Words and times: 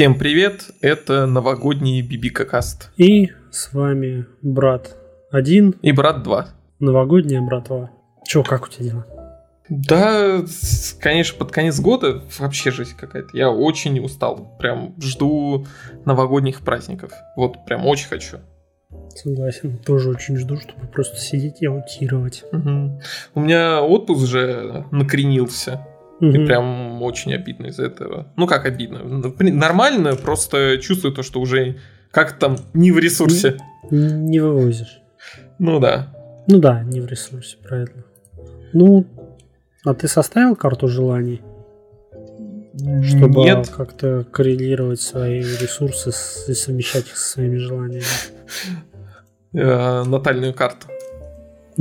Всем 0.00 0.14
привет, 0.14 0.70
это 0.80 1.26
новогодний 1.26 2.00
Бибика 2.00 2.46
Каст. 2.46 2.90
И 2.96 3.32
с 3.50 3.70
вами 3.74 4.24
брат 4.40 4.96
1 5.30 5.74
И 5.82 5.92
брат 5.92 6.22
2. 6.22 6.48
Новогодняя 6.78 7.42
братва. 7.42 7.90
Чё, 8.26 8.42
как 8.42 8.64
у 8.64 8.68
тебя 8.70 8.92
дела? 8.92 9.06
Да, 9.68 10.42
конечно, 11.00 11.36
под 11.36 11.52
конец 11.52 11.78
года 11.80 12.22
вообще 12.38 12.70
жизнь 12.70 12.96
какая-то. 12.98 13.36
Я 13.36 13.50
очень 13.50 14.00
устал. 14.00 14.56
Прям 14.58 14.94
жду 15.02 15.66
новогодних 16.06 16.62
праздников. 16.62 17.12
Вот 17.36 17.66
прям 17.66 17.84
очень 17.84 18.08
хочу. 18.08 18.38
Согласен, 19.14 19.76
тоже 19.76 20.08
очень 20.08 20.38
жду, 20.38 20.56
чтобы 20.56 20.86
просто 20.86 21.18
сидеть 21.18 21.60
и 21.60 21.66
аутировать. 21.66 22.44
Мгм. 22.52 23.00
У 23.34 23.40
меня 23.40 23.82
отпуск 23.82 24.26
же 24.26 24.86
накренился. 24.90 25.86
И 26.20 26.24
Мгм. 26.26 26.46
прям 26.46 27.02
очень 27.02 27.32
обидно 27.34 27.66
из-за 27.66 27.84
этого. 27.86 28.32
Ну 28.36 28.46
как 28.46 28.66
обидно? 28.66 29.00
Ну, 29.02 29.34
Нормально, 29.38 30.16
просто 30.16 30.78
чувствую 30.78 31.14
то, 31.14 31.22
что 31.22 31.40
уже 31.40 31.76
как 32.10 32.38
там 32.38 32.56
не 32.74 32.92
в 32.92 32.98
ресурсе. 32.98 33.56
Не 33.90 34.40
вывозишь. 34.40 35.00
Ну 35.58 35.80
да. 35.80 36.14
Ну 36.46 36.58
да, 36.58 36.82
не 36.82 37.00
в 37.00 37.06
ресурсе, 37.06 37.56
правильно. 37.62 38.04
Ну, 38.72 39.06
а 39.84 39.94
ты 39.94 40.08
составил 40.08 40.56
карту 40.56 40.88
желаний, 40.88 41.40
чтобы 43.04 43.42
Нет. 43.44 43.68
как-то 43.68 44.24
коррелировать 44.30 45.00
свои 45.00 45.40
ресурсы 45.40 46.12
с- 46.12 46.48
и 46.48 46.54
совмещать 46.54 47.06
их 47.06 47.16
со 47.16 47.30
своими 47.30 47.56
желаниями? 47.56 48.04
Э, 49.52 50.04
натальную 50.04 50.54
карту. 50.54 50.86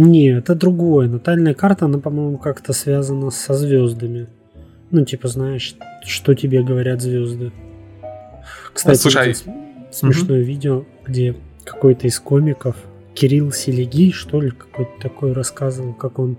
Не, 0.01 0.37
это 0.37 0.55
другое. 0.55 1.09
Натальная 1.09 1.53
карта, 1.53 1.83
она, 1.83 1.99
по-моему, 1.99 2.37
как-то 2.37 2.71
связана 2.71 3.31
со 3.31 3.53
звездами. 3.53 4.29
Ну, 4.91 5.03
типа, 5.03 5.27
знаешь, 5.27 5.75
что 6.05 6.33
тебе 6.35 6.63
говорят 6.63 7.01
звезды. 7.01 7.51
Кстати, 8.73 8.97
Слушай, 8.97 9.35
смешное 9.91 10.39
видео, 10.39 10.85
где 11.05 11.35
какой-то 11.65 12.07
из 12.07 12.17
комиков, 12.17 12.77
Кирилл 13.13 13.51
Селегий, 13.51 14.13
что 14.13 14.39
ли, 14.39 14.51
какой-то 14.51 14.93
такой 15.01 15.33
рассказывал, 15.33 15.93
как 15.93 16.17
он 16.17 16.37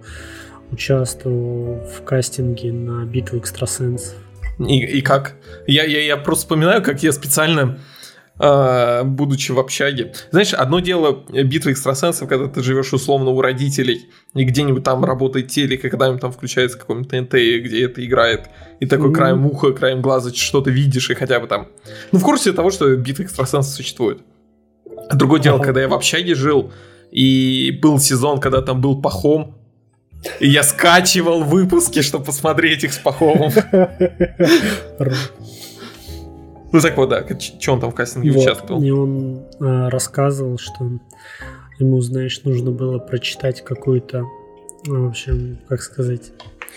участвовал 0.70 1.84
в 1.84 2.02
кастинге 2.02 2.72
на 2.72 3.04
битву 3.04 3.40
экстрасенсов. 3.40 4.16
И, 4.58 4.78
и 4.78 5.02
как? 5.02 5.36
Я, 5.66 5.84
я, 5.84 6.00
я 6.00 6.16
просто 6.16 6.44
вспоминаю, 6.44 6.82
как 6.82 7.02
я 7.02 7.12
специально, 7.12 7.78
будучи 8.40 9.52
в 9.52 9.58
общаге... 9.58 10.14
Знаешь, 10.30 10.54
одно 10.54 10.80
дело 10.80 11.24
битва 11.28 11.72
экстрасенсов, 11.72 12.26
когда 12.26 12.48
ты 12.48 12.62
живешь 12.62 12.92
условно 12.92 13.30
у 13.30 13.42
родителей, 13.42 14.08
и 14.34 14.44
где-нибудь 14.44 14.82
там 14.82 15.04
работает 15.04 15.48
телек, 15.48 15.84
и 15.84 15.90
когда-нибудь 15.90 16.22
там 16.22 16.32
включается 16.32 16.78
какой-нибудь 16.78 17.10
ТНТ, 17.10 17.32
где 17.32 17.84
это 17.84 18.04
играет, 18.04 18.48
и 18.80 18.86
такой 18.86 19.12
краем 19.12 19.44
уха, 19.44 19.72
краем 19.72 20.00
глаза 20.00 20.32
что-то 20.32 20.70
видишь, 20.70 21.10
и 21.10 21.14
хотя 21.14 21.38
бы 21.38 21.48
там... 21.48 21.68
Ну, 22.12 22.18
в 22.18 22.22
курсе 22.22 22.52
того, 22.52 22.70
что 22.70 22.96
битва 22.96 23.24
экстрасенсов 23.24 23.74
существует. 23.74 24.22
А 25.10 25.16
Другое 25.16 25.40
дело, 25.40 25.58
когда 25.58 25.82
я 25.82 25.88
в 25.88 25.94
общаге 25.94 26.34
жил, 26.34 26.72
и 27.10 27.78
был 27.82 27.98
сезон, 27.98 28.40
когда 28.40 28.62
там 28.62 28.80
был 28.80 29.02
Пахом, 29.02 29.58
и 30.38 30.48
я 30.48 30.62
скачивал 30.62 31.44
выпуски, 31.44 32.00
чтобы 32.00 32.24
посмотреть 32.24 32.84
их 32.84 32.94
с 32.94 32.98
Пахомом. 32.98 33.52
Ну 36.72 36.80
так 36.80 36.96
вот, 36.96 37.08
да, 37.08 37.24
что 37.38 37.72
он 37.72 37.80
там 37.80 37.90
в 37.90 37.94
кастинге 37.94 38.30
Вот. 38.30 38.42
участвовал? 38.42 38.82
И 38.82 38.90
он 38.90 39.42
а, 39.60 39.90
рассказывал, 39.90 40.58
что 40.58 40.90
ему, 41.78 42.00
знаешь, 42.00 42.42
нужно 42.44 42.70
было 42.70 42.98
прочитать 42.98 43.64
какую-то, 43.64 44.24
ну, 44.86 45.06
в 45.06 45.08
общем, 45.08 45.58
как 45.68 45.82
сказать, 45.82 46.32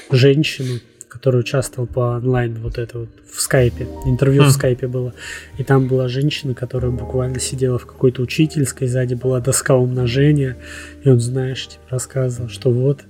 женщину, 0.09 0.79
которая 1.07 1.41
участвовала 1.41 1.87
по 1.87 1.99
онлайн, 2.17 2.55
вот 2.55 2.79
это 2.79 2.99
вот, 2.99 3.09
в 3.31 3.39
скайпе. 3.39 3.87
Интервью 4.05 4.43
Хм. 4.43 4.45
в 4.47 4.51
скайпе 4.51 4.87
было. 4.87 5.13
И 5.57 5.63
там 5.63 5.87
была 5.87 6.07
женщина, 6.07 6.55
которая 6.55 6.91
буквально 6.91 7.39
сидела 7.39 7.77
в 7.77 7.85
какой-то 7.85 8.23
учительской, 8.23 8.87
сзади 8.87 9.13
была 9.13 9.39
доска 9.39 9.75
умножения. 9.75 10.57
И 11.03 11.09
он, 11.09 11.19
знаешь, 11.19 11.67
типа, 11.67 11.83
рассказывал, 11.89 12.49
что 12.49 12.71
вот, 12.71 13.01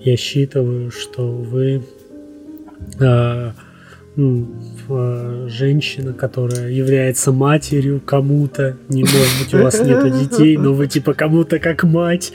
я 0.00 0.16
считываю, 0.18 0.90
что 0.90 1.28
вы 1.32 1.82
а, 3.00 3.54
м, 4.16 4.48
э, 4.88 5.46
женщина, 5.48 6.12
которая 6.12 6.70
является 6.70 7.32
матерью 7.32 8.00
кому-то. 8.04 8.76
Не 8.88 9.02
может 9.02 9.38
быть, 9.40 9.54
у 9.54 9.62
вас 9.62 9.80
нету 9.80 10.10
детей, 10.10 10.56
но 10.56 10.72
вы 10.72 10.86
типа 10.86 11.14
кому-то 11.14 11.58
как 11.58 11.84
мать. 11.84 12.32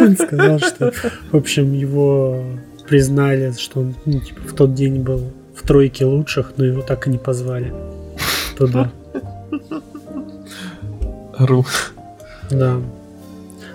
Он 0.00 0.16
сказал, 0.16 0.58
что, 0.58 0.92
в 1.32 1.36
общем, 1.36 1.72
его 1.72 2.44
признали, 2.88 3.52
что 3.58 3.80
он 3.80 3.94
ну, 4.06 4.20
типа, 4.20 4.40
в 4.42 4.54
тот 4.54 4.74
день 4.74 5.00
был 5.00 5.32
в 5.54 5.66
тройке 5.66 6.04
лучших, 6.04 6.52
но 6.56 6.64
его 6.64 6.82
так 6.82 7.06
и 7.06 7.10
не 7.10 7.18
позвали 7.18 7.72
туда. 8.56 8.90
Ру. 11.38 11.64
Да. 12.50 12.80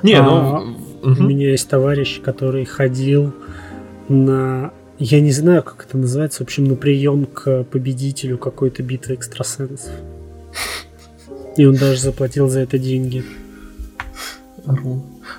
Не, 0.02 0.16
А, 0.16 0.24
ну... 0.24 0.78
У 1.04 1.10
мгм. 1.10 1.28
меня 1.28 1.50
есть 1.52 1.68
товарищ, 1.68 2.22
который 2.22 2.64
ходил 2.64 3.34
на... 4.08 4.72
Я 5.06 5.20
не 5.20 5.32
знаю, 5.32 5.64
как 5.64 5.86
это 5.86 5.98
называется, 5.98 6.40
в 6.40 6.48
общем, 6.48 6.64
на 6.64 6.76
прием 6.76 7.26
к 7.26 7.66
победителю 7.66 8.38
какой-то 8.38 8.84
битвы 8.84 9.16
экстрасенсов. 9.16 9.92
И 11.58 11.66
он 11.66 11.76
даже 11.76 12.00
заплатил 12.00 12.48
за 12.48 12.62
это 12.62 12.80
деньги. 12.80 13.26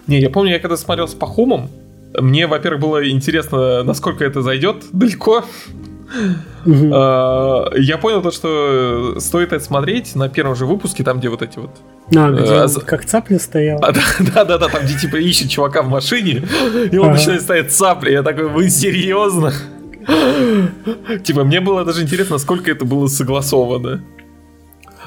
Не, 0.07 0.21
я 0.21 0.29
помню, 0.29 0.53
я 0.53 0.59
когда 0.59 0.77
смотрел 0.77 1.09
с 1.09 1.15
Пахомом, 1.15 1.71
мне, 2.13 2.47
во-первых, 2.47 2.83
было 2.83 3.11
интересно, 3.11 3.83
насколько 3.85 4.23
это 4.23 4.43
зайдет 4.43 4.85
далеко. 4.93 5.45
А, 6.67 7.71
Я 7.77 7.99
понял 7.99 8.23
то, 8.23 8.31
что 8.31 9.17
стоит 9.21 9.53
это 9.53 9.65
смотреть 9.65 10.15
на 10.15 10.29
первом 10.29 10.55
же 10.55 10.67
выпуске, 10.67 11.03
там, 11.05 11.19
где 11.19 11.29
вот 11.29 11.43
эти 11.43 11.59
вот... 11.59 11.71
А, 12.17 12.31
где 12.31 12.53
он 12.53 12.69
за- 12.69 12.81
как 12.81 13.05
цапля 13.05 13.39
стоял. 13.39 13.79
А, 13.83 13.93
Да-да-да, 14.35 14.69
там, 14.69 14.83
где 14.85 14.99
типа 14.99 15.17
ищет 15.17 15.51
чувака 15.51 15.83
в 15.83 15.89
машине, 15.89 16.43
и 16.91 16.97
он 16.99 17.13
начинает 17.13 17.43
ставить 17.43 17.73
цапли. 17.73 18.13
Я 18.13 18.23
такой, 18.23 18.49
вы 18.49 18.69
серьезно? 18.71 19.53
Типа, 21.25 21.45
мне 21.45 21.61
было 21.61 21.85
даже 21.85 22.03
интересно, 22.03 22.35
насколько 22.35 22.71
это 22.71 22.85
было 22.85 23.07
согласовано. 23.07 24.03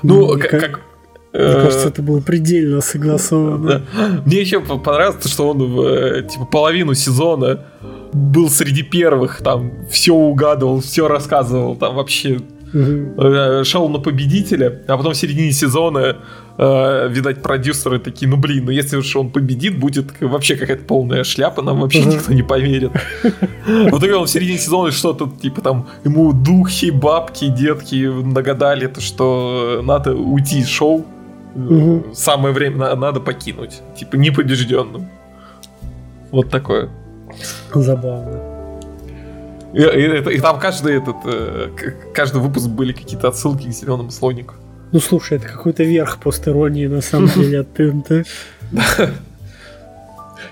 Ну, 0.03 0.33
Мне 0.33 0.41
как... 0.43 0.51
ка- 0.51 0.59
как, 0.59 0.79
Мне 1.33 1.43
э, 1.43 1.61
кажется, 1.63 1.87
это 1.89 2.01
было 2.01 2.19
предельно 2.21 2.81
согласовано. 2.81 3.83
Мне 4.25 4.41
еще 4.41 4.59
по- 4.59 4.77
понравилось, 4.77 5.21
то, 5.23 5.29
что 5.29 5.49
он 5.49 5.61
э, 5.85 6.23
типа 6.23 6.45
половину 6.45 6.93
сезона 6.93 7.65
был 8.13 8.49
среди 8.49 8.83
первых, 8.83 9.41
там 9.41 9.71
все 9.89 10.13
угадывал, 10.13 10.79
все 10.81 11.07
рассказывал, 11.07 11.75
там 11.75 11.95
вообще 11.95 12.39
э, 12.73 13.63
шел 13.63 13.89
на 13.89 13.99
победителя, 13.99 14.81
а 14.87 14.97
потом 14.97 15.13
в 15.13 15.17
середине 15.17 15.51
сезона, 15.51 16.17
э, 16.57 17.07
видать, 17.09 17.41
продюсеры 17.41 17.99
такие, 17.99 18.27
ну 18.29 18.37
блин, 18.37 18.65
ну 18.65 18.71
если 18.71 18.97
уж 18.97 19.15
он 19.15 19.29
победит, 19.31 19.79
будет 19.79 20.13
вообще 20.21 20.55
какая-то 20.55 20.83
полная 20.83 21.23
шляпа, 21.23 21.61
нам 21.61 21.79
вообще 21.81 22.03
никто 22.05 22.33
не 22.33 22.43
поверит. 22.43 22.91
В 23.65 23.97
итоге 23.97 24.15
он 24.15 24.25
в 24.25 24.29
середине 24.29 24.57
сезона 24.57 24.91
что-то, 24.91 25.29
типа 25.41 25.61
там, 25.61 25.87
ему 26.03 26.33
духи, 26.33 26.91
бабки, 26.91 27.47
детки 27.47 28.05
нагадали, 28.23 28.87
то, 28.87 29.01
что 29.01 29.81
надо 29.83 30.13
уйти 30.15 30.59
из 30.59 30.67
шоу, 30.67 31.05
самое 32.13 32.53
время 32.53 32.77
на- 32.77 32.95
надо 32.95 33.19
покинуть, 33.19 33.81
типа 33.97 34.15
непобежденным. 34.17 35.07
Вот 36.31 36.49
такое. 36.49 36.89
Забавно. 37.73 38.39
И, 39.73 39.81
и 39.81 40.35
и 40.35 40.39
там 40.39 40.59
каждый 40.59 40.97
этот, 40.97 41.15
э, 41.25 41.69
каждый 42.13 42.41
выпуск 42.41 42.67
были 42.69 42.93
какие-то 42.93 43.27
отсылки 43.27 43.67
к 43.67 43.71
зеленому 43.71 44.11
слонику. 44.11 44.55
Ну 44.93 44.99
слушай, 44.99 45.37
это 45.37 45.47
какой-то 45.47 45.83
верх 45.83 46.17
постеронии 46.19 46.87
на 46.87 47.01
самом 47.01 47.27
деле 47.29 47.59
от 47.59 47.73
ТНТ. 47.73 48.25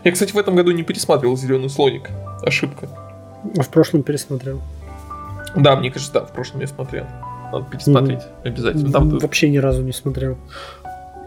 Я, 0.03 0.11
кстати, 0.11 0.33
в 0.33 0.37
этом 0.37 0.55
году 0.55 0.71
не 0.71 0.83
пересматривал 0.83 1.37
зеленый 1.37 1.69
слоник. 1.69 2.09
Ошибка. 2.43 2.87
А 3.57 3.61
в 3.61 3.69
прошлом 3.69 4.03
пересмотрел. 4.03 4.61
Да, 5.55 5.75
мне 5.75 5.89
кажется, 5.89 6.13
да, 6.13 6.25
в 6.25 6.31
прошлом 6.31 6.61
я 6.61 6.67
смотрел. 6.67 7.05
Надо 7.51 7.65
пересмотреть 7.71 8.21
обязательно. 8.43 8.91
Там 8.91 9.17
Вообще 9.17 9.49
ни 9.49 9.57
разу 9.57 9.81
не 9.81 9.93
смотрел. 9.93 10.37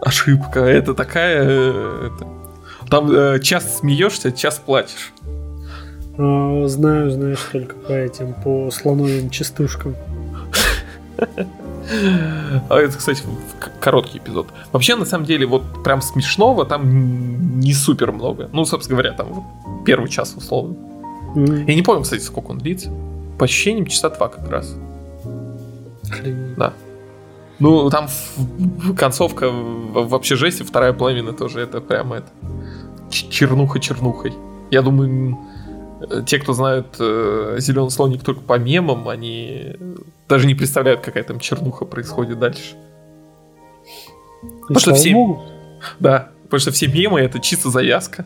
ошибка. 0.01 0.59
Это 0.61 0.93
такая. 0.93 1.43
э, 1.43 2.07
это- 2.15 2.27
Там 2.89 3.11
э, 3.11 3.39
час 3.39 3.79
смеешься, 3.79 4.31
час 4.31 4.61
плачешь. 4.63 5.11
А, 6.21 6.67
знаю, 6.67 7.09
знаешь, 7.11 7.39
только 7.51 7.75
по 7.75 7.93
этим, 7.93 8.33
по 8.33 8.69
слоновым 8.71 9.29
частушкам. 9.29 9.95
А 12.69 12.77
это, 12.77 12.97
кстати, 12.97 13.23
короткий 13.79 14.19
эпизод. 14.19 14.47
Вообще, 14.71 14.95
на 14.95 15.05
самом 15.05 15.25
деле, 15.25 15.45
вот 15.45 15.83
прям 15.83 16.01
смешного 16.01 16.65
там 16.65 17.59
не 17.59 17.73
супер 17.73 18.11
много. 18.11 18.49
Ну, 18.51 18.65
собственно 18.65 18.97
говоря, 18.99 19.15
там 19.15 19.27
вот 19.33 19.43
первый 19.85 20.09
час 20.09 20.35
условно. 20.35 20.75
Я 21.35 21.75
не 21.75 21.81
помню, 21.81 22.03
кстати, 22.03 22.21
сколько 22.21 22.51
он 22.51 22.57
длится. 22.59 22.91
По 23.37 23.45
ощущениям, 23.45 23.85
часа 23.85 24.09
два 24.09 24.27
как 24.27 24.49
раз. 24.49 24.75
охренеть. 26.09 26.55
Да. 26.57 26.73
Ну, 27.59 27.89
там 27.89 28.07
концовка 28.97 29.49
в- 29.49 30.07
вообще 30.09 30.35
жесть, 30.35 30.61
и 30.61 30.63
вторая 30.63 30.93
половина 30.93 31.33
тоже 31.33 31.59
это 31.61 31.81
прямо 31.81 32.17
это 32.17 32.27
чернуха 33.09 33.79
чернухой. 33.79 34.33
Я 34.71 34.81
думаю, 34.81 35.37
те, 36.25 36.39
кто 36.39 36.53
знают 36.53 36.95
э, 36.99 37.57
зеленый 37.59 37.91
слоник 37.91 38.23
только 38.23 38.41
по 38.41 38.57
мемам, 38.57 39.09
они 39.09 39.75
даже 40.27 40.47
не 40.47 40.55
представляют, 40.55 41.01
какая 41.01 41.23
там 41.23 41.39
чернуха 41.39 41.85
происходит 41.85 42.39
дальше. 42.39 42.75
Потому 44.61 44.79
что 44.79 44.93
все... 44.93 45.41
Да, 45.99 46.29
потому 46.43 46.59
что 46.59 46.71
все 46.71 46.87
мемы 46.87 47.19
это 47.19 47.39
чисто 47.39 47.69
завязка. 47.69 48.25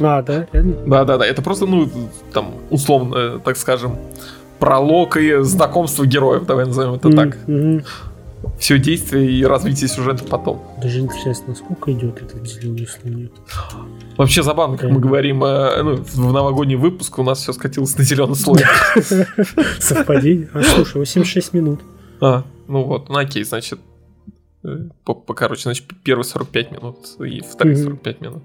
А, 0.00 0.22
да? 0.22 0.46
Да, 0.52 1.04
да, 1.04 1.18
да. 1.18 1.26
Это 1.26 1.42
просто, 1.42 1.66
ну, 1.66 1.88
там, 2.32 2.54
условно, 2.70 3.38
так 3.38 3.56
скажем, 3.56 3.96
пролог 4.58 5.16
и 5.16 5.42
знакомство 5.42 6.04
героев, 6.04 6.44
давай 6.46 6.66
назовем 6.66 6.94
это 6.94 7.10
так. 7.10 7.38
Все 8.58 8.78
действие 8.78 9.30
и 9.30 9.44
развитие 9.44 9.88
сюжета 9.88 10.24
потом. 10.24 10.62
Даже 10.80 11.00
интересно, 11.00 11.54
сколько 11.54 11.92
идет 11.92 12.22
этот 12.22 12.46
зеленый 12.46 12.86
слоник? 12.86 13.32
Вообще 14.16 14.42
забавно, 14.42 14.76
как 14.76 14.90
мы 14.90 15.00
говорим, 15.00 15.44
э, 15.44 15.82
ну, 15.82 15.96
в 15.96 16.32
новогодний 16.32 16.76
выпуск 16.76 17.18
у 17.18 17.22
нас 17.22 17.38
все 17.38 17.52
скатилось 17.52 17.96
на 17.96 18.04
зеленый 18.04 18.36
слоник. 18.36 18.66
Совпадение? 19.80 20.48
А 20.54 20.62
слушай, 20.62 20.98
86 20.98 21.54
минут. 21.54 21.80
А, 22.20 22.44
ну 22.68 22.84
вот, 22.84 23.08
ну 23.08 23.18
окей, 23.18 23.44
значит, 23.44 23.80
э, 24.64 24.88
по, 25.04 25.14
по 25.14 25.34
короче, 25.34 25.62
значит, 25.62 25.86
первый 26.02 26.24
45 26.24 26.70
минут 26.72 26.96
и 27.20 27.40
второй 27.40 27.76
45 27.76 28.20
минут. 28.20 28.42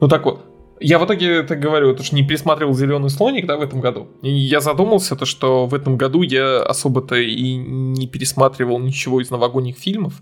Ну 0.00 0.08
так 0.08 0.24
вот, 0.24 0.44
я 0.80 0.98
в 0.98 1.06
итоге 1.06 1.42
так 1.42 1.60
говорю, 1.60 1.90
это 1.90 2.02
же 2.02 2.14
не 2.14 2.26
пересматривал 2.26 2.74
зеленый 2.74 3.10
слоник, 3.10 3.46
да, 3.46 3.56
в 3.56 3.62
этом 3.62 3.80
году. 3.80 4.08
И 4.22 4.30
я 4.30 4.60
задумался, 4.60 5.16
то, 5.16 5.24
что 5.24 5.66
в 5.66 5.74
этом 5.74 5.96
году 5.96 6.22
я 6.22 6.62
особо-то 6.62 7.16
и 7.16 7.54
не 7.54 8.06
пересматривал 8.06 8.78
ничего 8.78 9.20
из 9.20 9.30
новогодних 9.30 9.76
фильмов. 9.76 10.14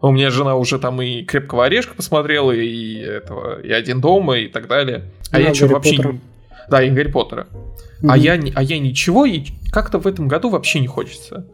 У 0.00 0.10
меня 0.10 0.30
жена 0.30 0.56
уже 0.56 0.78
там 0.78 1.00
и 1.02 1.22
крепкого 1.22 1.64
орешка 1.66 1.94
посмотрела, 1.94 2.52
и 2.52 2.96
этого, 2.96 3.60
и 3.60 3.70
один 3.70 4.00
дома, 4.00 4.38
и 4.38 4.48
так 4.48 4.68
далее. 4.68 5.10
А 5.30 5.40
я 5.40 5.54
что 5.54 5.66
вообще. 5.68 5.96
Поттера. 5.96 6.18
Да, 6.70 6.82
и 6.82 6.90
Гарри 6.90 7.10
Поттера. 7.10 7.46
Mm-hmm. 8.02 8.08
А, 8.08 8.16
я, 8.16 8.40
а 8.54 8.62
я 8.62 8.78
ничего, 8.78 9.24
и 9.24 9.44
как-то 9.70 9.98
в 9.98 10.06
этом 10.06 10.28
году 10.28 10.50
вообще 10.50 10.80
не 10.80 10.86
хочется. 10.86 11.46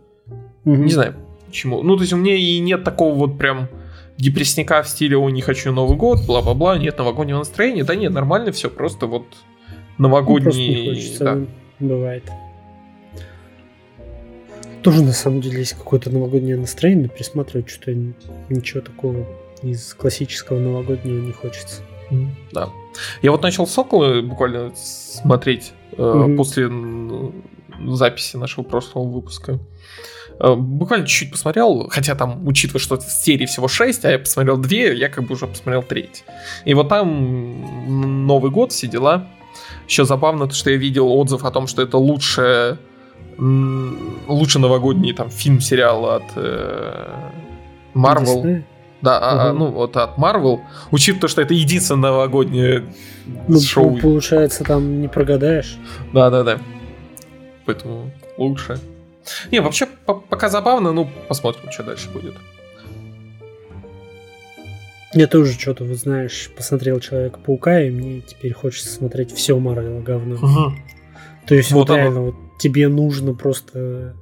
Mm-hmm. 0.65 0.77
Не 0.77 0.93
знаю 0.93 1.15
почему. 1.53 1.83
Ну, 1.83 1.97
то 1.97 2.03
есть 2.03 2.15
у 2.15 2.17
меня 2.17 2.35
и 2.35 2.59
нет 2.61 2.83
такого 2.83 3.15
вот 3.15 3.37
прям 3.37 3.69
депрессника 4.17 4.83
в 4.83 4.89
стиле 4.89 5.17
«О, 5.17 5.29
не 5.31 5.43
хочу 5.43 5.73
Новый 5.73 5.97
год», 5.97 6.21
бла-бла-бла, 6.27 6.79
нет 6.79 6.99
новогоднего 6.99 7.39
настроения. 7.39 7.85
Да 7.85 7.95
нет, 7.95 8.13
нормально 8.13 8.53
все, 8.53 8.71
просто 8.71 9.07
вот 9.07 9.27
новогодний... 9.99 10.39
Ну, 10.39 10.43
просто 10.45 10.61
не 10.61 10.89
хочется, 10.89 11.25
да. 11.25 11.41
бывает. 11.81 12.25
Тоже 14.83 15.03
на 15.03 15.13
самом 15.13 15.41
деле 15.41 15.61
есть 15.61 15.75
какое-то 15.75 16.11
новогоднее 16.11 16.57
настроение, 16.57 17.05
но 17.05 17.09
пересматривать 17.09 17.71
что-то 17.71 17.97
ничего 18.49 18.81
такого 18.81 19.25
из 19.63 19.95
классического 19.95 20.59
новогоднего 20.59 21.25
не 21.25 21.33
хочется. 21.33 21.83
Да. 22.53 22.69
Я 23.23 23.31
вот 23.31 23.43
начал 23.43 23.67
Соколы 23.67 24.23
буквально 24.23 24.73
смотреть 24.75 25.73
mm-hmm. 25.93 26.37
после 26.37 26.71
записи 27.95 28.37
нашего 28.37 28.65
прошлого 28.65 29.09
выпуска. 29.09 29.53
Э, 29.53 29.59
буквально 30.43 31.07
чуть-чуть 31.07 31.31
посмотрел, 31.31 31.89
хотя 31.89 32.15
там, 32.15 32.47
учитывая, 32.47 32.81
что 32.81 32.99
серии 33.01 33.47
всего 33.47 33.69
6, 33.69 34.05
а 34.05 34.11
я 34.11 34.19
посмотрел 34.19 34.57
2, 34.57 34.77
я 34.77 35.09
как 35.09 35.25
бы 35.25 35.35
уже 35.35 35.47
посмотрел 35.47 35.83
треть. 35.83 36.25
И 36.65 36.75
вот 36.75 36.89
там 36.89 38.27
Новый 38.27 38.51
год, 38.51 38.73
все 38.73 38.89
дела. 38.89 39.29
Еще 39.87 40.05
забавно, 40.05 40.49
то, 40.49 40.55
что 40.55 40.71
я 40.71 40.77
видел 40.77 41.13
отзыв 41.13 41.45
о 41.45 41.51
том, 41.51 41.67
что 41.67 41.83
это 41.83 41.99
лучшее 41.99 42.79
лучше 43.39 44.59
новогодний 44.59 45.13
там 45.15 45.31
фильм-сериал 45.31 46.07
от 46.07 46.25
э, 46.37 47.09
Marvel. 47.95 48.43
Disney? 48.43 48.63
Да, 49.01 49.51
угу. 49.51 49.59
ну 49.59 49.71
вот 49.71 49.97
от 49.97 50.17
Marvel, 50.17 50.61
учитывая, 50.93 51.29
что 51.29 51.43
это 51.43 51.55
единственное 51.55 52.11
новогоднее 52.11 52.85
ну, 53.49 53.61
шоу. 53.61 53.99
Получается, 53.99 54.65
там 54.65 55.01
не 55.01 55.09
прогадаешь. 55.09 55.77
Да, 56.13 56.31
да, 56.31 56.45
да. 56.45 56.59
Поэтому 57.67 58.13
лучше. 58.39 58.79
Не, 59.51 59.61
вообще 59.61 59.87
пока 60.07 60.49
забавно, 60.49 60.93
ну, 60.93 61.09
посмотрим, 61.29 61.71
что 61.71 61.83
дальше 61.83 62.11
будет. 62.11 62.35
Я 65.15 65.27
тоже 65.27 65.53
что-то, 65.53 65.85
вот 65.85 65.99
знаешь, 65.99 66.51
посмотрел 66.57 66.99
Человека-паука, 66.99 67.83
и 67.83 67.91
мне 67.91 68.23
теперь 68.23 68.55
хочется 68.55 68.91
смотреть 68.91 69.33
все 69.33 69.59
Марвела 69.59 70.01
говно. 70.01 70.37
Угу. 70.37 70.75
То 71.47 71.55
есть 71.55 71.71
вот, 71.71 71.91
вот 71.91 71.97
реально, 71.97 72.21
вот 72.21 72.35
тебе 72.59 72.89
нужно 72.89 73.35
просто 73.35 74.15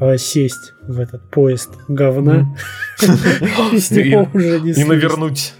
э, 0.00 0.16
сесть 0.16 0.72
в 0.82 0.98
этот 0.98 1.30
поезд 1.30 1.70
говна. 1.88 2.56
И 3.02 4.84
навернуть. 4.84 5.52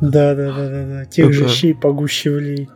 Да, 0.00 0.34
да, 0.34 0.52
да, 0.52 0.68
да, 0.68 0.86
да. 0.86 1.04
Тех 1.06 1.32
же 1.32 1.48
щей 1.48 1.74
погущевлей. 1.74 2.68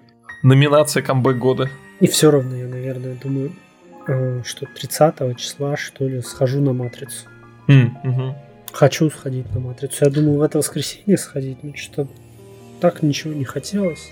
Номинация 0.42 1.02
камбэк 1.02 1.36
года. 1.36 1.70
И 2.00 2.06
все 2.06 2.30
равно 2.30 2.56
я, 2.56 2.68
наверное, 2.68 3.16
думаю, 3.22 3.52
Э, 4.06 4.42
что 4.44 4.66
30 4.66 5.36
числа, 5.36 5.76
что 5.76 6.06
ли, 6.06 6.20
схожу 6.20 6.60
на 6.60 6.72
матрицу. 6.72 7.26
Mm, 7.68 7.90
угу. 8.04 8.36
Хочу 8.72 9.10
сходить 9.10 9.52
на 9.54 9.60
матрицу. 9.60 10.04
Я 10.04 10.10
думаю, 10.10 10.38
в 10.38 10.42
это 10.42 10.58
воскресенье 10.58 11.16
сходить, 11.16 11.62
но 11.62 11.74
что 11.74 12.06
так 12.80 13.02
ничего 13.02 13.32
не 13.32 13.44
хотелось 13.44 14.10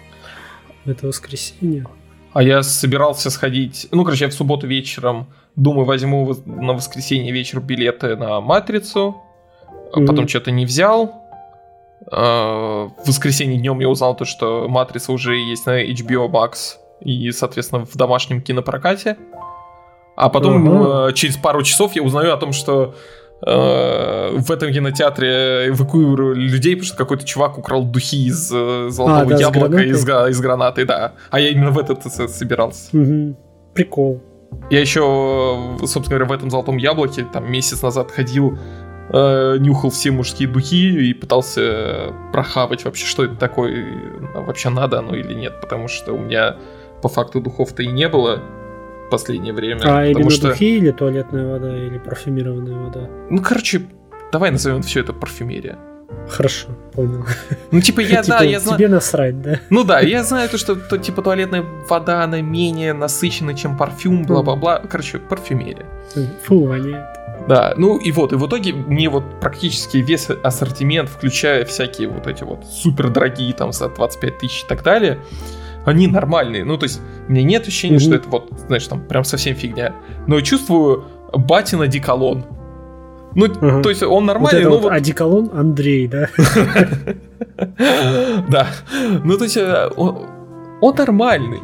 в 0.84 0.90
это 0.90 1.06
воскресенье. 1.06 1.86
А 2.32 2.42
я 2.42 2.62
собирался 2.62 3.28
сходить, 3.28 3.88
ну, 3.90 4.04
короче, 4.04 4.24
я 4.24 4.30
в 4.30 4.34
субботу 4.34 4.66
вечером, 4.66 5.26
думаю, 5.56 5.84
возьму 5.84 6.34
на 6.46 6.72
воскресенье 6.72 7.30
вечер 7.30 7.60
билеты 7.60 8.16
на 8.16 8.40
Матрицу, 8.40 9.20
mm-hmm. 9.94 10.06
потом 10.06 10.26
что-то 10.26 10.50
не 10.50 10.64
взял. 10.64 11.22
А, 12.10 12.88
в 12.88 13.06
воскресенье 13.06 13.58
днем 13.58 13.80
я 13.80 13.90
узнал 13.90 14.16
то, 14.16 14.24
что 14.24 14.66
Матрица 14.68 15.12
уже 15.12 15.36
есть 15.36 15.66
на 15.66 15.84
HBO 15.84 16.30
Max 16.30 16.76
и, 17.02 17.30
соответственно, 17.32 17.84
в 17.84 17.94
домашнем 17.94 18.40
кинопрокате. 18.40 19.18
А 20.16 20.28
потом 20.28 20.68
uh-huh. 20.68 21.12
через 21.14 21.36
пару 21.36 21.62
часов 21.62 21.94
я 21.96 22.02
узнаю 22.02 22.34
о 22.34 22.36
том, 22.36 22.52
что 22.52 22.94
э, 23.46 24.36
в 24.36 24.50
этом 24.50 24.72
кинотеатре 24.72 25.68
эвакуировали 25.68 26.40
людей, 26.40 26.76
потому 26.76 26.86
что 26.86 26.96
какой-то 26.96 27.24
чувак 27.24 27.58
украл 27.58 27.84
духи 27.84 28.26
из 28.26 28.50
э, 28.52 28.88
золотого 28.90 29.34
а, 29.34 29.38
да, 29.38 29.40
яблока, 29.40 29.78
из, 29.78 30.04
из 30.04 30.40
гранаты, 30.40 30.84
да. 30.84 31.12
А 31.30 31.40
я 31.40 31.48
именно 31.48 31.70
в 31.70 31.78
этот 31.78 32.02
собирался. 32.30 32.96
Угу. 32.96 33.36
Прикол. 33.74 34.22
Я 34.70 34.80
еще, 34.80 35.76
собственно 35.80 36.08
говоря, 36.08 36.24
в 36.26 36.32
этом 36.32 36.50
золотом 36.50 36.76
яблоке 36.76 37.26
там 37.32 37.50
месяц 37.50 37.80
назад 37.82 38.10
ходил, 38.10 38.58
э, 39.10 39.56
нюхал 39.58 39.90
все 39.90 40.10
мужские 40.10 40.48
духи 40.48 41.10
и 41.10 41.14
пытался 41.14 42.12
прохавать 42.32 42.84
вообще, 42.84 43.06
что 43.06 43.24
это 43.24 43.36
такое, 43.36 43.86
вообще 44.34 44.68
надо 44.68 44.98
оно 44.98 45.14
или 45.14 45.32
нет, 45.32 45.60
потому 45.60 45.88
что 45.88 46.12
у 46.12 46.18
меня 46.18 46.56
по 47.00 47.08
факту 47.08 47.40
духов-то 47.40 47.82
и 47.82 47.86
не 47.86 48.08
было 48.08 48.40
последнее 49.12 49.52
время. 49.52 49.80
А 49.84 50.06
именно 50.06 50.30
что... 50.30 50.48
духи 50.48 50.78
или 50.78 50.90
туалетная 50.90 51.46
вода, 51.46 51.76
или 51.76 51.98
парфюмированная 51.98 52.78
вода? 52.78 53.08
Ну, 53.30 53.40
короче, 53.42 53.82
давай 54.32 54.50
назовем 54.50 54.82
все 54.82 55.00
это 55.00 55.12
парфюмерия. 55.12 55.78
Хорошо, 56.28 56.68
понял. 56.92 57.24
Ну, 57.70 57.80
типа, 57.80 58.00
я, 58.00 58.22
типа, 58.22 58.38
да, 58.38 58.44
я 58.44 58.60
знаю... 58.60 58.78
Тебе 58.78 58.88
насрать, 58.88 59.40
да? 59.42 59.60
Ну 59.70 59.84
да, 59.84 60.00
я 60.00 60.22
знаю 60.22 60.48
то, 60.48 60.58
что, 60.58 60.76
то, 60.76 60.98
типа, 60.98 61.22
туалетная 61.22 61.64
вода, 61.88 62.24
она 62.24 62.40
менее 62.40 62.92
насыщена, 62.92 63.54
чем 63.54 63.76
парфюм, 63.76 64.24
бла-бла-бла. 64.24 64.82
Короче, 64.90 65.18
парфюмерия. 65.18 65.86
Фу, 66.44 66.66
воняет. 66.66 67.06
Да, 67.48 67.74
ну 67.76 67.98
и 67.98 68.12
вот, 68.12 68.32
и 68.32 68.36
в 68.36 68.46
итоге 68.46 68.72
мне 68.72 69.08
вот 69.08 69.24
практически 69.40 69.96
весь 69.96 70.28
ассортимент, 70.30 71.08
включая 71.08 71.64
всякие 71.64 72.08
вот 72.08 72.26
эти 72.26 72.44
вот 72.44 72.64
супер 72.64 73.10
дорогие 73.10 73.52
там 73.52 73.72
за 73.72 73.88
25 73.88 74.38
тысяч 74.38 74.62
и 74.62 74.68
так 74.68 74.82
далее, 74.82 75.18
они 75.84 76.06
нормальные. 76.06 76.64
Ну, 76.64 76.76
то 76.76 76.84
есть, 76.84 77.00
у 77.28 77.32
меня 77.32 77.42
нет 77.42 77.66
ощущения, 77.66 77.96
mm-hmm. 77.96 78.00
что 78.00 78.14
это 78.14 78.28
вот, 78.28 78.52
знаешь, 78.66 78.86
там 78.86 79.06
прям 79.06 79.24
совсем 79.24 79.54
фигня. 79.54 79.94
Но 80.26 80.36
я 80.36 80.42
чувствую 80.42 81.04
батина 81.32 81.86
диколон. 81.86 82.44
Ну, 83.34 83.46
ага. 83.46 83.82
то 83.82 83.88
есть 83.88 84.02
он 84.02 84.26
нормальный, 84.26 84.64
вот 84.64 84.70
но 84.70 84.76
вот... 84.76 84.82
вот... 84.84 84.92
Одеколон 84.92 85.50
Андрей, 85.54 86.06
да? 86.06 86.28
Да. 88.48 88.68
Ну, 89.24 89.36
то 89.38 89.44
есть 89.44 89.56
э, 89.56 89.88
он 89.96 90.94
нормальный. 90.94 91.60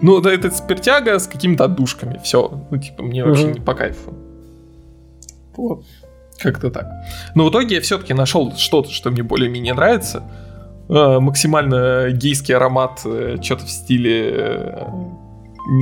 Ну, 0.00 0.20
да, 0.20 0.32
это 0.32 0.50
спиртяга 0.50 1.18
с 1.18 1.28
какими-то 1.28 1.64
отдушками. 1.64 2.20
Все. 2.24 2.66
Ну, 2.70 2.76
типа, 2.78 3.02
мне 3.02 3.24
вообще 3.24 3.44
не 3.44 3.60
по 3.60 3.74
кайфу. 3.74 4.14
Вот. 5.56 5.84
Как-то 6.38 6.70
так. 6.70 6.86
Но 7.34 7.46
в 7.46 7.50
итоге 7.50 7.76
я 7.76 7.80
все-таки 7.80 8.14
нашел 8.14 8.52
что-то, 8.56 8.90
что 8.90 9.10
мне 9.10 9.22
более-менее 9.22 9.74
нравится. 9.74 10.24
Э, 10.92 11.20
максимально 11.20 12.10
гейский 12.10 12.54
аромат, 12.54 13.00
э, 13.06 13.38
что-то 13.40 13.64
в 13.64 13.70
стиле, 13.70 14.30
э, 14.30 14.86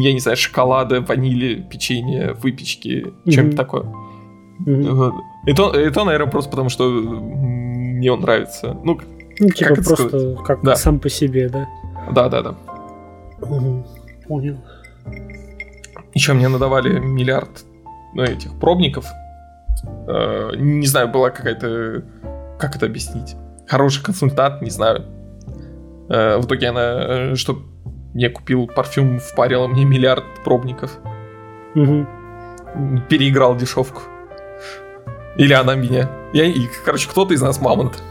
я 0.02 0.12
не 0.12 0.21
знаю, 0.21 0.37
шоколада, 0.37 1.00
ванили, 1.00 1.67
печенья, 1.69 2.35
выпечки, 2.35 3.07
mm-hmm. 3.07 3.31
чем-то 3.31 3.57
такое. 3.57 3.83
Mm-hmm. 4.64 5.12
Это, 5.47 5.62
это, 5.73 6.05
наверное, 6.05 6.31
просто 6.31 6.50
потому, 6.50 6.69
что 6.69 6.88
мне 6.88 8.12
он 8.12 8.21
нравится. 8.21 8.76
Ну, 8.85 9.00
ну 9.40 9.49
типа 9.49 9.75
как 9.75 9.85
просто 9.85 10.09
сказать? 10.09 10.38
как 10.45 10.62
да. 10.62 10.76
сам 10.76 11.00
по 11.00 11.09
себе, 11.09 11.49
да? 11.49 11.67
Да, 12.12 12.29
да, 12.29 12.43
да. 12.43 12.55
Угу. 13.40 13.87
Понял. 14.29 14.59
Еще 16.14 16.35
мне 16.35 16.49
надавали 16.49 16.99
миллиард 17.00 17.64
ну, 18.14 18.23
этих 18.23 18.59
пробников. 18.61 19.07
Э, 20.07 20.52
не 20.57 20.87
знаю, 20.87 21.09
была 21.09 21.31
какая-то... 21.31 22.05
Как 22.59 22.76
это 22.76 22.87
объяснить? 22.87 23.35
Хороший 23.70 24.02
консультант, 24.02 24.62
не 24.62 24.70
знаю. 24.70 25.04
Э, 26.08 26.38
в 26.38 26.46
итоге 26.46 26.68
она, 26.68 26.80
э, 26.82 27.34
что 27.36 27.62
я 28.14 28.28
купил 28.28 28.66
парфюм, 28.66 29.20
впарило 29.20 29.68
мне 29.68 29.84
миллиард 29.84 30.24
пробников. 30.44 30.98
Угу. 31.76 32.06
Переиграл 33.08 33.56
дешевку. 33.56 34.02
Или 35.36 35.52
она 35.52 35.76
меня. 35.76 36.10
Я, 36.32 36.46
и, 36.46 36.66
короче, 36.84 37.08
кто-то 37.08 37.32
из 37.32 37.42
нас 37.42 37.60
мамонт. 37.60 38.02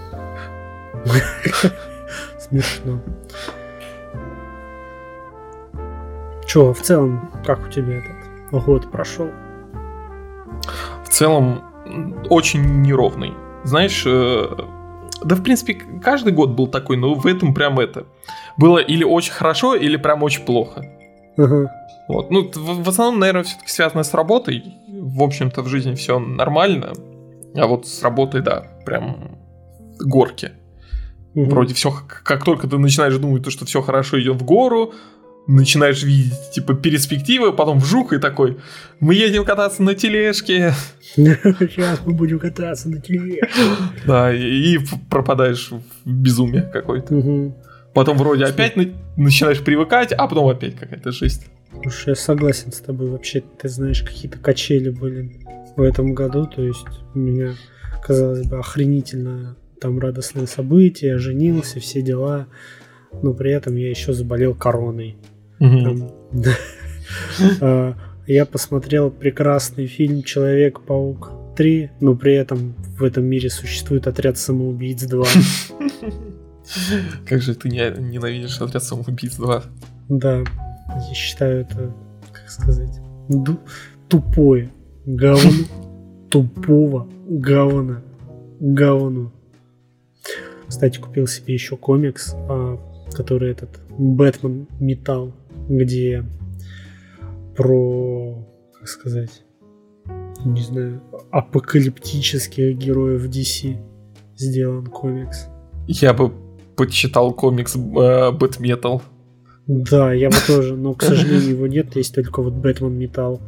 Смешно. 2.39 3.01
Че, 6.47 6.73
в 6.73 6.81
целом, 6.81 7.29
как 7.45 7.67
у 7.67 7.69
тебя 7.69 7.97
этот 7.97 8.65
год 8.65 8.89
прошел? 8.89 9.29
В 11.03 11.09
целом, 11.09 11.63
очень 12.29 12.81
неровный. 12.81 13.33
Знаешь, 13.65 14.03
э, 14.05 14.47
да, 15.23 15.35
в 15.35 15.43
принципе, 15.43 15.75
каждый 16.03 16.33
год 16.33 16.51
был 16.51 16.67
такой, 16.67 16.97
но 16.97 17.13
в 17.13 17.25
этом 17.25 17.53
прям 17.53 17.79
это. 17.79 18.05
Было 18.57 18.79
или 18.79 19.03
очень 19.03 19.33
хорошо, 19.33 19.75
или 19.75 19.97
прям 19.97 20.23
очень 20.23 20.43
плохо. 20.43 20.85
Ага. 21.37 21.71
Вот. 22.07 22.31
Ну, 22.31 22.49
в, 22.53 22.83
в 22.83 22.89
основном, 22.89 23.19
наверное, 23.19 23.43
все-таки 23.43 23.69
связано 23.69 24.03
с 24.03 24.13
работой. 24.13 24.63
В 24.87 25.23
общем-то, 25.23 25.61
в 25.61 25.67
жизни 25.67 25.93
все 25.95 26.19
нормально. 26.19 26.93
А 27.55 27.67
вот 27.67 27.87
с 27.87 28.03
работой, 28.03 28.41
да, 28.41 28.65
прям 28.85 29.37
горки. 29.99 30.51
Мгм. 31.35 31.49
Вроде 31.49 31.73
все, 31.73 31.93
как 32.23 32.43
только 32.43 32.67
ты 32.67 32.77
начинаешь 32.77 33.15
думать, 33.17 33.43
то, 33.43 33.51
что 33.51 33.65
все 33.65 33.81
хорошо 33.81 34.19
идет 34.19 34.41
в 34.41 34.45
гору, 34.45 34.93
начинаешь 35.49 36.03
видеть, 36.03 36.33
типа, 36.53 36.73
перспективы, 36.75 37.51
потом 37.53 37.79
вжух 37.79 38.13
и 38.13 38.19
такой, 38.19 38.57
мы 38.99 39.15
едем 39.15 39.43
кататься 39.45 39.83
на 39.83 39.95
тележке, 39.95 40.73
Сейчас 41.15 42.01
мы 42.05 42.13
будем 42.13 42.39
кататься 42.39 42.89
на 42.89 43.01
телеге. 43.01 43.41
да, 44.05 44.33
и, 44.33 44.75
и 44.75 44.79
пропадаешь 45.09 45.71
в 45.71 45.81
безумие 46.05 46.61
какое-то. 46.71 47.13
Мгм. 47.13 47.55
Потом 47.93 48.17
вроде 48.17 48.45
опять 48.45 48.75
на- 48.75 48.93
начинаешь 49.17 49.61
привыкать, 49.61 50.11
а 50.13 50.27
потом 50.27 50.47
опять 50.47 50.75
какая-то 50.75 51.11
жесть. 51.11 51.47
Слушай, 51.81 52.09
я 52.09 52.15
согласен 52.15 52.71
с 52.71 52.77
тобой. 52.77 53.09
Вообще, 53.09 53.41
ты 53.59 53.67
знаешь, 53.69 54.03
какие-то 54.03 54.37
качели 54.37 54.89
были 54.89 55.39
в 55.75 55.81
этом 55.81 56.13
году. 56.13 56.45
То 56.45 56.61
есть 56.61 56.85
у 57.15 57.19
меня, 57.19 57.55
казалось 58.03 58.47
бы, 58.47 58.59
охренительно 58.59 59.55
там 59.81 59.97
радостное 59.99 60.45
событие, 60.45 61.17
женился, 61.17 61.79
все 61.79 62.01
дела. 62.03 62.47
Но 63.23 63.33
при 63.33 63.51
этом 63.51 63.75
я 63.75 63.89
еще 63.89 64.13
заболел 64.13 64.53
короной. 64.53 65.17
А, 67.61 67.95
Я 68.27 68.45
посмотрел 68.45 69.09
прекрасный 69.09 69.87
фильм 69.87 70.21
Человек-паук 70.21 71.31
3, 71.55 71.91
но 71.99 72.15
при 72.15 72.35
этом 72.35 72.75
в 72.97 73.03
этом 73.03 73.25
мире 73.25 73.49
существует 73.49 74.07
отряд 74.07 74.37
самоубийц 74.37 75.03
2. 75.03 75.25
Как 77.27 77.41
же 77.41 77.55
ты 77.55 77.69
не, 77.69 77.89
ненавидишь 77.99 78.61
отряд 78.61 78.83
самоубийц 78.83 79.35
2? 79.35 79.63
Да, 80.09 80.39
я 80.39 81.13
считаю 81.13 81.61
это, 81.61 81.93
как 82.31 82.49
сказать, 82.49 82.99
тупое 84.07 84.71
говно, 85.05 85.65
тупого 86.29 87.07
говна, 87.27 88.01
говно. 88.59 89.31
Кстати, 90.67 90.99
купил 90.99 91.25
себе 91.25 91.55
еще 91.55 91.77
комикс, 91.77 92.35
а, 92.35 92.77
который 93.11 93.51
этот 93.51 93.79
Бэтмен 93.89 94.67
Металл, 94.79 95.33
где 95.69 96.25
про, 97.55 98.45
как 98.77 98.87
сказать, 98.87 99.43
не 100.43 100.61
знаю, 100.61 101.01
апокалиптических 101.31 102.75
героев 102.77 103.25
DC 103.29 103.77
сделан 104.35 104.87
комикс. 104.87 105.47
Я 105.87 106.13
бы 106.13 106.31
почитал 106.75 107.33
комикс 107.33 107.75
Бэтметал. 107.75 109.01
Да, 109.67 110.13
я 110.13 110.29
бы 110.29 110.35
тоже, 110.47 110.75
но, 110.75 110.93
к 110.95 111.03
сожалению, 111.03 111.49
его 111.49 111.67
нет, 111.67 111.95
есть 111.95 112.15
только 112.15 112.41
вот 112.41 112.53
Бэтмен 112.53 112.97
Металл. 112.97 113.39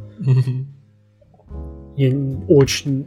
Я 1.96 2.10
очень 2.48 3.06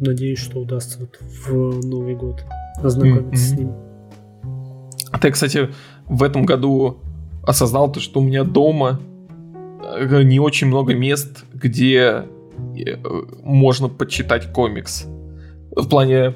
надеюсь, 0.00 0.40
что 0.40 0.60
удастся 0.60 0.98
вот 1.00 1.16
в 1.20 1.86
Новый 1.86 2.16
год 2.16 2.44
ознакомиться 2.82 3.44
с 3.44 3.52
Мгм. 3.52 3.60
ним. 3.60 3.72
А 5.12 5.18
ты, 5.18 5.30
кстати, 5.30 5.68
в 6.06 6.22
этом 6.22 6.44
году 6.44 6.98
осознал 7.46 7.90
то, 7.90 8.00
что 8.00 8.20
у 8.20 8.22
меня 8.22 8.44
дома 8.44 9.00
э, 9.98 10.22
не 10.22 10.40
очень 10.40 10.66
много 10.66 10.94
мест, 10.94 11.44
где 11.54 12.24
э, 12.76 12.96
можно 13.42 13.88
почитать 13.88 14.52
комикс. 14.52 15.06
В 15.70 15.88
плане, 15.88 16.34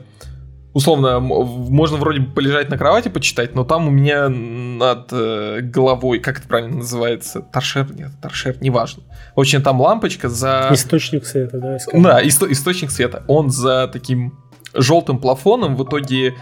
условно, 0.73 1.19
можно 1.21 1.97
вроде 1.97 2.21
бы 2.21 2.33
полежать 2.33 2.71
на 2.71 2.79
кровати 2.79 3.09
почитать, 3.09 3.55
но 3.55 3.64
там 3.64 3.88
у 3.88 3.90
меня 3.90 4.29
над 4.29 5.09
э, 5.12 5.61
головой, 5.62 6.21
как 6.21 6.38
это 6.38 6.49
правильно 6.49 6.76
называется, 6.79 7.40
торшер, 7.40 7.93
нет, 7.93 8.11
торшер, 8.23 8.57
неважно. 8.61 9.02
В 9.35 9.40
общем, 9.40 9.62
там 9.62 9.81
лампочка 9.81 10.29
за... 10.29 10.69
Источник 10.73 11.26
света, 11.26 11.59
да, 11.59 11.79
скажем. 11.79 12.02
Да, 12.02 12.23
исто- 12.23 12.50
источник 12.50 12.90
света. 12.90 13.25
Он 13.26 13.50
за 13.50 13.88
таким 13.93 14.38
желтым 14.75 15.19
плафоном 15.19 15.75
в 15.75 15.85
итоге 15.85 16.35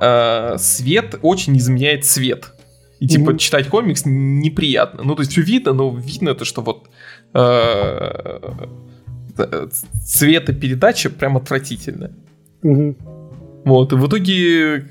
э, 0.00 0.56
свет 0.58 1.18
очень 1.22 1.56
изменяет 1.56 2.04
цвет. 2.04 2.55
И 3.00 3.06
типа 3.06 3.30
Мгм. 3.30 3.38
читать 3.38 3.68
комикс 3.68 4.02
неприятно. 4.06 5.02
Ну, 5.04 5.14
то 5.14 5.22
есть 5.22 5.32
все 5.32 5.42
видно, 5.42 5.72
но 5.74 5.94
видно 5.94 6.34
то, 6.34 6.44
что 6.44 6.62
вот 6.62 6.88
э, 7.34 8.40
цветопередача 10.04 11.10
прям 11.10 11.36
отвратительная. 11.36 12.12
Мгм. 12.62 12.96
Вот, 13.64 13.92
и 13.92 13.96
в 13.96 14.06
итоге, 14.06 14.86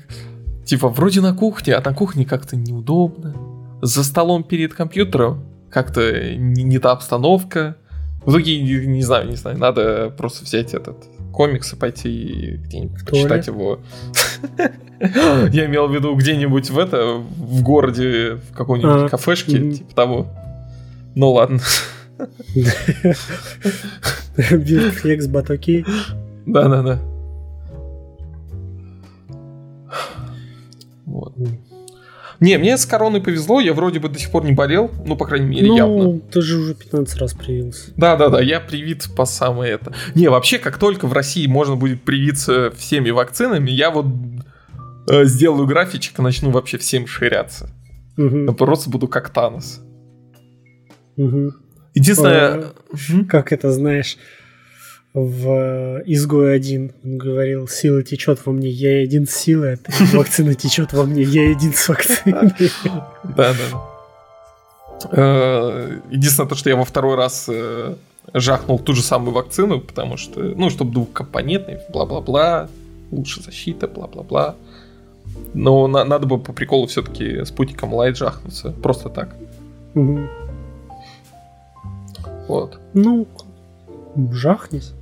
типа, 0.64 0.88
вроде 0.88 1.20
на 1.20 1.34
кухне, 1.34 1.74
а 1.74 1.82
на 1.88 1.94
кухне 1.94 2.24
как-то 2.24 2.56
неудобно. 2.56 3.34
За 3.82 4.04
столом 4.04 4.44
перед 4.44 4.74
компьютером 4.74 5.42
как-то 5.70 6.36
не, 6.36 6.62
не 6.62 6.78
та 6.78 6.92
обстановка. 6.92 7.76
В 8.24 8.30
итоге, 8.30 8.60
не, 8.60 8.86
не 8.86 9.02
знаю, 9.02 9.28
не 9.28 9.36
знаю, 9.36 9.58
надо 9.58 10.10
просто 10.16 10.44
взять 10.44 10.74
этот 10.74 10.96
комикс 11.36 11.74
и 11.74 11.76
пойти 11.76 12.08
и 12.08 12.56
где-нибудь 12.56 13.04
почитать 13.04 13.46
его. 13.46 13.78
Я 15.52 15.66
имел 15.66 15.86
в 15.86 15.94
виду 15.94 16.14
где-нибудь 16.14 16.70
в 16.70 16.78
это, 16.78 17.16
в 17.16 17.62
городе, 17.62 18.36
в 18.36 18.54
какой-нибудь 18.54 19.02
А, 19.02 19.08
кафешке, 19.10 19.72
типа 19.72 19.94
того. 19.94 20.26
Ну 21.14 21.32
ладно. 21.32 21.60
Бирфлекс 24.36 25.26
Батокей. 25.26 25.84
Да-да-да. 26.46 27.00
Вот. 31.04 31.34
Не, 32.40 32.58
мне 32.58 32.76
с 32.76 32.84
короной 32.86 33.20
повезло, 33.22 33.60
я 33.60 33.72
вроде 33.72 33.98
бы 33.98 34.08
до 34.08 34.18
сих 34.18 34.30
пор 34.30 34.44
не 34.44 34.52
болел, 34.52 34.90
ну, 35.04 35.16
по 35.16 35.24
крайней 35.26 35.46
мере, 35.46 35.74
явно. 35.74 36.02
Ну, 36.04 36.20
ты 36.30 36.42
же 36.42 36.58
уже 36.58 36.74
15 36.74 37.16
раз 37.18 37.32
привился. 37.34 37.92
Да-да-да, 37.96 38.40
я 38.40 38.60
привит 38.60 39.06
по 39.16 39.24
самое 39.24 39.72
это. 39.72 39.92
Не, 40.14 40.28
вообще, 40.28 40.58
как 40.58 40.78
только 40.78 41.06
в 41.06 41.12
России 41.12 41.46
можно 41.46 41.76
будет 41.76 42.02
привиться 42.02 42.70
всеми 42.76 43.10
вакцинами, 43.10 43.70
я 43.70 43.90
вот 43.90 44.06
э, 45.10 45.24
сделаю 45.24 45.66
графичек 45.66 46.18
и 46.18 46.22
начну 46.22 46.50
вообще 46.50 46.78
всем 46.78 47.06
ширяться. 47.06 47.70
Я 48.18 48.24
Мгм. 48.24 48.54
просто 48.54 48.90
буду 48.90 49.08
как 49.08 49.30
Танос. 49.30 49.80
Мгм. 51.16 51.52
Единственное... 51.94 52.64
Мгм. 53.10 53.26
Как 53.26 53.52
это, 53.52 53.70
знаешь, 53.72 54.18
в 55.18 56.02
«Изгой 56.04 56.54
один» 56.54 56.92
он 57.02 57.16
говорил, 57.16 57.66
сила 57.68 58.02
течет 58.02 58.44
во 58.44 58.52
мне, 58.52 58.68
я 58.68 59.00
един 59.00 59.26
с 59.26 59.30
силой, 59.34 59.74
а 59.74 59.76
ты- 59.78 59.92
вакцина 60.16 60.54
течет 60.54 60.92
во 60.92 61.04
мне, 61.04 61.22
я 61.22 61.48
един 61.50 61.72
с 61.72 61.88
вакциной. 61.88 62.52
Да, 63.24 63.54
да. 63.54 65.08
Э, 65.12 65.98
Единственное, 66.10 66.48
то, 66.48 66.54
что 66.54 66.68
я 66.70 66.76
во 66.76 66.84
второй 66.84 67.16
раз 67.16 67.46
э, 67.48 67.94
жахнул 68.34 68.78
ту 68.78 68.92
же 68.94 69.02
самую 69.02 69.32
вакцину, 69.32 69.80
потому 69.80 70.16
что, 70.18 70.40
ну, 70.40 70.68
чтобы 70.68 70.92
двухкомпонентный, 70.92 71.78
бла-бла-бла, 71.92 72.68
лучше 73.10 73.42
защита, 73.42 73.88
бла-бла-бла. 73.88 74.54
Но 75.54 75.86
на- 75.86 76.04
надо 76.04 76.26
бы 76.26 76.38
по 76.38 76.52
приколу 76.52 76.86
все-таки 76.88 77.44
спутником 77.46 77.94
лайт 77.94 78.16
жахнуться. 78.18 78.70
Просто 78.82 79.08
так. 79.08 79.34
Мгм. 79.94 80.28
Вот. 82.48 82.78
Ну, 82.94 83.26
жахнись. 84.32 84.92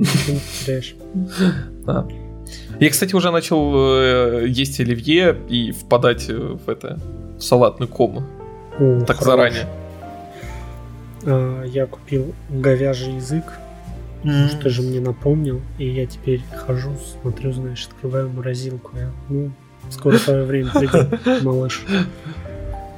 Ничего 0.00 0.32
не 0.34 0.40
потеряешь. 0.40 0.94
Да. 1.86 2.06
Я, 2.80 2.90
кстати, 2.90 3.14
уже 3.14 3.30
начал 3.30 3.72
э, 3.76 4.46
есть 4.48 4.80
оливье 4.80 5.36
и 5.48 5.70
впадать 5.72 6.28
э, 6.28 6.34
в 6.34 6.68
это 6.68 6.98
в 7.38 7.42
салатную 7.42 7.88
кому. 7.88 8.22
О, 8.78 9.00
Так 9.06 9.18
хорош. 9.18 9.24
заранее. 9.24 9.66
А, 11.26 11.64
Я 11.64 11.86
купил 11.86 12.34
говяжий 12.48 13.14
язык, 13.14 13.44
что 14.22 14.56
ты 14.62 14.70
же 14.70 14.82
мне 14.82 15.00
напомнил, 15.00 15.60
и 15.78 15.86
я 15.88 16.06
теперь 16.06 16.42
хожу, 16.66 16.90
смотрю, 17.20 17.52
знаешь, 17.52 17.86
открываю 17.86 18.28
морозилку. 18.30 18.92
Я, 18.96 19.10
ну, 19.28 19.50
скоро 19.90 20.18
твое 20.18 20.44
время 20.44 20.70
придет, 20.70 21.20
малыш. 21.44 21.82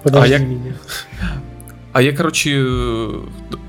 Подожди 0.03 0.35
А 0.35 0.39
я- 0.39 0.45
меня. 0.45 0.75
А 1.93 2.01
я, 2.01 2.13
короче, 2.13 2.59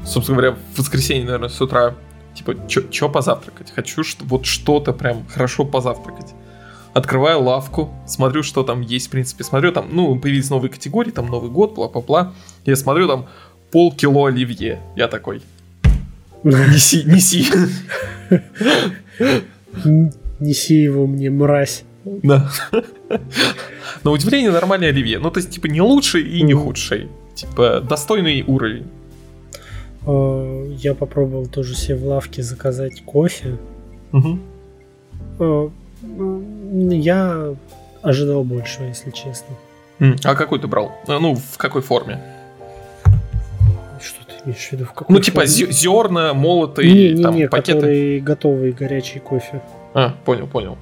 собственно 0.05 0.37
говоря, 0.39 0.55
в 0.73 0.79
воскресенье, 0.79 1.25
наверное, 1.25 1.49
с 1.49 1.59
утра, 1.59 1.93
типа, 2.35 2.55
чё 2.67 3.09
позавтракать? 3.09 3.71
Хочу 3.71 4.03
что, 4.03 4.25
вот 4.25 4.45
что-то 4.45 4.93
прям 4.93 5.25
хорошо 5.27 5.65
позавтракать. 5.65 6.33
открываю 6.93 7.41
лавку, 7.41 7.93
смотрю, 8.05 8.43
что 8.43 8.63
там 8.63 8.81
есть, 8.81 9.07
в 9.07 9.09
принципе, 9.09 9.43
смотрю, 9.43 9.71
там, 9.71 9.87
ну, 9.91 10.17
появились 10.19 10.49
новые 10.49 10.71
категории, 10.71 11.11
там 11.11 11.27
Новый 11.27 11.49
год, 11.49 11.73
бла-бла-бла. 11.73 12.33
Я 12.65 12.75
смотрю, 12.75 13.07
там 13.07 13.25
полкило 13.71 14.27
оливье. 14.27 14.79
Я 14.95 15.07
такой, 15.07 15.41
неси, 16.43 17.03
неси. 17.05 17.47
Неси 20.39 20.75
его 20.75 21.07
мне, 21.07 21.29
мразь. 21.29 21.83
Да. 22.05 22.51
На 24.03 24.11
удивление 24.11 24.51
нормальный 24.51 24.89
оливье. 24.89 25.19
Ну, 25.19 25.31
то 25.31 25.39
есть, 25.39 25.51
типа, 25.51 25.67
не 25.67 25.81
лучший 25.81 26.21
и 26.23 26.43
не 26.43 26.53
худший. 26.53 27.09
Типа, 27.33 27.79
достойный 27.79 28.43
уровень. 28.43 28.85
А, 30.05 30.67
я 30.77 30.95
попробовал 30.95 31.45
тоже 31.47 31.75
себе 31.75 31.95
в 31.95 32.05
лавке 32.05 32.43
заказать 32.43 33.03
кофе. 33.05 33.57
А, 35.39 35.69
я 36.01 37.55
ожидал 38.01 38.43
большего, 38.43 38.85
если 38.85 39.11
честно. 39.11 39.55
А 40.23 40.35
какой 40.35 40.59
ты 40.59 40.67
брал? 40.67 40.91
А, 41.07 41.19
ну, 41.19 41.35
в 41.35 41.57
какой 41.57 41.81
форме? 41.81 42.21
Что 44.01 44.19
ты 44.25 44.33
имеешь 44.45 44.67
в 44.67 44.71
виду? 44.73 44.85
В 44.85 44.93
какой 44.93 45.15
ну, 45.15 45.21
типа 45.21 45.45
зерна, 45.45 46.33
молотые, 46.33 46.91
не, 46.91 47.13
не, 47.13 47.23
там, 47.23 47.35
не, 47.35 47.47
пакеты? 47.47 47.79
которые 47.79 48.19
готовый 48.19 48.71
горячий 48.71 49.19
кофе. 49.19 49.61
А, 49.93 50.15
понял, 50.25 50.47
понял. 50.47 50.77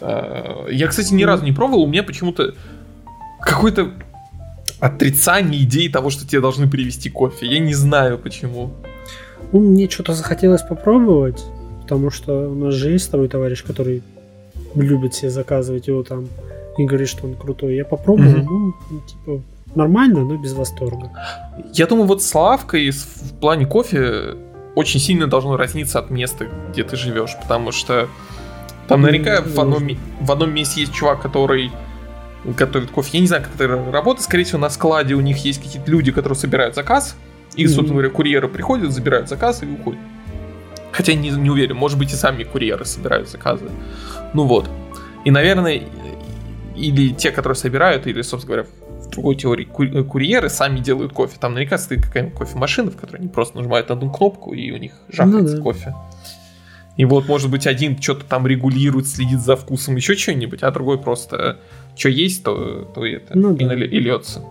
Я, 0.00 0.86
кстати, 0.88 1.12
ни 1.12 1.24
разу 1.24 1.44
не 1.44 1.52
пробовал, 1.52 1.82
у 1.82 1.86
меня 1.86 2.04
почему-то 2.04 2.54
какой-то 3.40 3.92
отрицание 4.80 5.62
идеи 5.62 5.88
того, 5.88 6.10
что 6.10 6.26
тебе 6.26 6.40
должны 6.40 6.68
привезти 6.68 7.10
кофе. 7.10 7.46
Я 7.46 7.58
не 7.58 7.74
знаю 7.74 8.18
почему. 8.18 8.72
Ну, 9.52 9.60
мне 9.60 9.88
что-то 9.88 10.14
захотелось 10.14 10.62
попробовать, 10.62 11.44
потому 11.82 12.10
что 12.10 12.50
у 12.50 12.54
нас 12.54 12.74
же 12.74 12.90
есть 12.90 13.06
с 13.06 13.08
тобой 13.08 13.28
товарищ, 13.28 13.64
который 13.64 14.02
любит 14.74 15.14
себе 15.14 15.30
заказывать 15.30 15.88
его 15.88 16.02
там 16.02 16.28
и 16.76 16.84
говорит, 16.84 17.08
что 17.08 17.26
он 17.26 17.34
крутой. 17.34 17.76
Я 17.76 17.84
попробовал, 17.84 18.30
mm-hmm. 18.30 18.72
ну, 18.90 19.00
типа, 19.00 19.42
нормально, 19.74 20.24
но 20.24 20.36
без 20.36 20.52
восторга. 20.52 21.10
Я 21.72 21.86
думаю, 21.86 22.06
вот 22.06 22.22
с 22.22 22.34
лавкой 22.34 22.90
в 22.90 23.34
плане 23.40 23.66
кофе 23.66 24.36
очень 24.74 25.00
сильно 25.00 25.26
должно 25.26 25.56
разниться 25.56 25.98
от 25.98 26.10
места, 26.10 26.46
где 26.70 26.84
ты 26.84 26.96
живешь, 26.96 27.36
потому 27.40 27.72
что 27.72 28.08
там 28.86 29.02
наверняка 29.02 29.38
mm-hmm. 29.38 29.54
в, 29.54 29.60
одном, 29.60 29.88
в 30.20 30.32
одном 30.32 30.54
месте 30.54 30.80
есть 30.82 30.92
чувак, 30.92 31.20
который 31.20 31.70
готовит 32.44 32.90
кофе. 32.90 33.10
Я 33.14 33.20
не 33.20 33.26
знаю, 33.26 33.42
как 33.42 33.54
это 33.54 33.68
работает. 33.90 34.24
Скорее 34.24 34.44
всего, 34.44 34.58
на 34.58 34.70
складе 34.70 35.14
у 35.14 35.20
них 35.20 35.38
есть 35.38 35.62
какие-то 35.62 35.90
люди, 35.90 36.12
которые 36.12 36.38
собирают 36.38 36.74
заказ. 36.74 37.16
И, 37.54 37.64
mm-hmm. 37.64 37.68
собственно 37.68 37.92
говоря, 37.94 38.10
курьеры 38.10 38.48
приходят, 38.48 38.92
забирают 38.92 39.28
заказ 39.28 39.62
и 39.62 39.66
уходят. 39.66 40.00
Хотя 40.92 41.14
не, 41.14 41.30
не 41.30 41.50
уверен, 41.50 41.76
может 41.76 41.98
быть 41.98 42.12
и 42.12 42.16
сами 42.16 42.44
курьеры 42.44 42.84
собирают 42.84 43.28
заказы. 43.28 43.68
Ну 44.34 44.44
вот. 44.46 44.68
И, 45.24 45.30
наверное, 45.30 45.82
или 46.76 47.10
те, 47.10 47.30
которые 47.30 47.56
собирают, 47.56 48.06
или, 48.06 48.22
собственно 48.22 48.56
говоря, 48.56 48.68
в 49.02 49.10
другой 49.10 49.36
теории 49.36 49.64
курьеры 49.64 50.48
сами 50.48 50.80
делают 50.80 51.12
кофе. 51.12 51.36
Там 51.40 51.54
наверняка 51.54 51.78
стоит 51.78 52.02
какая-нибудь 52.04 52.38
кофемашина, 52.38 52.90
в 52.90 52.96
которой 52.96 53.18
они 53.18 53.28
просто 53.28 53.56
нажимают 53.56 53.90
одну 53.90 54.10
кнопку, 54.10 54.52
и 54.54 54.70
у 54.70 54.76
них 54.76 54.92
жахается 55.08 55.56
ну, 55.56 55.56
да. 55.56 55.62
кофе. 55.62 55.94
И 56.96 57.04
вот, 57.04 57.28
может 57.28 57.50
быть, 57.50 57.66
один 57.66 58.00
что-то 58.00 58.24
там 58.24 58.46
регулирует, 58.46 59.06
следит 59.06 59.40
за 59.40 59.56
вкусом, 59.56 59.96
еще 59.96 60.16
что-нибудь, 60.16 60.62
а 60.62 60.70
другой 60.72 60.98
просто 60.98 61.58
что 61.98 62.08
есть, 62.08 62.44
то, 62.44 62.90
то 62.94 63.04
это 63.04 63.36
ну, 63.36 63.54
да. 63.54 63.74
и, 63.74 63.86
и 63.86 63.98
льется. 63.98 64.42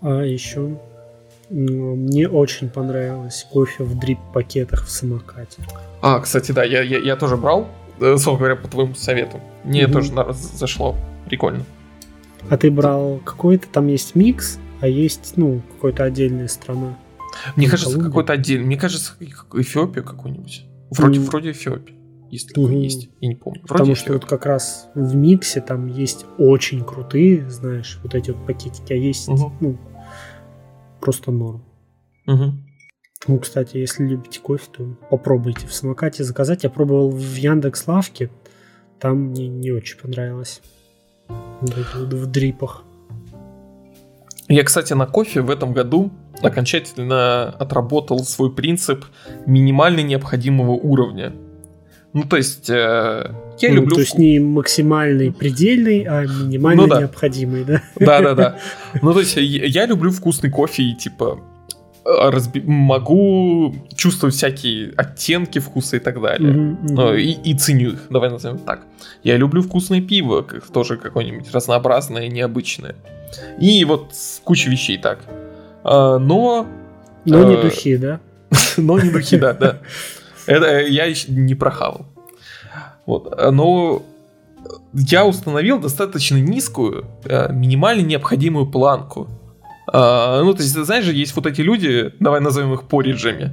А 0.00 0.22
еще 0.22 0.78
мне 1.50 2.28
очень 2.28 2.68
понравилось 2.68 3.46
кофе 3.50 3.84
в 3.84 3.98
дрип-пакетах 3.98 4.86
в 4.86 4.90
самокате. 4.90 5.62
А, 6.02 6.20
кстати, 6.20 6.52
да, 6.52 6.64
я, 6.64 6.82
я, 6.82 6.98
я 6.98 7.16
тоже 7.16 7.36
брал, 7.36 7.68
э, 8.00 8.12
собственно 8.12 8.38
говоря, 8.38 8.56
по 8.56 8.68
твоему 8.68 8.94
совету. 8.94 9.40
Мне 9.64 9.86
угу. 9.86 9.94
тоже 9.94 10.12
зашло. 10.32 10.96
Прикольно. 11.26 11.64
А 12.50 12.56
ты 12.56 12.70
брал 12.70 13.20
какой-то, 13.24 13.66
там 13.68 13.88
есть 13.88 14.14
микс, 14.14 14.58
а 14.80 14.88
есть, 14.88 15.34
ну, 15.36 15.62
какой-то 15.74 16.04
отдельная 16.04 16.48
страна. 16.48 16.98
Мне 17.56 17.68
кажется, 17.68 17.98
какой-то 17.98 18.34
отдельный. 18.34 18.66
Мне 18.66 18.76
кажется, 18.76 19.14
Эфиопия 19.20 20.02
какой-нибудь. 20.02 20.66
Вроде, 20.90 21.20
mm. 21.20 21.24
вроде 21.24 21.50
Эфиопия. 21.52 21.96
Если 22.30 22.48
такое 22.48 22.72
mm-hmm. 22.72 22.82
есть, 22.82 23.08
я 23.20 23.28
не 23.28 23.36
помню. 23.36 23.60
Вроде 23.62 23.72
Потому 23.72 23.94
что 23.94 24.12
вот 24.12 24.24
как 24.24 24.46
раз 24.46 24.88
в 24.94 25.14
миксе 25.14 25.60
там 25.60 25.86
есть 25.86 26.26
очень 26.38 26.84
крутые, 26.84 27.48
знаешь, 27.48 28.00
вот 28.02 28.14
эти 28.14 28.30
вот 28.30 28.44
пакетики, 28.46 28.92
а 28.92 28.96
есть, 28.96 29.28
mm-hmm. 29.28 29.52
ну, 29.60 29.78
просто 31.00 31.30
норм. 31.30 31.64
Mm-hmm. 32.28 32.50
Ну, 33.26 33.38
кстати, 33.38 33.76
если 33.76 34.04
любите 34.04 34.40
кофе, 34.40 34.64
то 34.76 34.84
попробуйте 35.10 35.66
в 35.66 35.72
самокате 35.72 36.24
заказать. 36.24 36.64
Я 36.64 36.70
пробовал 36.70 37.10
в 37.10 37.34
Яндекс 37.34 37.86
Лавке, 37.86 38.30
там 38.98 39.28
мне 39.28 39.48
не 39.48 39.70
очень 39.70 39.98
понравилось. 39.98 40.60
В 41.60 42.26
дрипах. 42.26 42.84
Я, 44.48 44.62
кстати, 44.62 44.92
на 44.92 45.06
кофе 45.06 45.40
в 45.40 45.48
этом 45.48 45.72
году 45.72 46.10
окончательно 46.42 47.48
отработал 47.48 48.18
свой 48.24 48.54
принцип 48.54 49.06
минимально 49.46 50.00
необходимого 50.00 50.72
уровня. 50.72 51.32
Ну, 52.14 52.22
то 52.22 52.36
есть, 52.36 52.70
э, 52.70 53.34
я 53.58 53.68
ну, 53.70 53.74
люблю... 53.74 53.96
То 53.96 54.00
есть, 54.00 54.16
не 54.16 54.38
максимальный 54.38 55.32
предельный, 55.32 56.04
а 56.04 56.22
минимально 56.22 56.82
ну, 56.82 56.88
да. 56.88 57.00
необходимый, 57.00 57.64
да? 57.64 57.82
Да-да-да. 57.96 58.58
Ну, 59.02 59.12
то 59.12 59.18
есть, 59.18 59.36
я 59.36 59.84
люблю 59.84 60.12
вкусный 60.12 60.48
кофе 60.48 60.84
и, 60.84 60.94
типа, 60.94 61.40
разби... 62.04 62.60
могу 62.60 63.74
чувствовать 63.96 64.36
всякие 64.36 64.92
оттенки 64.96 65.58
вкуса 65.58 65.96
и 65.96 65.98
так 65.98 66.20
далее. 66.20 66.52
Mm-hmm, 66.52 66.86
mm-hmm. 66.86 67.20
И, 67.20 67.50
и 67.50 67.54
ценю 67.54 67.92
их, 67.94 68.06
давай 68.10 68.30
назовем 68.30 68.58
так. 68.58 68.82
Я 69.24 69.36
люблю 69.36 69.62
вкусное 69.62 70.00
пиво, 70.00 70.42
как, 70.42 70.64
тоже 70.68 70.96
какое-нибудь 70.96 71.50
разнообразное, 71.52 72.28
необычное. 72.28 72.94
И 73.60 73.84
вот 73.84 74.12
куча 74.44 74.70
вещей 74.70 74.98
так. 74.98 75.18
А, 75.82 76.18
но... 76.18 76.66
Но 77.24 77.40
а, 77.40 77.50
не 77.50 77.56
духи, 77.60 77.96
да? 77.96 78.20
но 78.76 79.00
не 79.00 79.10
духи, 79.10 79.36
да, 79.36 79.52
да. 79.52 79.78
Это 80.46 80.80
я 80.80 81.04
еще 81.04 81.30
не 81.32 81.54
прохавал. 81.54 82.06
Вот. 83.06 83.34
Но 83.52 84.02
я 84.92 85.26
установил 85.26 85.78
достаточно 85.78 86.36
низкую, 86.36 87.06
э, 87.24 87.52
минимально 87.52 88.02
необходимую 88.02 88.66
планку. 88.66 89.28
А, 89.92 90.42
ну, 90.42 90.54
то 90.54 90.62
есть, 90.62 90.74
знаешь 90.74 91.04
же, 91.04 91.12
есть 91.12 91.36
вот 91.36 91.46
эти 91.46 91.60
люди, 91.60 92.12
давай 92.20 92.40
назовем 92.40 92.72
их 92.72 92.84
пориджами, 92.84 93.52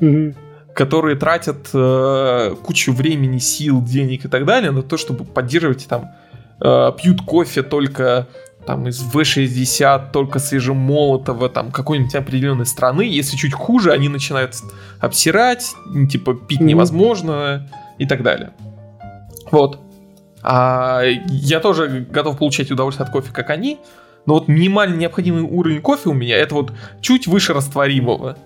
угу. 0.00 0.34
которые 0.74 1.16
тратят 1.16 1.70
э, 1.74 2.54
кучу 2.62 2.92
времени, 2.92 3.38
сил, 3.38 3.82
денег 3.82 4.24
и 4.24 4.28
так 4.28 4.44
далее 4.44 4.70
на 4.70 4.82
то, 4.82 4.96
чтобы 4.96 5.24
поддерживать 5.24 5.86
там, 5.88 6.10
э, 6.60 6.92
пьют 6.96 7.22
кофе 7.22 7.62
только 7.62 8.28
там 8.66 8.88
из 8.88 9.02
В60, 9.02 10.12
только 10.12 10.38
свежемолотого, 10.38 11.48
там 11.48 11.70
какой-нибудь 11.70 12.14
определенной 12.14 12.66
страны. 12.66 13.02
Если 13.02 13.36
чуть 13.36 13.54
хуже, 13.54 13.92
они 13.92 14.08
начинают 14.08 14.54
обсирать, 15.00 15.74
типа 16.10 16.34
пить 16.34 16.60
невозможно 16.60 17.68
и 17.98 18.06
так 18.06 18.22
далее. 18.22 18.52
Вот. 19.50 19.80
А 20.42 21.02
я 21.28 21.60
тоже 21.60 22.06
готов 22.10 22.38
получать 22.38 22.70
удовольствие 22.70 23.06
от 23.06 23.12
кофе, 23.12 23.30
как 23.32 23.50
они, 23.50 23.78
но 24.26 24.34
вот 24.34 24.48
минимально 24.48 24.96
необходимый 24.96 25.42
уровень 25.42 25.80
кофе 25.80 26.10
у 26.10 26.14
меня 26.14 26.36
это 26.36 26.54
вот 26.54 26.72
чуть 27.00 27.26
выше 27.26 27.52
растворимого. 27.54 28.36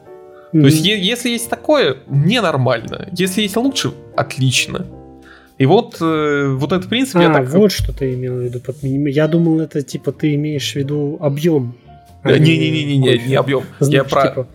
Mm-hmm. 0.52 0.61
То 0.61 0.66
есть, 0.66 0.85
е- 0.85 1.00
если 1.00 1.31
есть 1.31 1.50
такое, 1.50 1.98
мне 2.07 2.40
нормально. 2.40 3.09
Если 3.12 3.42
есть 3.42 3.57
лучше, 3.57 3.92
отлично. 4.16 4.87
И 5.59 5.66
вот, 5.66 5.97
э, 6.01 6.55
вот 6.55 6.73
этот 6.73 6.88
принцип 6.88 7.16
а, 7.16 7.23
я 7.23 7.33
так... 7.33 7.49
вот 7.49 7.73
что 7.73 7.92
ты 7.92 8.14
имел 8.14 8.35
в 8.37 8.40
виду 8.40 8.61
под 8.61 8.83
миним... 8.83 9.07
Я 9.07 9.27
думал, 9.27 9.61
это 9.61 9.83
типа 9.83 10.12
ты 10.12 10.35
имеешь 10.35 10.73
в 10.73 10.77
виду 10.77 11.16
объем. 11.21 11.75
А 12.23 12.38
Не-не-не, 12.38 12.85
не, 12.99 13.19
не 13.19 13.35
объем. 13.35 13.64
Я 13.81 14.05
про... 14.05 14.29
Типа, 14.29 14.49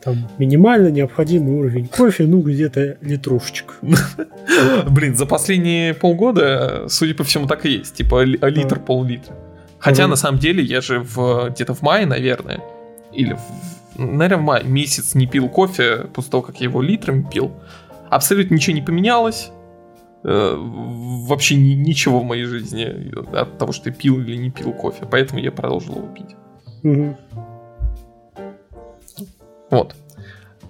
там 0.00 0.28
минимально 0.38 0.88
необходимый 0.88 1.58
уровень 1.58 1.88
кофе, 1.88 2.24
ну 2.24 2.40
где-то 2.40 2.98
литрушечка. 3.00 3.74
Блин, 4.88 5.16
за 5.16 5.26
последние 5.26 5.94
полгода, 5.94 6.84
судя 6.88 7.14
по 7.14 7.24
всему, 7.24 7.46
так 7.46 7.66
и 7.66 7.70
есть. 7.70 7.94
Типа 7.94 8.22
литр, 8.22 8.78
пол-литра. 8.78 9.34
Хотя 9.80 10.06
на 10.06 10.16
самом 10.16 10.38
деле 10.38 10.62
я 10.62 10.80
же 10.80 11.00
в, 11.00 11.50
где-то 11.50 11.74
в 11.74 11.82
мае, 11.82 12.06
наверное, 12.06 12.60
или 13.12 13.34
в, 13.34 13.98
наверное, 13.98 14.38
в 14.38 14.42
мае 14.42 14.64
месяц 14.64 15.14
не 15.14 15.26
пил 15.26 15.48
кофе 15.48 16.06
после 16.14 16.30
того, 16.30 16.42
как 16.42 16.60
я 16.60 16.64
его 16.64 16.80
литрами 16.80 17.26
пил. 17.30 17.52
Абсолютно 18.08 18.54
ничего 18.54 18.74
не 18.74 18.82
поменялось. 18.82 19.50
Э, 20.24 20.56
вообще 20.58 21.54
ни, 21.54 21.74
ничего 21.74 22.20
в 22.20 22.24
моей 22.24 22.44
жизни 22.44 23.12
от 23.36 23.58
того, 23.58 23.72
что 23.72 23.90
я 23.90 23.94
пил 23.94 24.18
или 24.20 24.36
не 24.36 24.50
пил 24.50 24.72
кофе. 24.72 25.06
Поэтому 25.10 25.40
я 25.40 25.52
продолжил 25.52 25.96
его 25.96 26.08
пить. 26.08 26.36
Угу. 26.82 27.16
Вот. 29.70 29.94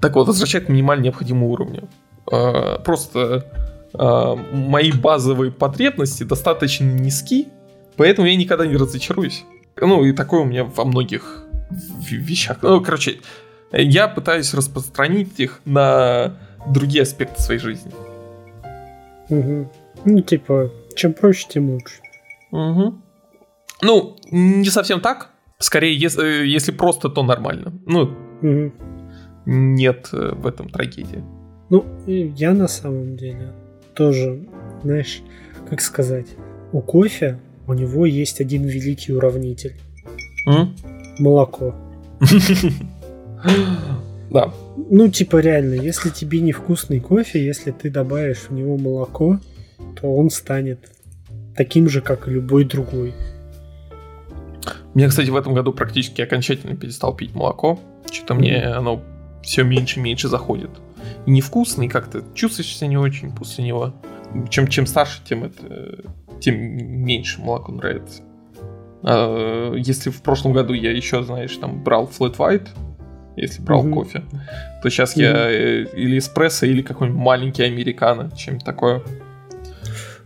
Так 0.01 0.15
вот, 0.15 0.27
возвращать 0.27 0.67
к 0.67 0.69
минимально 0.69 1.05
необходимому 1.05 1.51
уровню. 1.51 1.89
Э, 2.31 2.79
просто 2.85 3.47
э, 3.95 4.37
мои 4.53 4.93
базовые 4.93 5.51
потребности 5.51 6.25
достаточно 6.25 6.85
низки, 6.85 7.49
поэтому 7.97 8.29
я 8.29 8.37
никогда 8.37 8.67
не 8.67 8.77
разочаруюсь. 8.77 9.45
Ну, 9.81 10.05
и 10.05 10.13
такое 10.13 10.41
у 10.41 10.45
меня 10.45 10.65
во 10.65 10.85
многих 10.85 11.45
вещах. 12.11 12.59
Ну, 12.63 12.83
короче, 12.83 13.21
я 13.73 14.09
пытаюсь 14.09 14.53
распространить 14.55 15.39
их 15.41 15.61
на 15.65 16.37
другие 16.67 17.03
аспекты 17.03 17.41
своей 17.41 17.61
жизни. 17.61 17.93
Угу. 19.29 19.71
Ну, 20.05 20.21
типа, 20.21 20.71
чем 20.95 21.12
проще, 21.12 21.47
тем 21.49 21.71
лучше. 21.71 22.01
Угу. 22.53 22.95
Ну, 23.83 24.17
не 24.31 24.71
совсем 24.71 25.01
так. 25.01 25.31
Скорее, 25.59 25.97
если, 25.97 26.43
э, 26.43 26.47
если 26.47 26.73
просто, 26.73 27.09
то 27.09 27.23
нормально. 27.23 27.73
Ну, 27.87 28.11
угу. 28.43 28.73
нет 29.47 30.09
э, 30.12 30.35
в 30.35 30.47
этом 30.47 30.69
трагедии. 30.69 31.23
Ну, 31.71 31.85
я 32.07 32.55
на 32.55 32.69
самом 32.69 33.17
деле 33.17 33.53
тоже, 33.95 34.47
знаешь, 34.83 35.23
как 35.69 35.81
сказать, 35.81 36.29
у 36.73 36.81
кофе 36.81 37.38
у 37.67 37.75
него 37.75 38.07
есть 38.07 38.41
один 38.41 38.64
великий 38.64 39.12
уравнитель. 39.12 39.75
М? 40.47 40.75
Молоко. 41.19 41.75
Да. 44.31 44.53
Ну, 44.77 45.09
типа, 45.09 45.38
реально, 45.38 45.75
если 45.75 46.11
тебе 46.11 46.41
невкусный 46.41 47.01
кофе, 47.01 47.45
если 47.45 47.71
ты 47.71 47.91
добавишь 47.91 48.49
в 48.49 48.53
него 48.53 48.77
молоко, 48.77 49.41
то 50.01 50.14
он 50.14 50.31
станет 50.31 50.91
таким 51.57 51.88
же, 51.88 52.01
как 52.01 52.29
и 52.29 52.33
любой 52.33 52.64
другой. 52.64 53.14
Мне, 54.95 55.09
кстати, 55.09 55.31
в 55.31 55.37
этом 55.37 55.55
году 55.55 55.73
практически 55.73 56.21
окончательно 56.21 56.77
перестал 56.77 57.14
пить 57.14 57.35
молоко. 57.35 57.79
Что-то 58.11 58.35
mm-hmm. 58.35 58.38
мне 58.38 58.62
оно 58.64 59.03
все 59.43 59.62
меньше 59.62 60.01
и 60.01 60.03
меньше 60.03 60.29
заходит. 60.29 60.71
И 61.27 61.31
невкусный, 61.31 61.88
как-то 61.88 62.23
чувствуешь 62.35 62.77
себя 62.77 62.88
не 62.88 62.97
очень 62.97 63.35
после 63.35 63.64
него. 63.64 63.95
Чем, 64.51 64.69
чем 64.69 64.87
старше, 64.87 65.21
тем 65.27 65.45
это 65.45 66.05
тем 66.41 66.57
меньше 66.57 67.41
молоко 67.41 67.73
нравится. 67.73 68.23
А, 69.03 69.75
если 69.75 70.11
в 70.11 70.23
прошлом 70.23 70.53
году 70.53 70.75
я 70.75 70.93
еще, 70.93 71.23
знаешь, 71.23 71.57
там 71.57 71.83
брал 71.83 72.09
flat 72.09 72.37
white, 72.37 72.69
если 73.40 73.62
брал 73.62 73.87
mm-hmm. 73.87 73.92
кофе, 73.92 74.22
то 74.83 74.90
сейчас 74.90 75.16
mm-hmm. 75.16 75.22
я 75.22 75.51
э, 75.51 75.85
или 75.94 76.18
эспрессо, 76.18 76.66
или 76.66 76.83
какой-нибудь 76.83 77.20
маленький 77.20 77.62
американо, 77.62 78.31
чем 78.37 78.59
такое. 78.59 79.03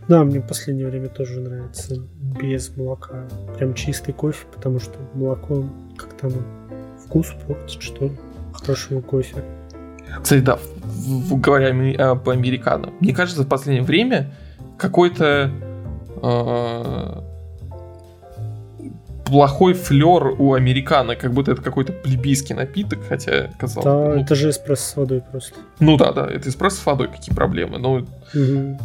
Да, 0.07 0.23
мне 0.23 0.39
в 0.39 0.47
последнее 0.47 0.87
время 0.87 1.07
тоже 1.07 1.39
нравится 1.39 1.95
без 2.41 2.75
молока. 2.75 3.23
Прям 3.57 3.73
чистый 3.73 4.11
кофе, 4.11 4.45
потому 4.53 4.79
что 4.79 4.99
молоко 5.13 5.65
как-то 5.97 6.27
оно 6.27 6.37
вкус 7.05 7.33
портит, 7.47 7.81
что 7.81 8.05
ли, 8.05 8.11
хорошего 8.53 9.01
кофе. 9.01 9.43
Кстати, 10.21 10.41
да, 10.41 10.59
говоря 11.31 12.11
об 12.11 12.29
американо, 12.29 12.91
мне 12.99 13.13
кажется, 13.13 13.43
в 13.43 13.47
последнее 13.47 13.83
время 13.83 14.31
какой-то 14.77 15.51
э, 16.21 17.32
плохой 19.25 19.73
флер 19.73 20.35
у 20.39 20.53
американо, 20.53 21.15
как 21.15 21.33
будто 21.33 21.51
это 21.51 21.61
какой-то 21.61 21.93
плебийский 21.93 22.55
напиток, 22.55 22.99
хотя 23.07 23.49
казалось 23.59 23.85
Да, 23.85 24.15
ну, 24.15 24.21
это 24.21 24.35
же 24.35 24.49
эспрессо 24.49 24.83
с 24.83 24.95
водой 24.95 25.21
просто. 25.31 25.55
Ну 25.79 25.97
да, 25.97 26.11
да, 26.11 26.27
это 26.27 26.49
эспрессо 26.49 26.77
с 26.77 26.85
водой, 26.85 27.07
какие 27.07 27.33
проблемы. 27.33 27.79
Но 27.79 28.05
угу 28.33 28.79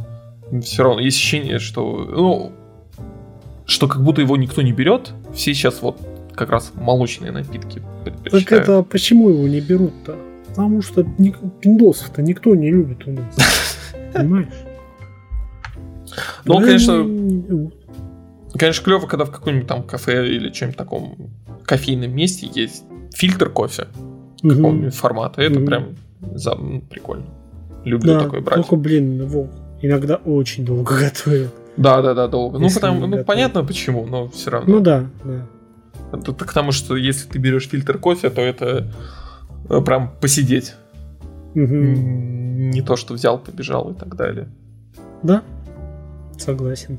все 0.63 0.83
равно 0.83 1.01
есть 1.01 1.17
ощущение, 1.17 1.59
что, 1.59 1.83
ну, 2.11 2.53
что 3.67 3.89
как 3.89 4.03
будто 4.03 4.21
его 4.21 4.37
никто 4.37 4.63
не 4.63 4.73
берет. 4.73 5.13
Все 5.35 5.55
сейчас 5.55 5.83
вот 5.83 6.01
как 6.35 6.51
раз 6.51 6.73
молочные 6.75 7.33
напитки 7.33 7.83
Так 8.31 8.53
это 8.53 8.83
почему 8.83 9.29
его 9.31 9.47
не 9.49 9.61
берут-то? 9.61 10.17
Потому 10.49 10.83
что 10.83 11.05
пиндосов-то 11.05 12.23
никто 12.23 12.55
не 12.55 12.71
любит 12.71 13.07
у 13.07 13.13
нас. 13.13 13.77
Понимаешь? 14.15 14.49
Ну, 16.45 16.61
конечно, 16.61 17.71
конечно, 18.59 18.85
клево, 18.85 19.07
когда 19.07 19.25
в 19.25 19.31
каком-нибудь 19.31 19.69
там 19.69 19.83
кафе 19.83 20.29
или 20.29 20.51
чем-нибудь 20.51 20.77
таком 20.77 21.31
кофейном 21.65 22.15
месте 22.15 22.49
есть 22.53 22.85
фильтр 23.15 23.51
кофе 23.51 23.89
какого-нибудь 24.43 24.95
формата. 24.95 25.43
Это 25.43 25.61
прям 25.61 25.97
прикольно. 26.91 27.27
Люблю 27.85 28.21
такой 28.21 28.41
брать. 28.41 28.57
Только, 28.57 28.77
блин, 28.77 29.21
иногда 29.81 30.17
очень 30.17 30.65
долго 30.65 30.99
готовят. 31.01 31.55
Да, 31.77 32.03
да, 32.03 32.13
да, 32.15 32.27
долго. 32.27 32.59
Ну, 32.59 32.69
потому, 32.71 33.07
ну, 33.07 33.25
понятно 33.25 33.65
почему, 33.65 34.05
но 34.05 34.29
все 34.29 34.51
равно. 34.51 34.77
Ну 34.77 34.81
да, 34.81 35.07
да. 35.25 35.47
Это 36.13 36.33
к 36.33 36.53
тому, 36.53 36.73
что 36.73 36.97
если 36.97 37.29
ты 37.29 37.39
берешь 37.39 37.69
фильтр 37.69 37.99
кофе, 37.99 38.31
то 38.31 38.41
это 38.41 38.91
э, 39.69 39.81
прям 39.81 40.13
посидеть. 40.21 40.75
Угу. 41.55 41.65
Не 41.65 42.83
то, 42.83 42.97
что 42.97 43.15
взял, 43.15 43.39
побежал 43.39 43.93
и 43.93 43.95
так 43.95 44.17
далее. 44.17 44.49
Да, 45.23 45.43
согласен. 46.37 46.99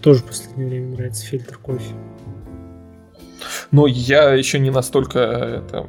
Тоже 0.00 0.20
в 0.20 0.24
последнее 0.24 0.68
время 0.68 0.96
нравится 0.96 1.26
фильтр 1.26 1.58
кофе. 1.58 1.94
Но 3.70 3.86
я 3.86 4.32
еще 4.32 4.58
не 4.58 4.70
настолько 4.70 5.18
это, 5.18 5.86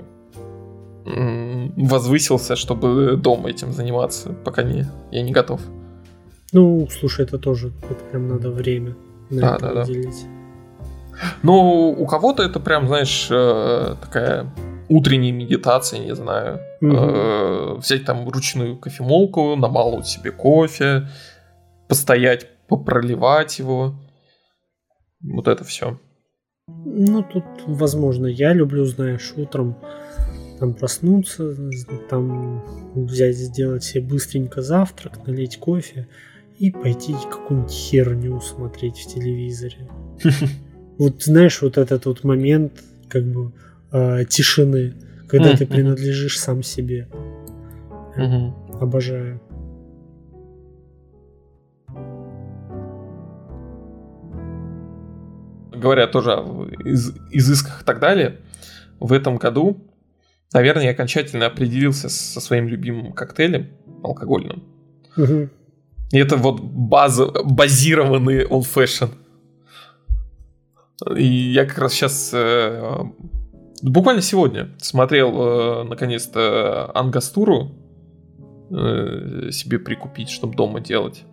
возвысился, 1.05 2.55
чтобы 2.55 3.15
дома 3.17 3.49
этим 3.49 3.71
заниматься. 3.71 4.33
Пока 4.43 4.63
не, 4.63 4.85
я 5.11 5.21
не 5.21 5.31
готов. 5.31 5.61
Ну, 6.51 6.87
слушай, 6.89 7.25
это 7.25 7.37
тоже, 7.37 7.71
это 7.89 8.03
прям 8.11 8.27
надо 8.27 8.51
время 8.51 8.95
на 9.29 9.41
да, 9.41 9.55
это 9.55 9.73
да, 9.73 9.81
выделить. 9.81 10.23
Да. 10.23 11.27
Ну, 11.43 11.89
у 11.97 12.05
кого-то 12.05 12.43
это 12.43 12.59
прям, 12.59 12.87
знаешь, 12.87 13.27
э, 13.29 13.95
такая 14.01 14.45
утренняя 14.87 15.33
медитация, 15.33 15.99
не 15.99 16.15
знаю. 16.15 16.59
Угу. 16.81 17.79
Взять 17.79 18.05
там 18.05 18.27
ручную 18.29 18.77
кофемолку, 18.77 19.55
намалывать 19.55 20.07
себе 20.07 20.31
кофе, 20.31 21.07
постоять, 21.87 22.47
попроливать 22.67 23.59
его. 23.59 23.95
Вот 25.21 25.47
это 25.47 25.63
все. 25.63 25.99
Ну, 26.67 27.23
тут, 27.23 27.43
возможно, 27.65 28.27
я 28.27 28.53
люблю, 28.53 28.85
знаешь, 28.85 29.33
утром 29.35 29.77
там 30.59 30.73
проснуться, 30.73 31.55
там 32.09 32.63
взять, 32.95 33.35
сделать 33.35 33.83
себе 33.83 34.03
быстренько 34.03 34.61
завтрак, 34.61 35.25
налить 35.25 35.57
кофе 35.57 36.07
и 36.59 36.71
пойти 36.71 37.13
какую-нибудь 37.13 37.71
херню 37.71 38.41
смотреть 38.41 38.97
в 38.97 39.13
телевизоре. 39.13 39.89
Вот 40.99 41.21
знаешь, 41.21 41.61
вот 41.61 41.77
этот 41.77 42.07
вот 42.07 42.23
момент 42.23 42.83
как 43.07 43.23
бы 43.23 43.53
э, 43.91 44.25
тишины, 44.25 44.95
когда 45.27 45.55
ты 45.55 45.67
принадлежишь 45.67 46.39
сам 46.39 46.63
себе. 46.63 47.07
Обожаю. 48.81 49.39
Говоря 55.77 56.07
тоже 56.07 56.33
о 56.33 56.67
из, 56.85 57.13
изысках 57.31 57.81
и 57.81 57.85
так 57.85 57.99
далее, 57.99 58.39
в 58.99 59.13
этом 59.13 59.37
году 59.37 59.87
наверное, 60.53 60.85
я 60.85 60.91
окончательно 60.91 61.45
определился 61.45 62.09
со 62.09 62.39
своим 62.41 62.67
любимым 62.67 63.13
коктейлем 63.13 63.67
алкогольным. 64.03 64.63
Угу. 65.17 65.49
И 66.11 66.17
это 66.17 66.37
вот 66.37 66.61
база, 66.61 67.27
базированный 67.43 68.45
old 68.45 68.65
fashion. 68.73 69.09
И 71.15 71.25
я 71.25 71.65
как 71.65 71.77
раз 71.77 71.93
сейчас 71.93 72.31
э, 72.33 73.03
буквально 73.81 74.21
сегодня 74.21 74.69
смотрел 74.79 75.35
э, 75.35 75.83
наконец-то 75.83 76.91
ангастуру 76.95 77.71
э, 78.71 79.49
себе 79.51 79.79
прикупить, 79.79 80.29
чтобы 80.29 80.55
дома 80.55 80.79
делать. 80.79 81.23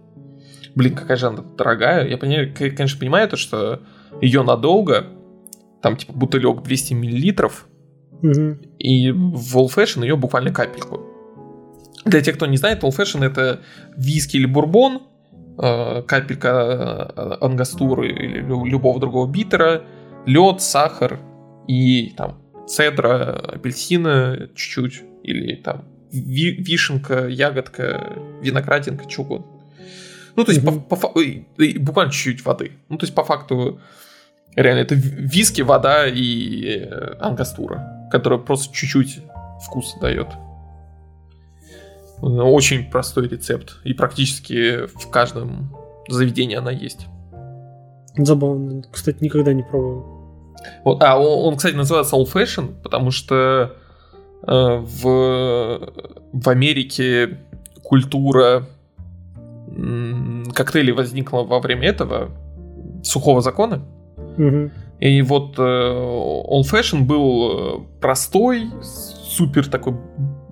Блин, 0.75 0.95
какая 0.95 1.17
же 1.17 1.27
она 1.27 1.43
дорогая. 1.57 2.07
Я, 2.07 2.19
понимаю, 2.19 2.53
конечно, 2.55 2.99
понимаю 2.99 3.29
то, 3.29 3.37
что 3.37 3.81
ее 4.21 4.43
надолго, 4.43 5.07
там 5.83 5.97
типа 5.97 6.13
бутылек 6.13 6.63
200 6.63 6.95
миллилитров, 6.95 7.67
Угу. 8.25 8.57
И 8.79 9.11
в 9.11 9.57
Old 9.59 9.75
Fashion 9.75 10.03
ее 10.03 10.17
буквально 10.17 10.51
капельку. 10.51 11.01
Для 12.05 12.23
тех, 12.23 12.37
кто 12.37 12.47
не 12.47 12.57
знает, 12.57 12.83
Old 12.83 12.97
Fashion 12.97 13.25
это 13.25 13.61
виски 13.97 14.37
или 14.37 14.47
бурбон, 14.47 15.03
э, 15.59 16.03
капелька 16.03 17.13
э, 17.15 17.37
ангастуры 17.45 18.09
или 18.09 18.41
любого 18.41 18.99
другого 18.99 19.31
битера, 19.31 19.83
лед, 20.27 20.63
сахар 20.63 21.21
и 21.69 22.15
там 22.17 22.39
цедра, 22.67 23.35
апельсина 23.55 24.49
чуть-чуть, 24.55 25.03
или 25.23 25.57
там 25.57 25.85
вишенка, 26.11 27.27
ягодка, 27.27 28.19
виноградинка, 28.41 29.05
угодно. 29.19 29.47
Ну, 30.37 30.45
то 30.45 30.53
есть, 30.53 30.65
mm 30.65 30.89
по, 30.89 30.97
по, 30.97 31.21
буквально 31.81 32.13
чуть-чуть 32.13 32.45
воды. 32.45 32.73
Ну, 32.89 32.99
то 32.99 33.05
есть, 33.05 33.15
по 33.15 33.25
факту, 33.25 33.81
реально, 34.57 34.81
это 34.81 34.95
виски, 34.95 35.63
вода 35.63 36.07
и 36.07 36.79
э, 36.79 37.17
ангастура 37.21 37.95
которая 38.15 38.39
просто 38.39 38.73
чуть-чуть 38.73 39.23
вкус 39.61 39.97
дает. 40.01 40.29
Очень 42.23 42.89
простой 42.89 43.27
рецепт. 43.27 43.79
И 43.83 43.93
практически 43.93 44.87
в 44.87 45.11
каждом 45.11 45.77
заведении 46.09 46.57
она 46.57 46.71
есть. 46.71 47.07
Забавно. 48.17 48.85
Кстати, 48.93 49.17
никогда 49.21 49.53
не 49.53 49.65
пробовал. 49.65 50.55
Вот, 50.85 51.03
а, 51.03 51.19
он, 51.19 51.49
он, 51.49 51.57
кстати, 51.57 51.75
называется 51.75 52.15
Old 52.15 52.33
Fashion, 52.33 52.81
потому 52.85 53.11
что 53.11 53.75
э, 54.47 54.53
в, 54.53 55.93
в 56.33 56.49
Америке 56.49 57.41
культура 57.83 58.69
коктейлей 60.53 60.93
возникла 60.93 61.43
во 61.43 61.61
время 61.61 61.89
этого 61.89 62.31
сухого 63.03 63.41
закона. 63.41 63.83
Угу. 64.39 64.71
И 65.01 65.23
вот 65.23 65.59
э, 65.59 65.63
Old 65.63 66.71
Fashion 66.71 67.03
был 67.03 67.51
э, 67.51 68.01
простой, 68.01 68.71
супер 68.83 69.67
такой 69.69 69.97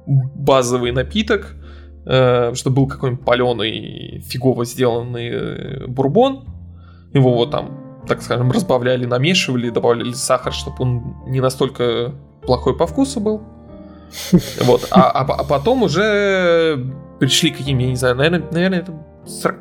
базовый 0.06 0.92
напиток, 0.92 1.54
э, 2.04 2.52
что 2.54 2.70
был 2.70 2.86
какой-нибудь 2.86 3.24
паленый, 3.24 4.20
фигово 4.26 4.64
сделанный 4.64 5.30
э, 5.32 5.86
бурбон, 5.86 6.44
его 7.12 7.34
вот 7.34 7.50
там, 7.50 8.02
так 8.06 8.22
скажем, 8.22 8.50
разбавляли, 8.50 9.06
намешивали, 9.06 9.70
добавляли 9.70 10.12
сахар, 10.12 10.52
чтобы 10.52 10.76
он 10.80 11.16
не 11.26 11.40
настолько 11.40 12.12
плохой 12.42 12.76
по 12.76 12.86
вкусу 12.86 13.20
был. 13.20 13.42
Вот, 14.64 14.88
а, 14.90 15.10
а, 15.10 15.20
а 15.22 15.44
потом 15.44 15.84
уже 15.84 16.92
пришли 17.22 17.52
каким, 17.52 17.78
я 17.78 17.86
не 17.86 17.94
знаю, 17.94 18.16
наверное, 18.16 18.50
наверное 18.50 18.80
это 18.80 18.92
40... 19.26 19.56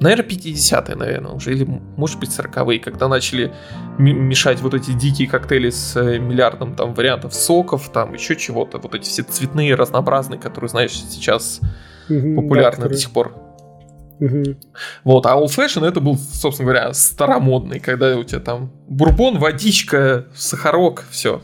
Наверное, 0.00 0.26
50-е, 0.26 0.96
наверное, 0.96 1.32
уже, 1.32 1.52
или, 1.52 1.64
может 1.64 2.18
быть, 2.18 2.30
40-е, 2.30 2.80
когда 2.80 3.06
начали 3.06 3.52
мешать 3.96 4.60
вот 4.60 4.74
эти 4.74 4.90
дикие 4.90 5.28
коктейли 5.28 5.70
с 5.70 5.94
э, 5.94 6.18
миллиардом 6.18 6.74
там 6.74 6.94
вариантов 6.94 7.32
соков, 7.32 7.92
там 7.92 8.14
еще 8.14 8.34
чего-то, 8.34 8.78
вот 8.78 8.96
эти 8.96 9.04
все 9.04 9.22
цветные, 9.22 9.76
разнообразные, 9.76 10.40
которые, 10.40 10.68
знаешь, 10.68 10.94
сейчас 10.94 11.60
угу, 12.08 12.42
популярны 12.42 12.84
да, 12.84 12.88
до 12.88 12.96
сих 12.96 13.12
пор. 13.12 13.32
Угу. 14.18 14.56
Вот, 15.04 15.26
а 15.26 15.36
Old 15.36 15.56
Fashion 15.56 15.86
это 15.86 16.00
был, 16.00 16.18
собственно 16.18 16.72
говоря, 16.72 16.92
старомодный, 16.92 17.78
когда 17.78 18.16
у 18.16 18.24
тебя 18.24 18.40
там 18.40 18.72
бурбон, 18.88 19.38
водичка, 19.38 20.26
сахарок, 20.34 21.04
все 21.10 21.40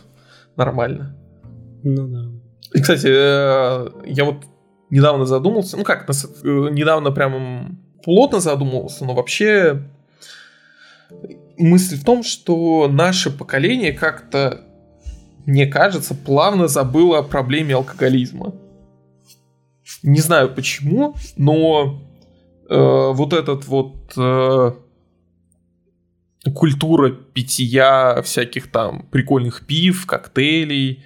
нормально. 0.56 1.14
Ну 1.84 2.08
да. 2.08 2.46
И, 2.74 2.82
кстати, 2.82 3.06
э, 3.06 3.90
я 4.06 4.24
вот 4.24 4.44
недавно 4.90 5.26
задумался, 5.26 5.76
ну 5.76 5.84
как, 5.84 6.08
э, 6.08 6.12
недавно 6.44 7.10
прям 7.10 7.78
плотно 8.04 8.40
задумывался, 8.40 9.04
но 9.04 9.14
вообще 9.14 9.82
мысль 11.58 11.96
в 11.96 12.04
том, 12.04 12.22
что 12.22 12.88
наше 12.88 13.30
поколение 13.30 13.92
как-то, 13.92 14.62
мне 15.44 15.66
кажется, 15.66 16.14
плавно 16.14 16.68
забыло 16.68 17.18
о 17.18 17.22
проблеме 17.22 17.74
алкоголизма. 17.74 18.54
Не 20.02 20.20
знаю 20.20 20.52
почему, 20.54 21.14
но 21.36 22.02
э, 22.68 23.10
вот 23.12 23.32
этот 23.32 23.66
вот 23.66 24.12
э, 24.16 24.72
культура 26.54 27.10
питья 27.10 28.20
всяких 28.22 28.70
там 28.70 29.06
прикольных 29.10 29.66
пив, 29.66 30.06
коктейлей, 30.06 31.04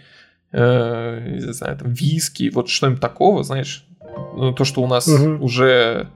э, 0.52 1.30
не 1.30 1.52
знаю, 1.52 1.78
там 1.78 1.92
виски, 1.92 2.50
вот 2.52 2.68
что-нибудь 2.68 3.00
такого, 3.00 3.42
знаешь, 3.42 3.86
ну, 4.36 4.52
то, 4.52 4.64
что 4.64 4.82
у 4.82 4.86
нас 4.86 5.08
угу. 5.08 5.44
уже 5.44 6.08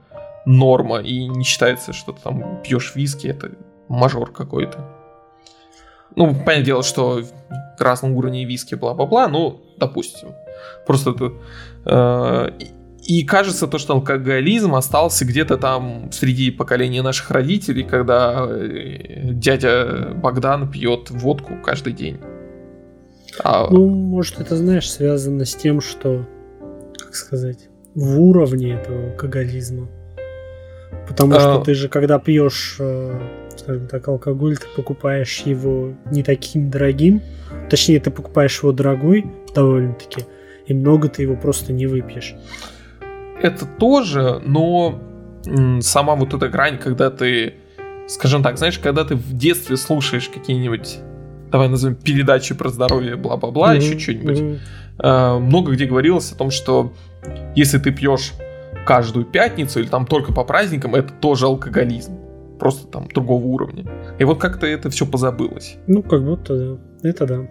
норма 0.45 0.99
и 0.99 1.27
не 1.27 1.43
считается, 1.43 1.93
что 1.93 2.11
ты 2.11 2.21
там 2.21 2.61
пьешь 2.63 2.93
виски, 2.95 3.27
это 3.27 3.51
мажор 3.87 4.31
какой-то. 4.31 4.85
Ну, 6.15 6.27
понятное 6.27 6.61
дело, 6.63 6.83
что 6.83 7.23
разном 7.77 8.13
уровне 8.13 8.45
виски, 8.45 8.75
бла-бла-бла, 8.75 9.27
ну, 9.27 9.61
допустим. 9.77 10.29
Просто 10.85 11.11
это... 11.11 11.33
Э, 11.85 12.49
и 13.03 13.23
кажется 13.23 13.67
то, 13.67 13.77
что 13.77 13.93
алкоголизм 13.93 14.73
остался 14.73 15.25
где-то 15.25 15.57
там 15.57 16.11
среди 16.11 16.49
поколения 16.49 17.03
наших 17.03 17.29
родителей, 17.31 17.83
когда 17.83 18.47
э, 18.47 19.31
дядя 19.31 20.13
Богдан 20.15 20.71
пьет 20.71 21.11
водку 21.11 21.53
каждый 21.63 21.93
день. 21.93 22.19
А... 23.43 23.69
Ну, 23.69 23.87
может, 23.87 24.39
это, 24.39 24.55
знаешь, 24.55 24.89
связано 24.89 25.45
с 25.45 25.55
тем, 25.55 25.81
что, 25.81 26.25
как 26.97 27.15
сказать, 27.15 27.69
в 27.93 28.19
уровне 28.19 28.73
этого 28.73 29.11
алкоголизма. 29.11 29.87
Потому 31.07 31.35
а... 31.35 31.39
что 31.39 31.63
ты 31.63 31.73
же, 31.73 31.89
когда 31.89 32.19
пьешь, 32.19 32.77
э, 32.79 33.19
скажем 33.57 33.87
так, 33.87 34.07
алкоголь, 34.07 34.57
ты 34.57 34.67
покупаешь 34.75 35.41
его 35.45 35.93
не 36.11 36.23
таким 36.23 36.69
дорогим. 36.69 37.21
Точнее, 37.69 37.99
ты 37.99 38.11
покупаешь 38.11 38.59
его 38.61 38.71
дорогой 38.71 39.25
довольно-таки, 39.53 40.25
и 40.67 40.73
много 40.73 41.09
ты 41.09 41.23
его 41.23 41.35
просто 41.35 41.73
не 41.73 41.87
выпьешь. 41.87 42.35
Это 43.41 43.65
тоже, 43.65 44.41
но 44.45 45.01
сама 45.81 46.15
вот 46.15 46.33
эта 46.33 46.47
грань, 46.49 46.79
когда 46.79 47.09
ты, 47.11 47.55
скажем 48.07 48.43
так, 48.43 48.57
знаешь, 48.57 48.79
когда 48.79 49.03
ты 49.03 49.15
в 49.15 49.33
детстве 49.33 49.77
слушаешь 49.77 50.29
какие-нибудь, 50.29 50.99
давай 51.51 51.69
назовем 51.69 51.95
передачи 51.95 52.53
про 52.55 52.69
здоровье, 52.69 53.15
бла-бла-бла, 53.15 53.75
mm-hmm. 53.75 53.79
еще 53.79 53.99
что-нибудь, 53.99 54.39
mm-hmm. 54.99 55.39
много 55.39 55.71
где 55.73 55.85
говорилось 55.85 56.31
о 56.31 56.35
том, 56.35 56.51
что 56.51 56.93
если 57.55 57.77
ты 57.77 57.91
пьешь 57.91 58.33
каждую 58.85 59.25
пятницу 59.25 59.79
или 59.79 59.87
там 59.87 60.05
только 60.05 60.31
по 60.31 60.43
праздникам, 60.43 60.95
это 60.95 61.11
тоже 61.13 61.45
алкоголизм. 61.45 62.19
Просто 62.59 62.87
там 62.87 63.07
другого 63.13 63.43
уровня. 63.43 63.85
И 64.17 64.23
вот 64.23 64.39
как-то 64.39 64.65
это 64.65 64.89
все 64.89 65.05
позабылось. 65.05 65.75
Ну, 65.87 66.01
как 66.03 66.23
будто 66.23 66.77
да. 66.77 67.09
Это 67.09 67.25
да. 67.25 67.47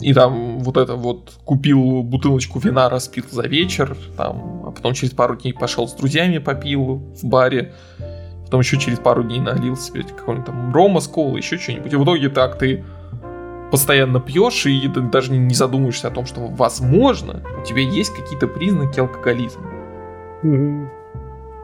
И 0.00 0.12
там 0.12 0.58
вот 0.58 0.76
это 0.76 0.94
вот 0.94 1.32
купил 1.44 2.02
бутылочку 2.02 2.58
вина, 2.58 2.88
распил 2.88 3.24
за 3.30 3.46
вечер, 3.46 3.96
там, 4.16 4.64
а 4.66 4.70
потом 4.72 4.94
через 4.94 5.12
пару 5.12 5.36
дней 5.36 5.52
пошел 5.52 5.86
с 5.88 5.94
друзьями 5.94 6.38
попил 6.38 6.96
в 7.14 7.24
баре, 7.24 7.72
потом 8.44 8.60
еще 8.60 8.78
через 8.78 8.98
пару 8.98 9.22
дней 9.22 9.40
налил 9.40 9.76
себе 9.76 10.02
какой-нибудь 10.02 10.46
там 10.46 10.72
рома 10.72 11.00
с 11.00 11.08
колой, 11.08 11.38
еще 11.38 11.56
что-нибудь. 11.56 11.92
И 11.92 11.96
в 11.96 12.04
итоге 12.04 12.28
так 12.28 12.58
ты 12.58 12.84
постоянно 13.70 14.20
пьешь 14.20 14.66
и 14.66 14.88
даже 14.88 15.32
не 15.32 15.54
задумываешься 15.54 16.08
о 16.08 16.10
том, 16.10 16.26
что 16.26 16.40
возможно 16.46 17.42
у 17.60 17.64
тебя 17.64 17.82
есть 17.82 18.14
какие-то 18.14 18.46
признаки 18.46 19.00
алкоголизма. 19.00 19.66
Угу. 20.42 20.90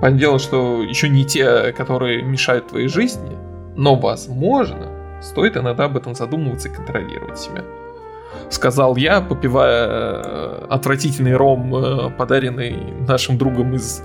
Понятное 0.01 0.19
дело, 0.19 0.39
что 0.39 0.83
еще 0.83 1.09
не 1.09 1.25
те, 1.25 1.73
которые 1.73 2.23
мешают 2.23 2.69
твоей 2.69 2.89
жизни, 2.89 3.37
но 3.77 3.95
возможно, 3.95 4.89
стоит 5.21 5.57
иногда 5.57 5.85
об 5.85 5.97
этом 5.97 6.15
задумываться 6.15 6.69
и 6.69 6.73
контролировать 6.73 7.39
себя. 7.39 7.63
Сказал 8.51 8.97
я, 8.97 9.21
попивая 9.21 9.87
э, 9.87 10.67
отвратительный 10.69 11.37
ром, 11.37 11.75
э, 11.75 12.11
подаренный 12.11 12.77
нашим 13.07 13.39
другом 13.39 13.75
из 13.75 14.03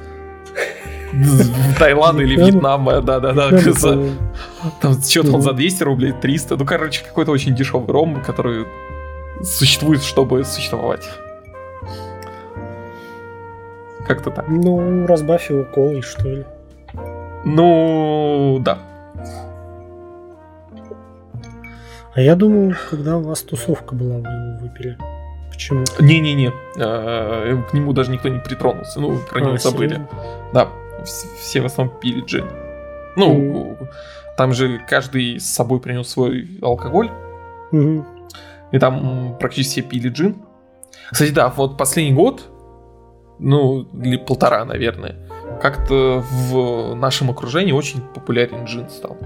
Таиланда 1.79 2.23
или 2.23 2.35
Вьетнама, 2.35 3.01
да-да-да. 3.01 3.49
Там 4.81 5.01
что-то 5.01 5.33
он 5.33 5.41
за 5.41 5.53
200 5.53 5.83
рублей, 5.83 6.13
300. 6.13 6.57
Ну, 6.57 6.65
короче, 6.65 7.03
какой-то 7.03 7.31
очень 7.31 7.55
дешевый 7.55 7.87
ром, 7.87 8.21
который 8.21 8.65
существует, 9.41 10.03
чтобы 10.03 10.43
существовать. 10.43 11.07
Как-то 14.07 14.31
так. 14.31 14.45
Ну, 14.47 15.05
разбавь 15.05 15.49
его 15.49 15.65
колой, 15.65 16.01
что 16.01 16.27
ли. 16.27 16.45
Ну, 17.45 18.57
да. 18.61 18.79
А 22.13 22.21
я 22.21 22.35
думал, 22.35 22.73
когда 22.89 23.17
у 23.17 23.21
вас 23.21 23.43
тусовка 23.43 23.93
была, 23.93 24.15
вы 24.15 24.21
его 24.21 24.57
выпили. 24.59 24.97
Почему? 25.51 25.83
Не-не-не. 25.99 26.51
А, 26.79 27.61
к 27.69 27.73
нему 27.73 27.93
даже 27.93 28.11
никто 28.11 28.29
не 28.29 28.39
притронулся. 28.39 28.99
Ну, 28.99 29.19
про 29.29 29.39
него 29.39 29.53
а, 29.53 29.57
забыли. 29.57 30.01
Да, 30.53 30.69
все 31.39 31.61
в 31.61 31.65
основном 31.65 31.99
пили 31.99 32.21
джин. 32.21 32.45
Ну, 33.15 33.77
mm. 33.79 33.87
там 34.37 34.53
же 34.53 34.79
каждый 34.87 35.39
с 35.39 35.45
собой 35.45 35.79
принес 35.79 36.07
свой 36.07 36.59
алкоголь. 36.61 37.09
Mm-hmm. 37.71 38.05
И 38.73 38.79
там 38.79 39.37
практически 39.39 39.81
все 39.81 39.89
пили 39.89 40.09
джин. 40.09 40.35
Кстати, 41.11 41.31
да, 41.31 41.49
вот 41.49 41.77
последний 41.77 42.13
год 42.13 42.47
ну, 43.39 43.83
или 44.03 44.17
полтора, 44.17 44.65
наверное, 44.65 45.15
как-то 45.61 46.23
в 46.29 46.95
нашем 46.95 47.29
окружении 47.29 47.71
очень 47.71 48.01
популярен 48.01 48.65
джин 48.65 48.89
стал. 48.89 49.17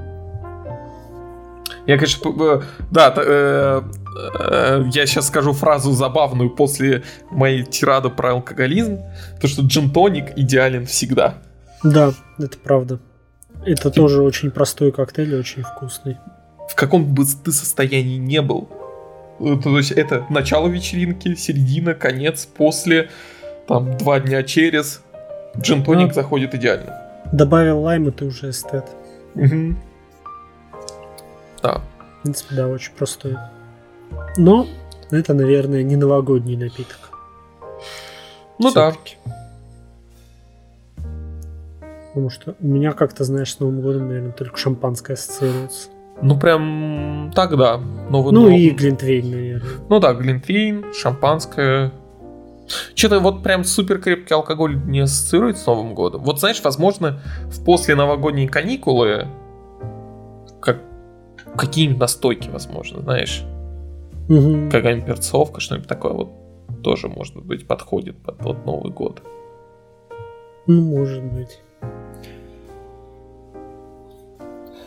Я, 1.87 1.97
конечно, 1.97 2.29
э, 2.29 2.61
да, 2.91 3.13
э, 3.17 3.81
э, 4.39 4.83
я 4.93 5.05
сейчас 5.07 5.27
скажу 5.27 5.53
фразу 5.53 5.91
забавную 5.93 6.51
после 6.51 7.03
моей 7.31 7.63
тирады 7.63 8.09
про 8.09 8.33
алкоголизм, 8.33 8.99
то 9.39 9.47
что 9.47 9.63
джин-тоник 9.63 10.37
идеален 10.37 10.85
всегда. 10.85 11.41
Да, 11.83 12.13
это 12.37 12.57
правда. 12.57 12.99
Это 13.65 13.89
и... 13.89 13.91
тоже 13.91 14.21
очень 14.21 14.51
простой 14.51 14.91
коктейль, 14.91 15.35
очень 15.35 15.63
вкусный. 15.63 16.17
В 16.69 16.75
каком 16.75 17.13
бы 17.13 17.23
ты 17.25 17.51
состоянии 17.51 18.17
не 18.17 18.41
был, 18.41 18.69
э, 19.39 19.57
то 19.61 19.77
есть 19.77 19.91
это 19.91 20.25
начало 20.29 20.67
вечеринки, 20.67 21.35
середина, 21.35 21.93
конец, 21.93 22.45
после, 22.45 23.09
там 23.67 23.97
два 23.97 24.19
дня 24.19 24.43
через, 24.43 25.01
джин-тоник 25.57 26.09
да. 26.09 26.13
заходит 26.13 26.55
идеально. 26.55 27.01
Добавил 27.31 27.81
лайм, 27.81 28.07
и 28.07 28.11
ты 28.11 28.25
уже 28.25 28.49
эстет. 28.49 28.85
Угу. 29.35 29.75
Да. 31.61 31.81
В 32.19 32.23
принципе, 32.23 32.55
да, 32.55 32.67
очень 32.67 32.93
простой. 32.93 33.37
Но 34.37 34.67
это, 35.09 35.33
наверное, 35.33 35.83
не 35.83 35.95
новогодний 35.95 36.55
напиток. 36.55 37.11
Ну 38.59 38.71
да. 38.71 38.93
Потому 42.13 42.29
что 42.29 42.55
у 42.59 42.67
меня 42.67 42.91
как-то, 42.91 43.23
знаешь, 43.23 43.53
с 43.53 43.59
Новым 43.59 43.81
годом, 43.81 44.07
наверное, 44.09 44.33
только 44.33 44.57
шампанское 44.57 45.13
ассоциируется. 45.13 45.89
Ну, 46.21 46.37
прям 46.37 47.31
так, 47.33 47.55
да. 47.57 47.77
Новый, 47.77 48.33
ну, 48.33 48.41
новый. 48.41 48.59
и 48.59 48.69
Глинтвейн, 48.69 49.31
наверное. 49.31 49.69
Ну 49.89 49.99
да, 49.99 50.13
Глинтвейн, 50.13 50.93
шампанское, 50.93 51.91
что-то 52.95 53.19
вот 53.19 53.43
прям 53.43 53.63
супер 53.63 53.99
крепкий 53.99 54.33
алкоголь 54.33 54.75
не 54.85 54.99
ассоциирует 54.99 55.57
с 55.57 55.65
Новым 55.65 55.93
годом. 55.93 56.21
Вот 56.23 56.39
знаешь, 56.39 56.61
возможно, 56.63 57.21
в 57.45 57.63
после 57.63 57.95
новогодние 57.95 58.47
каникулы 58.47 59.27
как 60.59 60.81
какие-нибудь 61.55 61.99
настойки, 61.99 62.49
возможно, 62.49 63.01
знаешь. 63.01 63.43
Угу. 64.29 64.69
Какая-нибудь 64.71 65.07
перцовка, 65.07 65.59
что-нибудь 65.59 65.87
такое 65.87 66.13
вот 66.13 66.29
тоже, 66.83 67.07
может 67.07 67.35
быть, 67.37 67.67
подходит 67.67 68.17
под 68.17 68.37
тот 68.39 68.65
Новый 68.65 68.91
год. 68.91 69.21
Ну, 70.67 70.81
может 70.81 71.23
быть. 71.23 71.59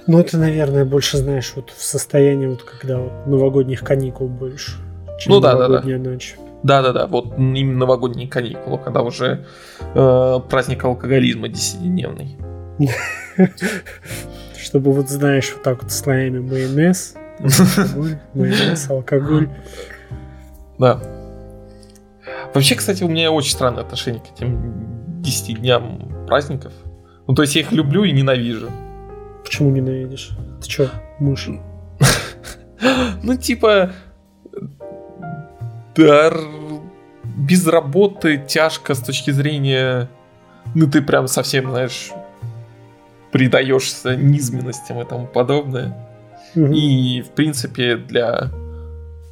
Ну, 0.07 0.21
это, 0.21 0.37
наверное, 0.37 0.85
больше, 0.85 1.17
знаешь, 1.17 1.53
вот 1.57 1.71
в 1.71 1.83
состоянии, 1.83 2.47
вот 2.47 2.63
когда 2.63 2.99
вот 2.99 3.27
новогодних 3.27 3.81
каникул 3.81 4.29
больше, 4.29 4.73
чем 5.19 5.33
Ну 5.33 5.41
да, 5.41 5.53
да, 5.53 5.59
да. 5.59 5.69
новогодняя 5.69 5.99
ночь. 5.99 6.37
Да-да-да, 6.63 7.07
вот 7.07 7.35
именно 7.39 7.79
новогодние 7.79 8.29
каникулы, 8.29 8.79
когда 8.79 9.03
уже 9.03 9.47
э, 9.95 10.41
праздник 10.49 10.85
алкоголизма 10.85 11.49
десятидневный. 11.49 12.37
Чтобы 14.59 14.93
вот, 14.93 15.09
знаешь, 15.09 15.53
вот 15.55 15.63
так 15.63 15.83
вот 15.83 15.93
слоями 15.93 16.41
майонез, 16.41 17.15
алкоголь, 17.39 18.19
майонез, 18.35 18.91
алкоголь. 18.91 19.49
Да. 20.79 21.01
Вообще, 22.55 22.75
кстати, 22.75 23.03
у 23.03 23.09
меня 23.09 23.31
очень 23.31 23.53
странное 23.53 23.83
отношение 23.83 24.23
к 24.23 24.35
этим 24.35 25.23
10 25.23 25.61
дням 25.61 26.27
праздников. 26.27 26.73
Ну, 27.27 27.35
то 27.35 27.43
есть 27.43 27.55
я 27.57 27.63
их 27.63 27.73
люблю 27.73 28.05
и 28.05 28.13
ненавижу. 28.13 28.71
Почему 29.45 29.71
ненавидишь? 29.71 30.31
Ты 30.61 30.69
чё, 30.69 30.89
мышь? 31.21 31.49
Ну, 33.23 33.37
типа, 33.37 33.93
без 35.97 37.67
работы 37.67 38.39
тяжко 38.47 38.95
с 38.95 39.01
точки 39.01 39.31
зрения, 39.31 40.09
ну, 40.75 40.91
ты 40.91 41.01
прям 41.03 41.29
совсем, 41.29 41.71
знаешь, 41.71 42.11
предаешься 43.33 44.17
низменностям 44.17 45.01
и 45.01 45.05
тому 45.05 45.27
подобное. 45.27 45.97
И, 46.55 47.23
в 47.23 47.31
принципе, 47.31 47.97
для 47.97 48.51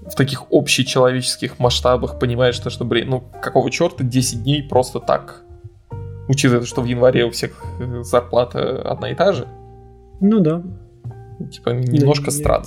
в 0.02 0.16
таких 0.16 0.44
общечеловеческих 0.50 1.58
масштабах 1.60 2.18
понимаешь, 2.18 2.56
что, 2.56 2.70
что, 2.70 2.84
блин, 2.84 3.10
ну, 3.10 3.24
какого 3.40 3.70
черта 3.70 4.02
10 4.02 4.42
дней 4.42 4.62
просто 4.62 4.98
так? 4.98 5.42
Учитывая, 6.28 6.64
что 6.64 6.82
в 6.82 6.86
январе 6.86 7.24
у 7.24 7.30
всех 7.30 7.62
э, 7.78 8.02
зарплата 8.02 8.82
одна 8.82 9.10
и 9.10 9.14
та 9.14 9.32
же, 9.32 9.46
Ну 10.22 10.38
да. 10.38 10.62
типа, 11.50 11.70
немножко 11.70 12.30
нет. 12.30 12.34
странно. 12.34 12.66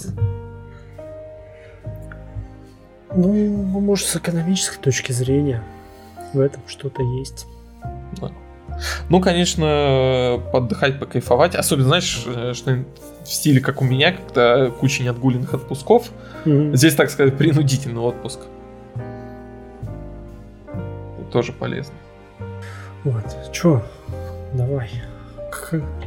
Ну, 3.16 3.32
может, 3.80 4.08
с 4.08 4.16
экономической 4.18 4.78
точки 4.78 5.14
зрения 5.14 5.64
в 6.34 6.40
этом 6.42 6.62
что-то 6.68 7.02
есть. 7.02 7.48
Ну, 9.08 9.22
конечно, 9.22 10.42
поддыхать, 10.52 11.00
покайфовать. 11.00 11.56
Особенно, 11.56 11.88
знаешь, 11.88 12.26
э, 12.28 12.52
что 12.54 12.84
в 13.24 13.28
стиле, 13.28 13.62
как 13.62 13.82
у 13.82 13.86
меня, 13.86 14.12
когда 14.12 14.70
куча 14.70 15.02
неотгуленных 15.02 15.54
отпусков. 15.54 16.12
Мгм. 16.44 16.76
Здесь, 16.76 16.94
так 16.96 17.10
сказать, 17.10 17.38
принудительный 17.38 18.02
отпуск. 18.02 18.42
Тоже 21.32 21.54
полезно. 21.54 21.94
Вот, 23.06 23.24
чё, 23.54 23.82
давай. 24.54 24.90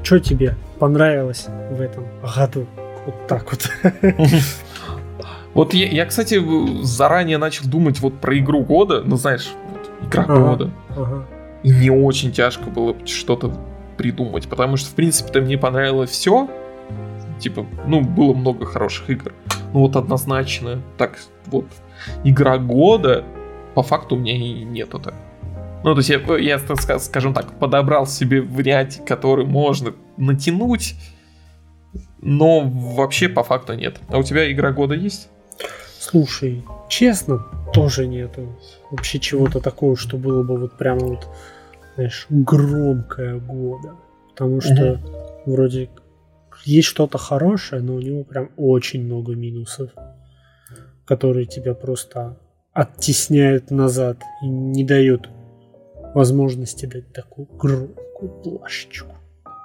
Чё 0.02 0.18
тебе 0.18 0.54
понравилось 0.78 1.46
в 1.70 1.80
этом 1.80 2.04
году? 2.36 2.66
Вот 3.06 3.26
так 3.26 3.50
вот. 3.52 3.70
Вот 5.54 5.74
я, 5.74 5.88
я, 5.88 6.06
кстати, 6.06 6.40
заранее 6.84 7.38
начал 7.38 7.68
думать 7.68 7.98
вот 8.00 8.20
про 8.20 8.38
игру 8.38 8.62
года. 8.62 9.02
Ну, 9.04 9.16
знаешь, 9.16 9.50
вот 9.72 10.08
игра 10.08 10.22
Ага. 10.24 10.38
года. 10.38 10.70
Ага. 10.90 11.24
И 11.64 11.72
мне 11.72 11.90
очень 11.90 12.30
тяжко 12.32 12.70
было 12.70 12.94
что-то 13.06 13.52
придумать, 13.96 14.46
потому 14.48 14.76
что, 14.76 14.90
в 14.90 14.94
принципе-то, 14.94 15.40
мне 15.40 15.58
понравилось 15.58 16.10
все. 16.10 16.48
Типа, 17.40 17.66
ну, 17.86 18.02
было 18.02 18.34
много 18.34 18.66
хороших 18.66 19.10
игр. 19.10 19.32
Ну, 19.72 19.80
вот 19.80 19.96
однозначно, 19.96 20.80
так 20.96 21.18
вот, 21.46 21.66
игра 22.24 22.58
года, 22.58 23.24
по 23.74 23.82
факту 23.82 24.14
у 24.16 24.18
меня 24.18 24.36
и 24.36 24.64
нету 24.64 24.98
так. 25.00 25.14
Ну, 25.84 25.94
то 25.94 25.98
есть 26.00 26.10
я, 26.10 26.36
я, 26.38 26.58
так 26.58 27.00
скажем 27.00 27.34
так, 27.34 27.58
подобрал 27.58 28.06
себе 28.06 28.40
вариантик, 28.42 29.06
который 29.06 29.46
можно 29.46 29.94
натянуть, 30.16 30.94
но 32.20 32.60
вообще 32.60 33.28
по 33.28 33.44
факту 33.44 33.74
нет. 33.74 34.00
А 34.08 34.18
у 34.18 34.22
тебя 34.22 34.50
игра 34.50 34.72
года 34.72 34.94
есть? 34.94 35.28
Слушай, 36.00 36.64
честно, 36.88 37.44
тоже 37.72 38.06
нету 38.06 38.56
вообще 38.90 39.18
чего-то 39.18 39.60
такого, 39.60 39.96
что 39.96 40.16
было 40.16 40.42
бы 40.42 40.58
вот 40.58 40.76
прямо 40.78 41.00
вот, 41.00 41.28
знаешь, 41.94 42.26
громкое 42.28 43.38
года. 43.38 43.94
Потому 44.30 44.60
что 44.60 45.00
вроде 45.46 45.90
есть 46.64 46.88
что-то 46.88 47.18
хорошее, 47.18 47.82
но 47.82 47.94
у 47.94 48.00
него 48.00 48.24
прям 48.24 48.50
очень 48.56 49.04
много 49.04 49.34
минусов, 49.34 49.90
которые 51.04 51.46
тебя 51.46 51.74
просто 51.74 52.36
оттесняют 52.72 53.70
назад 53.70 54.18
и 54.42 54.46
не 54.46 54.84
дают 54.84 55.28
возможности 56.14 56.86
дать 56.86 57.12
такую 57.12 57.46
громкую 57.46 58.30
плашечку. 58.42 59.14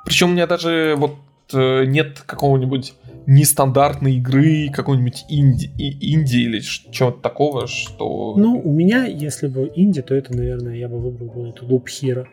Причем 0.05 0.29
у 0.29 0.33
меня 0.33 0.47
даже 0.47 0.95
вот 0.97 1.15
э, 1.53 1.85
нет 1.85 2.21
какого-нибудь 2.25 2.93
нестандартной 3.25 4.15
игры, 4.15 4.69
какой-нибудь 4.71 5.25
инди, 5.29 5.71
инди 5.77 6.37
или 6.37 6.59
чего-то 6.59 7.21
такого, 7.21 7.67
что... 7.67 8.35
Ну, 8.37 8.61
у 8.63 8.71
меня, 8.71 9.05
если 9.05 9.47
бы 9.47 9.71
инди, 9.75 10.01
то 10.01 10.13
это, 10.13 10.35
наверное, 10.35 10.75
я 10.75 10.89
бы 10.89 10.99
выбрал 10.99 11.29
бы 11.29 11.49
эту 11.49 11.65
Loop 11.65 11.85
Hero. 11.85 12.25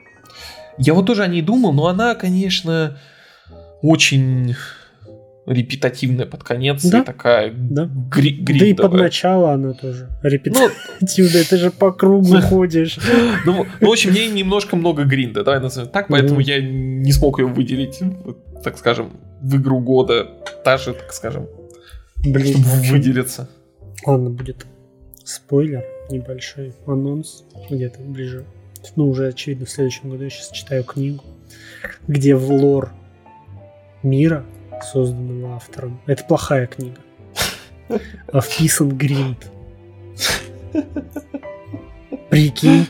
Я 0.79 0.95
вот 0.95 1.07
тоже 1.07 1.23
о 1.23 1.29
ней 1.29 1.43
думал, 1.43 1.73
но 1.73 1.87
она, 1.87 2.15
конечно, 2.15 2.99
очень 3.83 4.55
репетативная 5.51 6.27
под 6.27 6.45
конец 6.45 6.85
Да, 6.85 7.01
и 7.01 7.05
такая 7.05 7.53
да. 7.53 7.91
гри- 8.11 8.39
Да 8.41 8.53
и 8.53 8.73
под 8.73 8.93
гриндовая. 8.93 9.03
начало 9.03 9.53
она 9.53 9.73
тоже 9.73 10.09
Ну, 10.23 10.29
репетативная, 10.29 11.45
ты 11.45 11.57
же 11.57 11.71
по 11.71 11.93
кругу 11.93 12.41
ходишь. 12.43 12.99
ну, 13.45 13.67
ну, 13.81 13.87
в 13.89 13.91
общем, 13.91 14.11
мне 14.13 14.29
немножко 14.29 14.77
много 14.77 15.05
гринда, 15.05 15.43
давай 15.45 15.61
назовем 15.61 15.89
так, 15.89 16.09
поэтому 16.09 16.41
я 16.41 16.61
не 16.63 17.13
смог 17.13 17.39
ее 17.41 17.47
выделить, 17.47 17.99
так 18.63 18.79
скажем, 18.79 19.11
в 19.43 19.57
игру 19.57 19.81
года, 19.81 20.29
даже, 20.65 20.93
так 20.95 21.13
скажем, 21.13 21.47
Блин, 22.25 22.57
чтобы 22.59 22.69
выделиться. 22.91 23.49
ладно, 24.07 24.31
будет 24.31 24.67
спойлер, 25.25 25.85
небольшой 26.11 26.75
анонс, 26.87 27.45
где-то 27.71 28.01
ближе. 28.01 28.45
Ну, 28.97 29.09
уже, 29.09 29.29
очевидно, 29.29 29.67
в 29.67 29.71
следующем 29.71 30.11
году 30.11 30.25
я 30.25 30.31
сейчас 30.31 30.51
читаю 30.51 30.85
книгу, 30.85 31.23
где 32.09 32.35
в 32.35 32.51
лор 32.53 32.93
мира, 34.03 34.45
созданного 34.85 35.57
автором, 35.57 36.01
это 36.07 36.25
плохая 36.25 36.67
книга, 36.67 36.99
а 38.33 38.41
вписан 38.41 38.97
гринд. 38.97 39.51
Прикинь. 42.31 42.87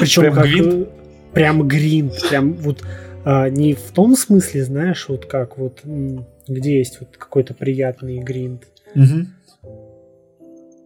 Причем 0.00 0.22
Прям 0.22 0.34
как... 0.34 0.44
гринд? 0.46 0.74
э, 0.74 0.86
Прям 1.32 1.68
гринд. 1.68 2.12
Прям 2.28 2.52
вот 2.54 2.84
а, 3.24 3.48
не 3.48 3.74
в 3.74 3.90
том 3.92 4.16
смысле, 4.16 4.64
знаешь, 4.64 5.08
вот 5.08 5.26
как 5.26 5.58
вот, 5.58 5.80
где 6.48 6.78
есть 6.78 6.98
вот 7.00 7.16
какой-то 7.16 7.54
приятный 7.54 8.18
гринд. 8.18 8.64
Мгм. 8.94 9.28
Э, 9.62 9.66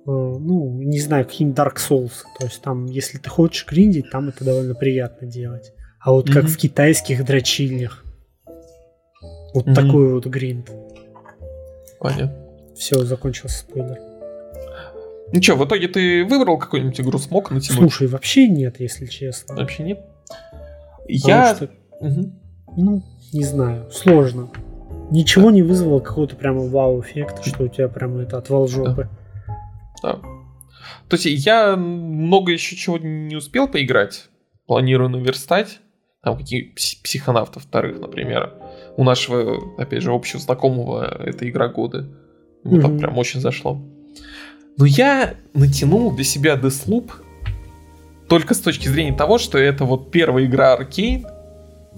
ну, 0.07 0.71
не 0.83 1.01
знаю, 1.01 1.25
какие-нибудь 1.25 1.59
Dark 1.59 1.77
Souls. 1.77 2.13
То 2.39 2.45
есть 2.47 2.61
там, 2.61 2.87
если 2.87 3.17
ты 3.19 3.31
хочешь 3.31 3.67
гриндить, 3.67 4.11
там 4.11 4.29
это 4.29 4.45
довольно 4.45 4.75
приятно 4.75 5.27
делать. 5.27 5.73
А 6.01 6.13
вот 6.13 6.27
как 6.29 6.43
Мгм. 6.45 6.53
в 6.53 6.57
китайских 6.59 7.25
дрочильнях. 7.25 8.04
Вот 9.55 9.67
Мгм. 9.67 9.75
такой 9.75 10.13
вот 10.13 10.27
гринд. 10.27 10.71
Понятно. 12.01 12.35
Все, 12.77 13.03
закончился 13.05 13.61
спойлер. 13.61 13.99
Ну 15.33 15.43
что, 15.43 15.57
в 15.57 15.65
итоге 15.65 15.89
ты 15.89 16.25
выбрал 16.25 16.59
какую-нибудь 16.59 17.01
игру, 17.01 17.19
смог 17.19 17.51
натянуть? 17.51 17.79
Слушай, 17.81 18.09
вообще 18.09 18.49
нет, 18.49 18.79
если 18.81 19.07
честно. 19.07 19.57
Вообще 19.57 19.83
нет? 19.85 20.01
Потому 21.07 21.09
Я... 21.09 21.55
что, 21.55 21.71
Мгм. 22.01 22.33
ну, 22.77 23.03
не 23.33 23.45
знаю, 23.45 23.91
сложно. 23.91 24.49
Ничего 25.11 25.51
не 25.51 25.63
вызвало 25.63 26.01
какого-то 26.01 26.35
прямо 26.37 26.67
вау-эффекта, 26.67 27.43
что 27.43 27.65
у 27.65 27.69
тебя 27.69 27.89
прямо 27.89 28.23
это 28.23 28.39
отвал 28.39 28.67
жопы. 28.69 29.09
Да. 30.03 30.15
То 31.09 31.17
есть 31.17 31.27
я 31.47 31.77
много 31.77 32.53
еще 32.53 32.77
чего 32.77 32.99
не 32.99 33.37
успел 33.37 33.69
поиграть. 33.69 34.29
Планирую 34.67 35.11
наверстать. 35.11 35.81
Там 36.23 36.39
какие 36.39 36.73
пс- 36.75 37.03
психонавтов 37.03 37.65
вторых, 37.65 38.01
например. 38.01 38.55
У 38.97 39.05
нашего, 39.05 39.59
опять 39.79 40.03
же, 40.03 40.13
общего 40.13 40.41
знакомого 40.41 41.05
это 41.25 41.49
игра 41.49 41.69
года. 41.69 42.09
Ему 42.65 42.81
там 42.81 42.93
Мгм. 42.93 42.99
прям 43.01 43.19
очень 43.19 43.41
зашло. 43.41 43.81
Но 44.77 44.85
я 44.87 45.35
натянул 45.53 46.13
для 46.15 46.25
себя 46.25 46.55
Deathloop 46.57 47.11
только 48.29 48.55
с 48.55 48.61
точки 48.61 48.89
зрения 48.89 49.17
того, 49.17 49.39
что 49.39 49.59
это 49.59 49.85
вот 49.85 50.11
первая 50.11 50.47
игра 50.47 50.77
Arcane, 50.77 51.25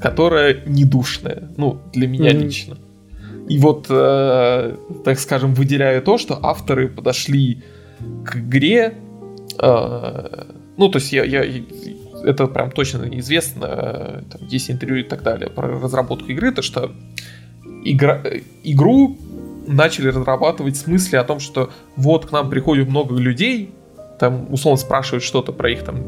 которая 0.00 0.62
недушная. 0.66 1.50
Ну, 1.56 1.78
для 1.92 2.08
меня 2.08 2.32
Мгм. 2.32 2.40
лично. 2.42 2.76
И 3.48 3.58
вот, 3.58 3.86
э, 3.88 4.76
так 5.04 5.18
скажем, 5.20 5.54
выделяю 5.54 6.02
то, 6.02 6.18
что 6.18 6.38
авторы 6.42 6.88
подошли 6.88 7.62
к 8.24 8.36
игре. 8.36 8.94
э, 9.58 10.44
ну, 10.76 10.88
то 10.90 10.98
есть 10.98 11.12
я, 11.12 11.24
я- 11.24 11.44
это 12.24 12.46
прям 12.46 12.70
точно 12.70 13.04
известно, 13.18 13.64
э, 13.64 14.22
там 14.30 14.46
есть 14.48 14.70
интервью 14.70 15.04
и 15.04 15.08
так 15.08 15.22
далее 15.22 15.50
про 15.50 15.68
разработку 15.68 16.26
игры, 16.30 16.52
то 16.52 16.62
что 16.62 16.92
игра, 17.84 18.20
э, 18.24 18.40
игру 18.64 19.16
начали 19.66 20.08
разрабатывать 20.08 20.76
в 20.76 20.78
смысле 20.78 21.18
о 21.18 21.24
том, 21.24 21.40
что 21.40 21.70
вот 21.96 22.26
к 22.26 22.32
нам 22.32 22.50
приходит 22.50 22.88
много 22.88 23.16
людей, 23.16 23.70
там 24.18 24.52
условно 24.52 24.80
спрашивают 24.80 25.24
что-то 25.24 25.52
про 25.52 25.70
их 25.70 25.84
там 25.84 26.02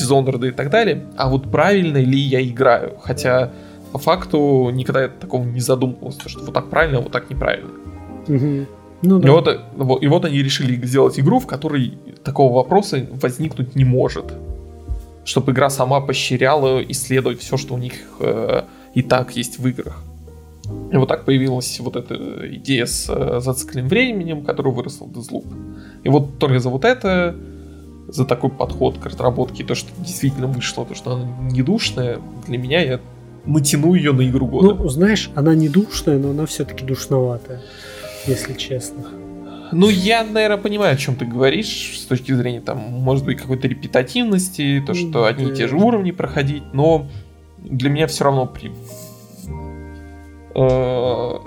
Dishonored 0.00 0.48
и 0.48 0.52
так 0.52 0.70
далее, 0.70 1.06
а 1.16 1.28
вот 1.28 1.50
правильно 1.50 1.98
ли 1.98 2.18
я 2.18 2.42
играю, 2.42 2.96
хотя 3.02 3.50
по 3.92 3.98
факту 3.98 4.70
никогда 4.72 5.02
я 5.02 5.08
такого 5.08 5.44
не 5.44 5.60
задумывался, 5.60 6.28
что 6.28 6.44
вот 6.44 6.54
так 6.54 6.70
правильно, 6.70 6.98
а 6.98 7.00
вот 7.02 7.12
так 7.12 7.28
неправильно. 7.28 7.70
Угу. 8.28 8.66
Ну, 9.02 9.18
да. 9.18 9.28
и, 9.28 9.30
вот, 9.30 10.02
и 10.02 10.06
вот 10.06 10.24
они 10.24 10.42
решили 10.42 10.74
сделать 10.86 11.18
игру, 11.18 11.38
в 11.38 11.46
которой 11.46 11.98
такого 12.22 12.54
вопроса 12.54 13.06
возникнуть 13.20 13.74
не 13.74 13.84
может. 13.84 14.26
Чтобы 15.24 15.52
игра 15.52 15.70
сама 15.70 16.00
поощряла 16.00 16.82
исследовать 16.82 17.40
все, 17.40 17.56
что 17.56 17.74
у 17.74 17.78
них 17.78 17.94
э, 18.20 18.62
и 18.94 19.02
так 19.02 19.36
есть 19.36 19.58
в 19.58 19.66
играх. 19.66 20.02
И 20.92 20.96
вот 20.96 21.08
так 21.08 21.24
появилась 21.24 21.78
вот 21.80 21.96
эта 21.96 22.14
идея 22.56 22.86
с 22.86 23.08
э, 23.08 23.40
зацикленным 23.40 23.88
временем, 23.88 24.44
которая 24.44 24.72
выросла 24.72 25.06
в 25.06 25.12
Deathloop. 25.12 25.46
И 26.04 26.08
вот 26.08 26.38
только 26.38 26.58
за 26.58 26.68
вот 26.68 26.84
это, 26.84 27.36
за 28.08 28.24
такой 28.24 28.50
подход 28.50 28.98
к 28.98 29.06
разработке, 29.06 29.64
то, 29.64 29.74
что 29.74 29.90
действительно 29.98 30.46
вышло, 30.46 30.84
то, 30.84 30.94
что 30.94 31.14
она 31.14 31.26
недушная, 31.50 32.18
для 32.46 32.58
меня 32.58 32.80
я 32.82 33.00
натяну 33.46 33.94
ее 33.94 34.12
на 34.12 34.28
игру 34.28 34.46
года. 34.46 34.74
Ну, 34.74 34.88
знаешь, 34.88 35.30
она 35.34 35.54
не 35.54 35.68
душная, 35.68 36.18
но 36.18 36.30
она 36.30 36.46
все-таки 36.46 36.84
душноватая, 36.84 37.60
если 38.26 38.54
честно. 38.54 39.04
Ну, 39.72 39.88
я, 39.88 40.24
наверное, 40.24 40.58
понимаю, 40.58 40.94
о 40.94 40.96
чем 40.96 41.16
ты 41.16 41.24
говоришь, 41.24 41.98
с 41.98 42.04
точки 42.04 42.32
зрения, 42.32 42.60
там, 42.60 42.78
может 42.78 43.24
быть, 43.24 43.38
какой-то 43.38 43.68
репетативности, 43.68 44.82
то, 44.86 44.94
что 44.94 45.26
одни 45.26 45.50
и 45.50 45.54
те 45.54 45.68
же 45.68 45.76
уровни 45.76 46.10
проходить, 46.10 46.62
но 46.72 47.06
для 47.58 47.90
меня 47.90 48.06
все 48.06 48.24
равно 48.24 48.46
при... 48.46 48.72
э, 50.54 51.38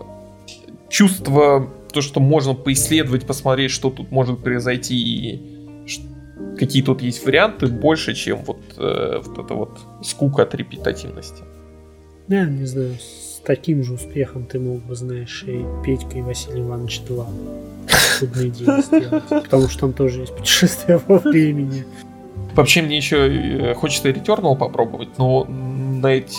чувство, 0.90 1.70
то, 1.92 2.02
что 2.02 2.20
можно 2.20 2.54
поисследовать, 2.54 3.26
посмотреть, 3.26 3.72
что 3.72 3.90
тут 3.90 4.12
может 4.12 4.44
произойти 4.44 4.96
и 4.96 5.54
какие 6.58 6.82
тут 6.84 7.02
есть 7.02 7.26
варианты, 7.26 7.68
больше, 7.68 8.14
чем 8.14 8.44
вот, 8.44 8.60
э, 8.78 9.22
вот 9.24 9.46
это 9.46 9.54
вот 9.54 9.80
скука 10.04 10.44
от 10.44 10.56
репетативности. 10.56 11.44
Я 12.28 12.46
не 12.46 12.66
знаю, 12.66 12.96
с 13.00 13.42
таким 13.46 13.84
же 13.84 13.94
успехом 13.94 14.46
ты 14.46 14.60
мог 14.60 14.84
бы, 14.86 14.96
знаешь, 14.96 15.44
и 15.48 15.66
Петька, 15.84 16.18
и 16.18 16.22
Василий 16.22 16.62
Иванович 16.62 17.02
2 17.02 17.26
судные 18.14 18.54
сделать. 18.54 18.90
Потому 19.30 19.68
что 19.68 19.82
там 19.82 19.94
тоже 19.94 20.22
есть 20.22 20.36
путешествие 20.36 21.00
во 21.08 21.18
времени. 21.20 21.86
Вообще 22.56 22.82
мне 22.82 22.98
еще 22.98 23.72
э, 23.72 23.74
хочется 23.74 24.10
Returnal 24.10 24.56
попробовать, 24.56 25.18
но 25.18 25.44
на 25.46 26.08
эти... 26.08 26.38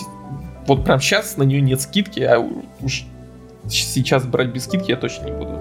Вот 0.67 0.85
прям 0.85 1.01
сейчас 1.01 1.37
на 1.37 1.43
нее 1.43 1.61
нет 1.61 1.81
скидки, 1.81 2.21
а 2.21 2.39
уж 2.81 3.05
сейчас 3.69 4.25
брать 4.25 4.49
без 4.49 4.65
скидки 4.65 4.91
я 4.91 4.97
точно 4.97 5.27
не 5.27 5.33
буду. 5.33 5.59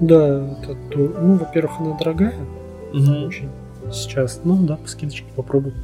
Да, 0.00 0.56
это, 0.62 0.98
ну, 0.98 1.36
во-первых, 1.36 1.78
она 1.78 1.96
дорогая. 1.96 2.34
Угу. 2.92 3.26
Очень. 3.26 3.50
Сейчас, 3.92 4.40
ну 4.44 4.56
да, 4.64 4.76
по 4.76 4.88
скидочке 4.88 5.26
попробуем. 5.36 5.76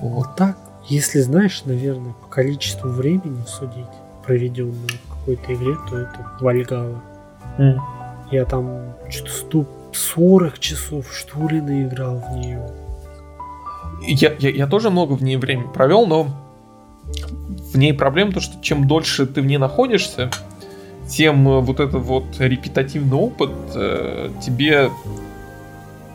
Вот 0.00 0.34
так. 0.36 0.56
Если 0.88 1.20
знаешь, 1.20 1.62
наверное, 1.64 2.14
по 2.14 2.26
количеству 2.26 2.88
времени 2.88 3.44
судить, 3.46 3.84
проведенного 4.30 4.86
в 4.86 5.18
какой-то 5.18 5.54
игре, 5.54 5.76
то 5.88 5.98
это 5.98 6.26
Вальгала. 6.38 7.02
Mm. 7.58 7.78
Я 8.30 8.44
там 8.44 8.94
что-то 9.08 9.66
40 9.92 10.58
часов, 10.60 11.12
что 11.12 11.48
ли, 11.48 11.60
наиграл 11.60 12.22
в 12.30 12.36
нее. 12.36 12.70
Я, 14.06 14.32
я, 14.38 14.50
я 14.50 14.66
тоже 14.68 14.90
много 14.90 15.14
в 15.14 15.22
ней 15.24 15.36
времени 15.36 15.66
провел, 15.74 16.06
но 16.06 16.28
в 17.72 17.76
ней 17.76 17.92
проблема 17.92 18.30
то, 18.30 18.40
что 18.40 18.62
чем 18.62 18.86
дольше 18.86 19.26
ты 19.26 19.42
в 19.42 19.46
ней 19.46 19.58
находишься, 19.58 20.30
тем 21.08 21.48
э, 21.48 21.60
вот 21.60 21.80
этот 21.80 22.02
вот 22.02 22.26
репетативный 22.38 23.16
опыт 23.16 23.50
э, 23.74 24.30
тебе 24.40 24.90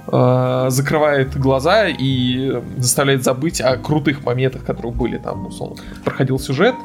э, 0.08 0.66
закрывает 0.70 1.38
глаза 1.38 1.88
и 1.90 2.62
заставляет 2.78 3.26
забыть 3.26 3.60
о 3.60 3.76
крутых 3.76 4.24
моментах, 4.24 4.64
которые 4.64 4.94
были 4.94 5.18
там, 5.18 5.48
условно. 5.48 5.84
Проходил 6.06 6.40
сюжет. 6.40 6.76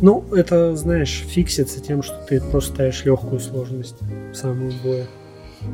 Ну, 0.00 0.24
это, 0.32 0.76
знаешь, 0.76 1.24
фиксится 1.26 1.80
тем, 1.80 2.02
что 2.02 2.16
ты 2.28 2.40
просто 2.40 2.74
ставишь 2.74 3.04
легкую 3.04 3.40
сложность 3.40 3.96
самую 4.34 4.72
боя. 4.84 5.06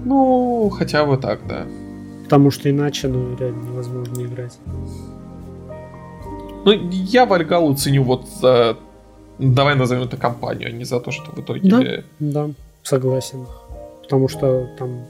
Ну, 0.04 0.70
хотя 0.70 1.04
бы 1.04 1.16
так, 1.16 1.40
да. 1.46 1.66
Потому 2.24 2.50
что 2.50 2.70
иначе, 2.70 3.08
ну, 3.08 3.36
реально 3.36 3.62
невозможно 3.62 4.22
играть. 4.22 4.58
Ну, 6.64 6.72
я 6.90 7.26
Вальгалу 7.26 7.74
ценю 7.74 8.04
вот 8.04 8.28
за... 8.40 8.76
Давай 9.38 9.74
назовем 9.74 10.04
это 10.04 10.16
компанию, 10.16 10.68
а 10.68 10.72
не 10.72 10.84
за 10.84 11.00
то, 11.00 11.10
что 11.10 11.32
в 11.32 11.38
итоге... 11.40 11.68
Да, 11.68 12.04
да, 12.20 12.50
согласен 12.82 13.46
потому 14.12 14.28
что 14.28 14.68
там 14.78 15.06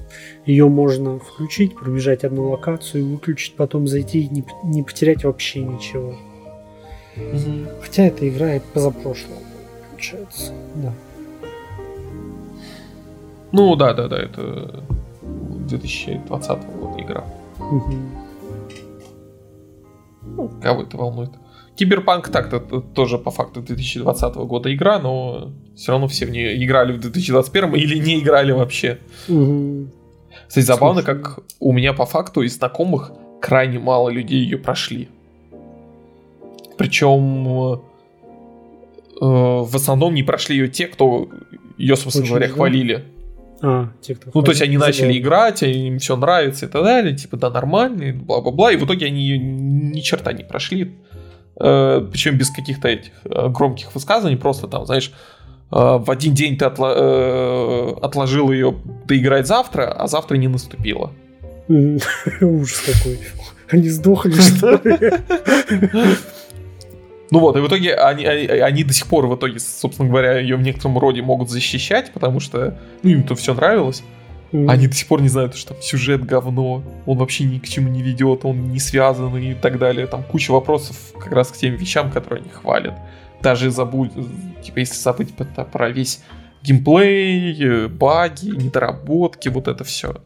ее 0.47 0.69
можно 0.69 1.19
включить, 1.19 1.75
пробежать 1.75 2.23
одну 2.23 2.51
локацию, 2.51 3.05
выключить, 3.05 3.57
потом 3.57 3.89
зайти 3.89 4.21
и 4.21 4.29
не, 4.29 4.45
не 4.63 4.85
потерять 4.85 5.25
вообще 5.25 5.61
ничего. 5.61 6.15
Угу. 7.17 7.83
Хотя 7.83 8.05
эта 8.05 8.29
игра 8.29 8.55
и 8.57 8.61
позапрошлая, 8.61 9.39
получается, 9.91 10.53
да. 10.77 10.93
Ну 13.53 13.77
да, 13.77 13.93
да, 13.93 14.09
да, 14.09 14.19
это 14.19 14.83
2020 15.69 16.51
года 16.81 17.03
игра. 17.03 17.25
Угу. 17.59 17.93
Ну, 20.25 20.51
кого 20.63 20.83
это 20.83 20.97
волнует? 20.97 21.31
Киберпанк 21.75 22.29
так-то 22.29 22.61
тоже 22.81 23.19
по 23.19 23.31
факту 23.31 23.61
2020 23.61 24.35
года 24.37 24.75
игра, 24.75 24.99
но 24.99 25.53
все 25.75 25.93
равно 25.93 26.07
все 26.07 26.27
в 26.27 26.31
нее 26.31 26.63
играли 26.63 26.93
в 26.93 27.01
2021 27.01 27.75
или 27.75 27.99
не 27.99 28.21
играли 28.21 28.53
вообще. 28.53 28.99
Угу. 29.29 29.89
Кстати, 30.49 30.65
забавно, 30.65 31.03
Слушай. 31.03 31.23
как 31.23 31.39
у 31.61 31.73
меня 31.73 31.93
по 31.93 32.07
факту 32.07 32.43
из 32.43 32.57
знакомых 32.57 33.13
крайне 33.41 33.79
мало 33.79 34.11
людей 34.11 34.41
ее 34.41 34.59
прошли. 34.59 35.09
Причем 36.83 37.49
э, 37.49 39.25
в 39.25 39.77
основном 39.77 40.15
не 40.15 40.23
прошли 40.23 40.57
ее 40.57 40.69
те, 40.69 40.87
кто 40.87 41.29
ее, 41.79 41.97
собственно 41.97 42.25
Очень 42.25 42.35
говоря, 42.35 42.49
хвалили. 42.49 43.05
А, 43.63 43.91
те, 44.01 44.17
кто 44.17 44.31
ну, 44.35 44.43
то 44.43 44.51
есть 44.51 44.63
они 44.63 44.77
начали 44.77 45.17
играть, 45.17 45.63
им 45.63 45.99
все 45.99 46.17
нравится 46.17 46.67
и 46.67 46.69
так 46.69 46.83
далее, 46.83 47.17
типа, 47.17 47.37
да, 47.37 47.49
нормальный, 47.49 48.13
бла-бла-бла, 48.13 48.73
и 48.73 48.77
в 48.77 48.85
итоге 48.85 49.07
они 49.07 49.23
ее 49.23 49.39
ни 49.39 50.01
черта 50.01 50.33
не 50.33 50.43
прошли. 50.43 50.97
Э, 51.61 52.05
причем 52.11 52.37
без 52.37 52.51
каких-то 52.51 52.89
этих 52.89 53.13
э, 53.25 53.49
громких 53.49 53.95
высказываний, 53.95 54.37
просто 54.37 54.67
там, 54.67 54.85
знаешь, 54.87 55.13
э, 55.71 55.77
в 55.77 56.11
один 56.11 56.35
день 56.35 56.59
ты 56.59 56.65
отло- 56.65 58.01
отложил 58.01 58.51
ее 58.51 58.75
доиграть 59.07 59.47
завтра, 59.47 59.93
а 59.93 60.09
завтра 60.09 60.37
не 60.37 60.49
наступило. 60.49 61.13
Ужас 61.69 62.81
какой. 62.81 63.21
Они 63.71 63.89
сдохли, 63.89 64.33
что 64.33 64.81
ли? 64.83 65.13
Ну 67.33 67.39
вот, 67.39 67.57
и 67.57 67.61
в 67.61 67.67
итоге 67.67 67.95
они, 67.95 68.27
они, 68.27 68.47
они 68.47 68.85
до 68.85 68.93
сих 68.93 69.07
пор, 69.07 69.27
в 69.27 69.35
итоге, 69.35 69.59
собственно 69.59 70.07
говоря, 70.07 70.39
ее 70.39 70.57
в 70.57 70.61
некотором 70.61 70.99
роде 70.99 71.23
могут 71.23 71.49
защищать, 71.49 72.13
потому 72.13 72.41
что 72.41 72.79
ну, 73.03 73.09
им-то 73.09 73.35
все 73.37 73.55
нравилось. 73.55 74.03
Mm. 74.53 74.71
Они 74.71 74.87
до 74.87 74.95
сих 74.95 75.09
пор 75.09 75.23
не 75.23 75.29
знают, 75.29 75.57
что 75.57 75.73
там 75.73 75.81
сюжет 75.81 76.27
говно, 76.27 76.85
он 77.07 77.17
вообще 77.17 77.45
ни 77.45 77.59
к 77.59 77.67
чему 77.67 77.89
не 77.89 78.03
ведет, 78.03 78.45
он 78.45 78.71
не 78.71 78.79
связан 78.79 79.35
и 79.39 79.55
так 79.55 79.79
далее. 79.79 80.07
Там 80.07 80.25
куча 80.25 80.51
вопросов 80.51 80.95
как 81.19 81.33
раз 81.33 81.49
к 81.49 81.57
тем 81.57 81.75
вещам, 81.75 82.11
которые 82.11 82.43
они 82.43 82.51
хвалят. 82.51 82.99
Даже 83.41 83.71
забудь, 83.71 84.13
типа, 84.63 84.81
если 84.81 84.97
забыть 84.97 85.33
про 85.33 85.89
весь 85.89 86.21
геймплей, 86.63 87.57
э, 87.65 87.89
баги, 87.89 88.51
недоработки, 88.51 89.49
вот 89.49 89.69
это 89.69 89.85
все. 89.85 90.17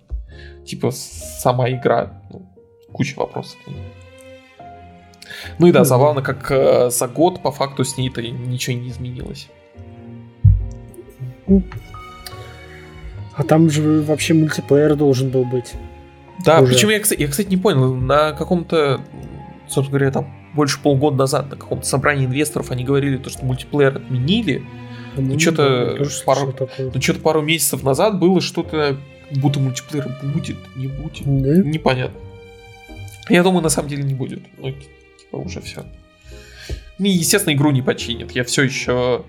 Типа, 0.66 0.90
сама 0.90 1.70
игра, 1.70 2.20
ну, 2.32 2.52
куча 2.92 3.16
вопросов 3.16 3.56
к 3.64 3.68
ней. 3.68 3.95
Ну 5.58 5.66
и 5.66 5.72
да, 5.72 5.84
забавно, 5.84 6.22
как 6.22 6.50
э, 6.50 6.90
за 6.90 7.08
год 7.08 7.42
по 7.42 7.50
факту 7.50 7.84
с 7.84 7.96
ней-то 7.96 8.22
ничего 8.22 8.76
не 8.76 8.88
изменилось. 8.88 9.48
А 13.34 13.42
там 13.44 13.70
же 13.70 14.02
вообще 14.02 14.34
мультиплеер 14.34 14.96
должен 14.96 15.30
был 15.30 15.44
быть. 15.44 15.74
Да, 16.44 16.60
уже. 16.60 16.72
причем 16.72 16.88
я, 16.90 16.96
я, 16.96 17.28
кстати, 17.28 17.48
не 17.48 17.56
понял, 17.56 17.94
на 17.94 18.32
каком-то, 18.32 19.00
собственно 19.68 19.98
говоря, 19.98 20.10
там 20.10 20.34
больше 20.54 20.80
полгода 20.80 21.16
назад 21.16 21.50
на 21.50 21.56
каком-то 21.56 21.86
собрании 21.86 22.26
инвесторов 22.26 22.70
они 22.70 22.82
говорили, 22.82 23.18
то, 23.18 23.30
что 23.30 23.44
мультиплеер 23.44 23.96
отменили. 23.96 24.64
Ну, 25.16 25.34
и 25.34 25.38
что-то 25.38 25.98
пару, 26.24 26.54
ну, 26.78 27.00
что-то 27.00 27.20
пару 27.20 27.42
месяцев 27.42 27.82
назад 27.82 28.18
было 28.18 28.40
что-то, 28.40 28.98
будто 29.30 29.60
мультиплеер 29.60 30.08
будет, 30.22 30.56
не 30.76 30.88
будет. 30.88 31.22
Да? 31.24 31.68
Непонятно. 31.68 32.18
Я 33.28 33.42
думаю, 33.42 33.62
на 33.62 33.68
самом 33.68 33.88
деле 33.88 34.02
не 34.02 34.14
будет. 34.14 34.40
Ну, 34.58 34.74
типа, 35.36 35.46
уже 35.46 35.60
все. 35.60 35.84
И, 36.98 37.08
естественно, 37.08 37.54
игру 37.54 37.70
не 37.70 37.82
починят. 37.82 38.32
Я 38.32 38.44
все 38.44 38.62
еще 38.62 39.24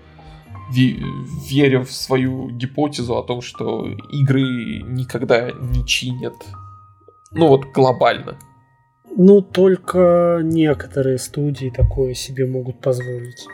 верю 1.50 1.84
в 1.84 1.92
свою 1.92 2.50
гипотезу 2.50 3.16
о 3.16 3.22
том, 3.22 3.40
что 3.40 3.86
игры 4.12 4.82
никогда 4.82 5.50
не 5.50 5.86
чинят. 5.86 6.34
Ну 7.30 7.48
вот 7.48 7.66
глобально. 7.72 8.38
Ну, 9.16 9.40
только 9.40 10.40
некоторые 10.42 11.18
студии 11.18 11.70
такое 11.70 12.14
себе 12.14 12.46
могут 12.46 12.80
позволить. 12.80 13.46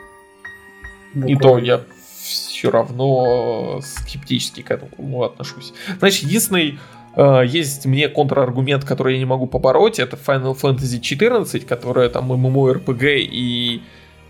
Буквально. 1.13 1.33
И 1.33 1.39
то 1.39 1.57
я 1.57 1.81
все 2.21 2.69
равно 2.69 3.79
скептически 3.81 4.61
к 4.61 4.71
этому 4.71 5.23
отношусь. 5.23 5.73
Значит, 5.99 6.23
единственный 6.23 6.77
есть 7.17 7.85
мне 7.85 8.09
контраргумент, 8.09 8.83
который 8.83 9.13
я 9.13 9.19
не 9.19 9.25
могу 9.25 9.47
побороть, 9.47 9.99
это 9.99 10.17
Final 10.17 10.55
Fantasy 10.59 10.99
XIV, 10.99 11.65
которая 11.65 12.09
там 12.09 12.31
MMORPG, 12.31 13.19
и 13.19 13.81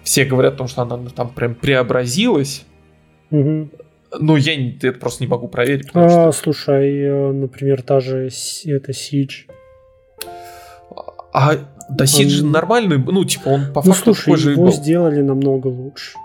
все 0.03 0.25
говорят 0.25 0.53
о 0.53 0.57
том, 0.57 0.67
что 0.67 0.83
она 0.83 0.99
там 1.15 1.29
прям 1.29 1.55
преобразилась. 1.55 2.65
Угу. 3.31 3.69
Ну, 4.19 4.35
я 4.37 4.55
не, 4.55 4.77
это 4.81 4.99
просто 4.99 5.23
не 5.23 5.27
могу 5.27 5.47
проверить. 5.47 5.89
А, 5.93 6.31
что... 6.31 6.43
слушай, 6.43 7.01
э, 7.01 7.31
например, 7.31 7.81
та 7.81 7.99
же 7.99 8.29
это 8.65 8.91
Siege. 8.91 9.49
А 11.33 11.55
да 11.89 12.05
Siege 12.05 12.43
он... 12.43 12.51
нормальный, 12.51 12.97
ну, 12.97 13.25
типа, 13.25 13.49
он 13.49 13.73
по 13.73 13.81
ну, 13.83 13.91
факту 13.91 14.13
слушай, 14.13 14.25
такой 14.25 14.37
же 14.37 14.51
его 14.51 14.65
был. 14.65 14.71
сделали 14.71 15.21
намного 15.21 15.67
лучше 15.67 16.17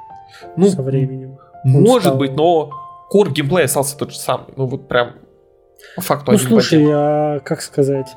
ну, 0.56 0.68
со 0.68 0.82
временем. 0.82 1.38
Может 1.64 2.08
стал... 2.08 2.18
быть, 2.18 2.34
но 2.34 2.70
кор 3.08 3.30
геймплей 3.32 3.64
остался 3.64 3.96
тот 3.96 4.12
же 4.12 4.18
самый. 4.18 4.48
Ну, 4.56 4.66
вот 4.66 4.88
прям 4.88 5.14
по 5.96 6.02
факту 6.02 6.32
Ну, 6.32 6.38
слушай, 6.38 6.84
а, 6.88 7.40
как 7.40 7.62
сказать, 7.62 8.08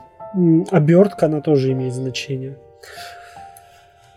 обертка, 0.72 1.28
она 1.28 1.42
тоже 1.42 1.72
имеет 1.72 1.94
значение. 1.94 2.58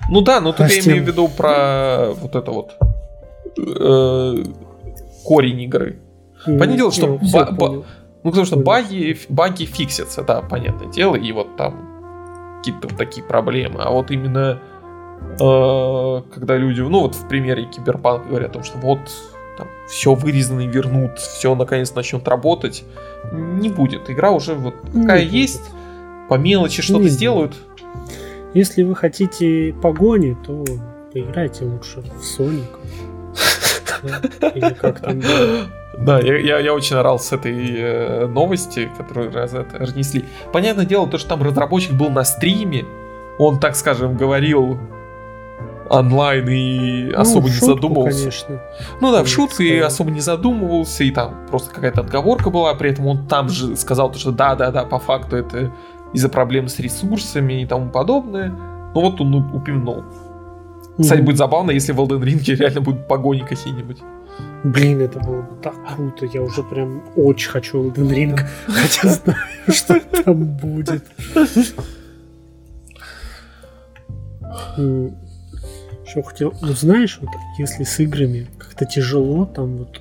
Ну 0.09 0.21
да, 0.21 0.41
но 0.41 0.53
тут 0.53 0.67
а 0.67 0.69
я 0.69 0.81
имею 0.81 1.03
в 1.03 1.07
виду 1.07 1.29
про 1.29 2.11
вот 2.15 2.37
это 2.37 2.51
вот 2.53 2.77
э, 3.59 4.45
корень 5.25 5.63
игры. 5.63 5.99
Mm, 6.47 6.59
понятное 6.59 6.77
дело, 6.77 6.93
что 6.93 7.19
ба- 7.33 7.51
ба- 7.51 7.85
ну 8.23 8.31
потому 8.31 8.45
что 8.45 8.57
баги, 8.57 9.19
баги 9.29 9.65
фиксятся, 9.65 10.23
да, 10.23 10.43
понятное 10.43 10.89
дело, 10.89 11.17
и 11.17 11.33
вот 11.33 11.57
там 11.57 12.59
какие-то 12.59 12.89
вот 12.89 12.97
такие 12.97 13.25
проблемы. 13.27 13.83
А 13.83 13.91
вот 13.91 14.11
именно 14.11 14.61
э, 15.41 16.23
когда 16.33 16.57
люди, 16.57 16.81
ну 16.81 17.01
вот 17.01 17.15
в 17.15 17.29
примере 17.29 17.65
Киберпанк 17.67 18.29
говорят 18.29 18.51
о 18.51 18.55
том, 18.55 18.63
что 18.63 18.79
вот 18.79 19.01
там, 19.57 19.69
все 19.89 20.15
вырезано 20.15 20.61
и 20.61 20.67
вернут, 20.67 21.19
все 21.19 21.55
наконец 21.55 21.95
начнет 21.95 22.27
работать, 22.29 22.85
не 23.33 23.69
будет. 23.69 24.11
Игра 24.11 24.31
уже 24.31 24.55
вот 24.55 24.75
какая 24.93 25.25
не 25.25 25.39
есть, 25.39 25.61
будет. 25.61 26.29
по 26.29 26.35
мелочи 26.35 26.83
что-то 26.83 27.09
сделают. 27.09 27.55
Если 28.55 28.83
вы 28.83 28.95
хотите 28.95 29.75
погони, 29.83 30.37
то 30.47 30.65
поиграйте 31.13 31.65
лучше 31.65 32.01
в 32.01 32.41
Sonic. 32.41 32.67
Или 34.55 34.75
как 34.75 35.01
там 35.01 35.21
да, 35.99 36.21
я, 36.21 36.37
я, 36.37 36.59
я 36.59 36.75
очень 36.75 36.97
орал 36.97 37.19
с 37.19 37.33
этой 37.33 37.75
э, 37.75 38.27
новости, 38.27 38.91
которую 38.99 39.33
раз 39.33 39.55
это 39.55 39.79
разнесли. 39.79 40.25
Понятное 40.53 40.85
дело, 40.85 41.09
то, 41.09 41.17
что 41.17 41.31
там 41.31 41.43
разработчик 41.43 41.93
был 41.93 42.11
на 42.11 42.25
стриме, 42.25 42.85
он, 43.39 43.59
так 43.59 43.77
скажем, 43.77 44.17
говорил 44.17 44.79
онлайн 45.89 46.49
и 46.49 47.11
ну, 47.13 47.21
особо 47.21 47.49
не 47.49 47.55
шутку, 47.55 47.67
задумывался. 47.67 48.19
Конечно. 48.19 48.63
Ну 49.01 49.13
да, 49.13 49.23
в 49.25 49.29
шутку 49.29 49.63
и 49.63 49.79
особо 49.79 50.11
не 50.11 50.21
задумывался, 50.21 51.05
и 51.05 51.11
там 51.11 51.47
просто 51.49 51.75
какая-то 51.75 52.03
отговорка 52.03 52.51
была, 52.51 52.75
при 52.75 52.91
этом 52.91 53.07
он 53.07 53.27
там 53.27 53.49
же 53.49 53.77
сказал, 53.77 54.13
что 54.15 54.33
да-да-да, 54.33 54.85
по 54.85 54.99
факту 54.99 55.37
это 55.37 55.73
из-за 56.13 56.29
проблем 56.29 56.69
с 56.69 56.79
ресурсами 56.79 57.63
и 57.63 57.67
тому 57.67 57.91
подобное. 57.91 58.49
Ну 58.95 59.01
вот 59.01 59.21
он 59.21 59.35
упомянул. 59.35 60.05
Кстати, 60.99 61.21
будет 61.21 61.37
забавно, 61.37 61.73
если 61.73 61.93
в 61.93 62.01
Elden 62.01 62.23
Ring 62.23 62.43
реально 62.57 62.81
будут 62.81 63.07
погони 63.07 63.41
какие-нибудь. 63.41 63.99
Блин, 64.65 65.01
это 65.01 65.21
было 65.21 65.43
бы 65.43 65.63
так 65.63 65.75
круто. 65.95 66.27
Я 66.27 66.43
уже 66.43 66.63
прям 66.63 67.03
очень 67.17 67.51
хочу 67.51 67.91
Elden 67.91 68.09
Ring, 68.09 68.41
хотя 68.67 69.09
знаю, 69.09 69.39
что 69.69 70.01
там 70.01 70.45
будет. 70.45 71.05
Что 76.07 76.23
хотел... 76.23 76.55
Ну, 76.61 76.73
знаешь, 76.73 77.19
вот 77.21 77.31
если 77.59 77.85
с 77.85 77.99
играми 77.99 78.47
как-то 78.59 78.85
тяжело, 78.85 79.45
там 79.47 79.77
вот 79.77 80.01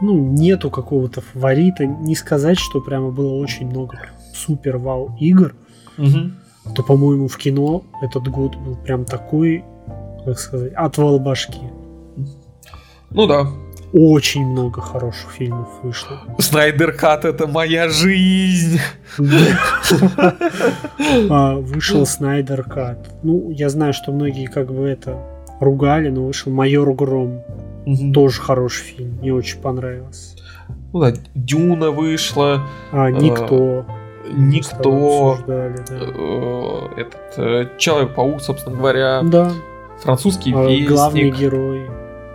ну, 0.00 0.18
нету 0.18 0.70
какого-то 0.70 1.20
фаворита. 1.20 1.86
Не 1.86 2.16
сказать, 2.16 2.58
что 2.58 2.80
прямо 2.80 3.10
было 3.10 3.34
очень 3.34 3.66
много 3.66 3.98
супер 4.34 4.78
вау 4.78 5.16
игр, 5.20 5.54
угу. 5.96 6.32
то, 6.74 6.82
по-моему, 6.82 7.28
в 7.28 7.36
кино 7.36 7.84
этот 8.02 8.26
год 8.28 8.56
был 8.56 8.76
прям 8.76 9.04
такой 9.04 9.64
как 10.24 10.38
сказать, 10.38 10.72
отвал 10.74 11.18
башки. 11.18 11.60
Ну 13.10 13.26
да. 13.26 13.46
Очень 13.92 14.44
много 14.44 14.80
хороших 14.80 15.30
фильмов 15.30 15.68
вышло. 15.82 16.20
Снайдер 16.38 16.92
Кат 16.92 17.24
это 17.24 17.46
моя 17.46 17.88
жизнь. 17.88 18.80
А, 21.30 21.54
вышел 21.54 22.06
Снайдер 22.06 22.64
Кат. 22.64 23.08
Ну, 23.22 23.50
я 23.50 23.68
знаю, 23.68 23.92
что 23.92 24.10
многие 24.10 24.46
как 24.46 24.72
бы 24.72 24.88
это 24.88 25.18
ругали, 25.60 26.08
но 26.08 26.24
вышел 26.24 26.52
Майор 26.52 26.92
Гром. 26.94 27.42
Тоже 28.12 28.40
хороший 28.40 28.84
фильм. 28.84 29.18
Мне 29.20 29.32
очень 29.34 29.60
понравился. 29.60 30.36
Ну 30.92 31.00
да, 31.00 31.12
Дюна 31.34 31.90
вышла. 31.90 32.62
А, 32.92 33.10
Никто. 33.10 33.84
Никто. 34.32 35.32
Обсуждали, 35.32 35.76
да. 35.88 35.96
Э, 36.00 37.00
этот 37.00 37.38
э, 37.38 37.68
Человек-паук, 37.78 38.40
собственно 38.40 38.76
говоря. 38.76 39.20
Да 39.22 39.52
французский 40.04 40.52
а, 40.54 40.68
вестник. 40.68 40.88
Главный 40.88 41.30
герой. 41.30 41.90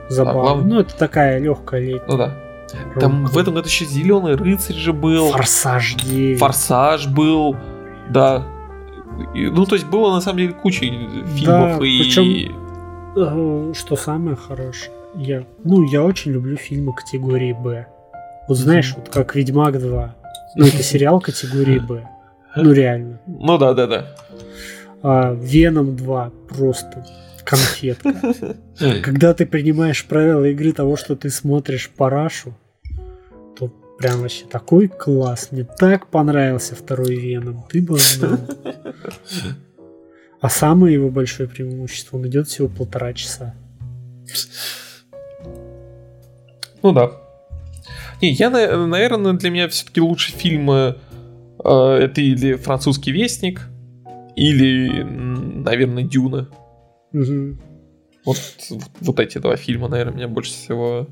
Забавно. 0.09 0.41
Да, 0.41 0.53
глав... 0.53 0.65
Ну, 0.65 0.79
это 0.79 0.97
такая 0.97 1.39
легкая 1.39 1.81
летняя. 1.81 2.07
Ну 2.07 2.17
да. 2.17 2.35
Там 2.99 3.25
в 3.25 3.37
этом 3.37 3.55
году 3.55 3.67
еще 3.67 3.85
Зеленый 3.85 4.35
рыцарь 4.35 4.75
же 4.75 4.93
был. 4.93 5.31
Форсаж 5.31 5.95
9. 5.95 6.39
Форсаж 6.39 7.07
был. 7.07 7.55
Да. 8.09 8.45
Ну, 9.33 9.65
то 9.65 9.75
есть 9.75 9.87
было 9.87 10.13
на 10.13 10.21
самом 10.21 10.37
деле 10.37 10.53
куча 10.53 10.79
фильмов 10.81 11.79
да, 11.79 11.85
и. 11.85 11.99
Причем, 11.99 12.23
э, 12.23 12.58
что 13.13 13.95
самое 13.95 14.35
хорошее, 14.35 14.91
я, 15.15 15.43
ну, 15.63 15.83
я 15.83 16.03
очень 16.03 16.31
люблю 16.31 16.55
фильмы 16.57 16.93
категории 16.93 17.53
Б. 17.53 17.87
Вот 18.47 18.57
знаешь, 18.57 18.93
вот 18.95 19.09
как 19.09 19.35
Ведьмак 19.35 19.79
2. 19.79 20.15
Ну, 20.55 20.65
это 20.65 20.83
сериал 20.83 21.19
категории 21.19 21.79
Б. 21.79 22.07
Ну, 22.55 22.71
реально. 22.71 23.19
Ну 23.27 23.57
да, 23.57 23.73
да, 23.73 23.87
да. 23.87 24.15
А, 25.01 25.33
Веном 25.33 25.95
2 25.95 26.31
просто 26.49 27.05
конфетка. 27.43 28.13
Когда 29.03 29.33
ты 29.33 29.45
принимаешь 29.45 30.05
правила 30.05 30.45
игры 30.45 30.71
того, 30.71 30.95
что 30.95 31.15
ты 31.15 31.29
смотришь 31.29 31.89
парашу, 31.89 32.53
то 33.57 33.67
прям 33.97 34.21
вообще 34.21 34.45
такой 34.45 34.87
класс. 34.87 35.49
Мне 35.51 35.63
так 35.63 36.07
понравился 36.07 36.75
второй 36.75 37.15
Веном. 37.15 37.63
Ты 37.69 37.81
бы 37.81 37.97
знал. 37.97 38.37
А 40.41 40.49
самое 40.49 40.93
его 40.93 41.09
большое 41.09 41.49
преимущество, 41.49 42.17
он 42.17 42.27
идет 42.27 42.47
всего 42.47 42.67
полтора 42.69 43.13
часа. 43.13 43.55
Ну 46.81 46.93
да. 46.93 47.11
Не, 48.21 48.31
я, 48.31 48.49
наверное, 48.49 49.33
для 49.33 49.49
меня 49.49 49.67
все-таки 49.67 50.01
лучше 50.01 50.31
фильмы 50.31 50.97
э, 51.63 51.69
это 51.69 52.21
или 52.21 52.55
французский 52.55 53.11
вестник, 53.11 53.67
или, 54.35 55.03
наверное, 55.03 56.03
Дюна. 56.03 56.49
Угу. 57.13 57.57
Вот, 58.25 58.37
вот 59.01 59.19
эти 59.19 59.37
два 59.37 59.55
фильма, 59.55 59.87
наверное, 59.87 60.15
меня 60.15 60.27
больше 60.27 60.51
всего... 60.51 61.07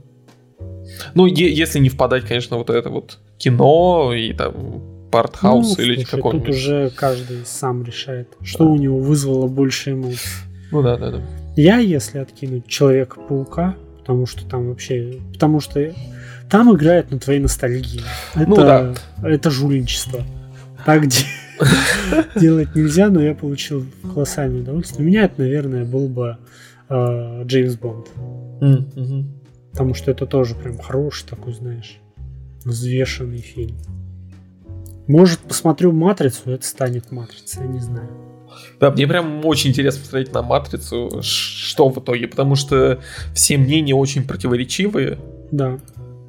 Ну, 1.15 1.25
е- 1.25 1.53
если 1.53 1.80
не 1.80 1.89
впадать, 1.89 2.25
конечно, 2.25 2.57
вот 2.57 2.69
это 2.69 2.89
вот 2.89 3.19
кино 3.38 4.13
и 4.13 4.34
там 4.34 4.96
партхаус 5.12 5.78
ну, 5.78 5.84
или 5.84 6.03
какой-нибудь. 6.03 6.47
Тут 6.47 6.55
уже 6.55 6.89
каждый 6.95 7.45
сам 7.45 7.84
решает, 7.84 8.36
что 8.41 8.66
да. 8.66 8.70
у 8.72 8.76
него 8.76 8.99
вызвало 8.99 9.47
больше 9.47 9.91
эмоций. 9.91 10.30
Ну 10.72 10.82
да, 10.82 10.97
да, 10.97 11.12
да. 11.12 11.22
Я, 11.55 11.78
если 11.78 12.20
откинуть 12.20 12.68
Человека-паука, 12.68 13.76
потому 13.99 14.26
что 14.26 14.47
там 14.47 14.70
вообще... 14.70 15.20
Потому 15.34 15.60
что 15.60 15.93
там 16.49 16.74
играет 16.76 17.12
на 17.12 17.20
твоей 17.20 17.39
ностальгии. 17.39 18.01
Ну 18.36 18.41
это, 18.41 18.49
ну 18.49 18.55
да. 18.55 18.93
Это 19.24 19.49
жульничество. 19.49 20.24
Так, 20.86 21.03
делать 22.36 22.76
нельзя, 22.76 23.10
но 23.10 23.22
я 23.22 23.34
получил 23.34 23.86
колоссальное 24.14 24.62
удовольствие. 24.62 25.03
У 25.03 25.08
меня 25.08 25.26
это, 25.26 25.41
наверное, 25.41 25.84
был 25.84 26.08
бы 26.08 26.38
э, 26.89 27.43
Джеймс 27.45 27.76
Бонд. 27.76 28.08
Потому 29.72 29.93
что 29.93 30.12
это 30.12 30.26
тоже 30.26 30.55
прям 30.55 30.78
хороший 30.80 31.28
такой, 31.28 31.53
знаешь, 31.53 31.97
взвешенный 32.64 33.39
фильм. 33.39 33.78
Может, 35.08 35.39
посмотрю 35.39 35.91
«Матрицу», 35.91 36.51
это 36.51 36.66
станет 36.66 37.12
«Матрица», 37.12 37.62
я 37.62 37.68
не 37.68 37.80
знаю. 37.80 38.10
Да, 38.80 38.91
мне 38.91 39.08
прям 39.08 39.45
очень 39.45 39.70
интересно 39.70 40.01
посмотреть 40.01 40.34
на 40.34 40.41
«Матрицу», 40.41 41.22
что 41.22 41.89
в 41.89 41.99
итоге, 41.99 42.28
потому 42.28 42.55
что 42.55 42.99
все 43.34 43.58
мнения 43.58 43.95
очень 43.95 44.28
противоречивые. 44.28 45.18
Да. 45.51 45.78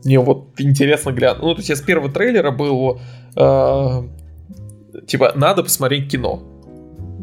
Мне 0.04 0.20
вот 0.20 0.48
интересно 0.58 1.10
глянуть. 1.10 1.42
Ну, 1.42 1.54
то 1.54 1.58
есть 1.58 1.70
я 1.70 1.76
с 1.76 1.80
первого 1.80 2.10
трейлера 2.10 2.52
был 2.52 3.00
э, 3.36 4.02
типа, 5.06 5.32
надо 5.34 5.62
посмотреть 5.62 6.10
кино. 6.10 6.42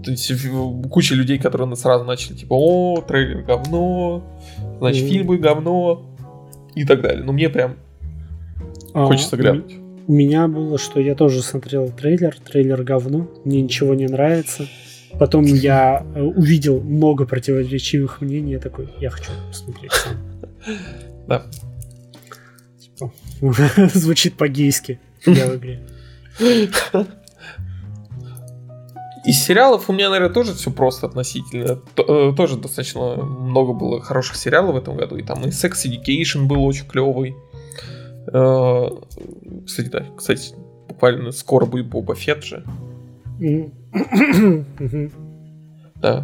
То 0.03 0.12
есть 0.12 0.32
куча 0.91 1.16
людей, 1.16 1.39
которые 1.39 1.74
сразу 1.76 2.03
начали, 2.03 2.36
типа, 2.36 2.53
о, 2.53 3.01
трейлер 3.01 3.41
говно, 3.41 4.24
значит, 4.80 5.06
mm-hmm. 5.06 5.10
фильм 5.10 5.28
будет 5.28 5.41
говно 5.41 6.06
и 6.76 6.86
так 6.86 7.01
далее. 7.01 7.24
Но 7.24 7.32
мне 7.32 7.49
прям 7.49 7.76
а, 8.93 9.08
хочется 9.08 9.36
глянуть. 9.36 9.76
У 10.08 10.14
меня 10.14 10.47
было, 10.47 10.78
что 10.78 10.99
я 10.99 11.16
тоже 11.16 11.41
смотрел 11.41 11.89
трейлер, 11.89 12.38
трейлер 12.39 12.84
говно, 12.84 13.28
мне 13.43 13.62
ничего 13.62 13.95
не 13.95 14.06
нравится. 14.06 14.68
Потом 15.20 15.45
я 15.45 16.06
э, 16.16 16.22
увидел 16.22 16.82
много 16.82 17.26
противоречивых 17.26 18.22
мнений, 18.22 18.53
я 18.53 18.60
такой, 18.60 18.89
я 18.99 19.10
хочу 19.10 19.32
посмотреть 19.49 19.91
сам. 19.91 20.18
Да. 21.28 21.43
Звучит 23.93 24.38
по-гейски. 24.38 24.99
Я 25.26 25.47
в 25.47 25.56
игре. 25.58 25.82
Из 29.26 29.43
сериалов 29.43 29.89
у 29.89 29.93
меня, 29.93 30.12
наверное, 30.12 30.34
тоже 30.34 30.53
все 30.53 30.70
просто 30.70 31.08
относительно. 31.08 31.82
Э, 31.97 32.34
тоже 32.38 32.58
достаточно 32.58 33.16
много 33.16 33.74
было 33.74 34.01
хороших 34.01 34.36
сериалов 34.36 34.76
в 34.76 34.78
этом 34.78 34.97
году. 34.97 35.18
И 35.18 35.24
там 35.24 35.43
и 35.43 35.47
Sex 35.47 35.86
Education 35.86 36.45
был 36.45 36.64
очень 36.64 36.86
клевый. 36.86 37.36
Э, 38.32 38.88
кстати, 39.65 39.88
да, 39.89 40.05
кстати, 40.15 40.53
буквально 40.88 41.32
скоро 41.32 41.65
будет 41.65 41.88
Боба 41.88 42.15
Фетт 42.15 42.43
же. 42.43 42.63
Да. 46.01 46.23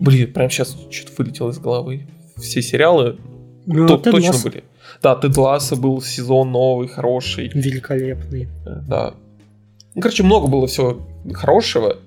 Блин, 0.00 0.32
прям 0.32 0.50
сейчас 0.50 0.76
что-то 0.90 1.12
вылетело 1.18 1.50
из 1.50 1.58
головы. 1.58 2.06
Все 2.36 2.62
сериалы 2.62 3.16
Ну, 3.66 3.86
Тед 3.86 4.02
точно 4.02 4.28
Лассо 4.32 4.48
были. 4.48 4.64
Да, 5.02 5.14
Тед 5.14 5.36
Лассо 5.36 5.76
был 5.76 6.02
сезон 6.02 6.52
новый, 6.52 6.88
хороший. 6.88 7.48
Великолепный. 7.54 8.48
Э, 8.66 8.80
Да. 8.88 9.14
Ну, 9.94 10.00
короче, 10.02 10.24
много 10.24 10.48
было 10.48 10.66
всего 10.66 11.00
хорошего. 11.32 11.98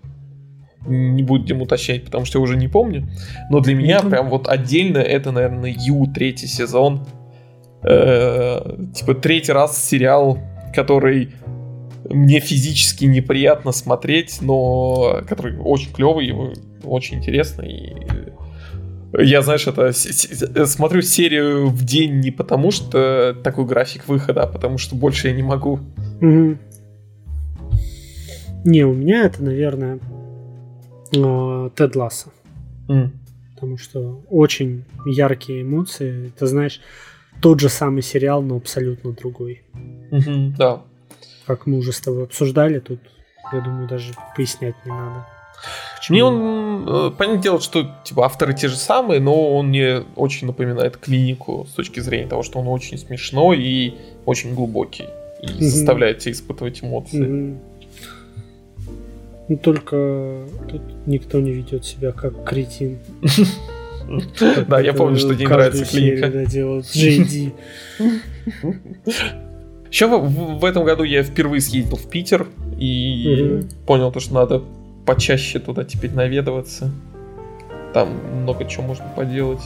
Не 0.85 1.23
будем 1.23 1.61
уточнять, 1.61 2.05
потому 2.05 2.25
что 2.25 2.39
я 2.39 2.43
уже 2.43 2.55
не 2.55 2.67
помню. 2.67 3.07
Но 3.49 3.59
для 3.59 3.75
меня 3.75 4.01
прям 4.01 4.29
вот 4.29 4.47
отдельно 4.47 4.99
это, 4.99 5.31
наверное, 5.31 5.75
Ю 5.77 6.05
третий 6.13 6.47
сезон. 6.47 7.05
Э, 7.83 8.77
типа 8.95 9.13
третий 9.15 9.51
раз 9.51 9.83
сериал, 9.83 10.39
который 10.75 11.33
мне 12.09 12.39
физически 12.39 13.05
неприятно 13.05 13.71
смотреть, 13.71 14.39
но 14.41 15.21
который 15.27 15.57
очень 15.57 15.91
клевый, 15.93 16.27
его 16.27 16.53
очень 16.83 17.17
интересный. 17.17 17.69
И 17.69 19.23
я, 19.23 19.41
знаешь, 19.41 19.67
это 19.67 19.91
с- 19.91 20.65
смотрю 20.67 21.01
серию 21.01 21.67
в 21.67 21.83
день 21.83 22.19
не 22.19 22.31
потому, 22.31 22.71
что 22.71 23.35
такой 23.43 23.65
график 23.65 24.07
выхода, 24.07 24.43
а 24.43 24.47
потому 24.47 24.77
что 24.77 24.95
больше 24.95 25.27
я 25.29 25.33
не 25.33 25.43
могу. 25.43 25.79
Мгм. 26.21 26.59
Не, 28.65 28.83
у 28.85 28.93
меня 28.93 29.25
это, 29.25 29.43
наверное, 29.43 29.99
э, 31.15 31.69
Тед 31.75 31.95
Лассо. 31.95 32.29
М. 32.89 33.13
Потому 33.55 33.77
что 33.77 34.21
очень 34.29 34.83
яркие 35.05 35.61
эмоции. 35.63 36.31
Ты 36.37 36.45
знаешь, 36.47 36.81
тот 37.41 37.59
же 37.59 37.69
самый 37.69 38.01
сериал, 38.01 38.41
но 38.41 38.55
абсолютно 38.57 39.11
другой. 39.11 39.61
Мгм, 40.11 40.55
да. 40.57 40.81
Как 41.45 41.65
мы 41.65 41.77
уже 41.77 41.91
с 41.91 41.99
тобой 42.01 42.23
обсуждали, 42.23 42.79
тут, 42.79 42.99
я 43.53 43.61
думаю, 43.61 43.87
даже 43.87 44.13
пояснять 44.35 44.75
не 44.85 44.91
надо. 44.91 45.25
Мне 46.09 46.23
он, 46.23 46.85
э, 46.87 47.11
понятное 47.17 47.41
дело, 47.41 47.59
что 47.59 47.89
типа 48.03 48.25
авторы 48.25 48.53
те 48.53 48.67
же 48.67 48.75
самые, 48.77 49.19
но 49.19 49.55
он 49.57 49.67
мне 49.69 50.03
очень 50.15 50.47
напоминает 50.47 50.97
клинику 50.97 51.65
с 51.69 51.73
точки 51.73 51.99
зрения 51.99 52.27
того, 52.27 52.43
что 52.43 52.59
он 52.59 52.67
очень 52.67 52.97
смешной 52.97 53.57
и 53.61 53.95
очень 54.25 54.53
глубокий. 54.53 55.05
И 55.41 55.47
Мгм. 55.47 55.61
заставляет 55.61 56.19
тебя 56.19 56.31
испытывать 56.33 56.83
эмоции. 56.83 57.21
Мгм. 57.21 57.59
Ну, 59.49 59.57
только 59.57 60.45
тут 60.69 60.81
никто 61.05 61.39
не 61.39 61.51
ведет 61.51 61.85
себя 61.85 62.11
как 62.11 62.43
кретин. 62.43 62.99
Да, 64.67 64.79
я 64.79 64.93
помню, 64.93 65.17
что 65.17 65.29
каждую 65.29 65.49
нравится 65.49 65.85
клиника. 65.85 66.27
JD. 66.27 67.53
Еще 69.89 70.07
в, 70.07 70.65
этом 70.65 70.83
году 70.83 71.03
я 71.03 71.23
впервые 71.23 71.61
съездил 71.61 71.95
в 71.95 72.09
Питер 72.09 72.47
и 72.77 73.61
понял 73.85 74.11
то, 74.11 74.19
что 74.19 74.33
надо 74.33 74.61
почаще 75.05 75.59
туда 75.59 75.85
теперь 75.85 76.11
наведываться. 76.11 76.91
Там 77.93 78.09
много 78.41 78.65
чего 78.65 78.83
можно 78.83 79.05
поделать. 79.15 79.61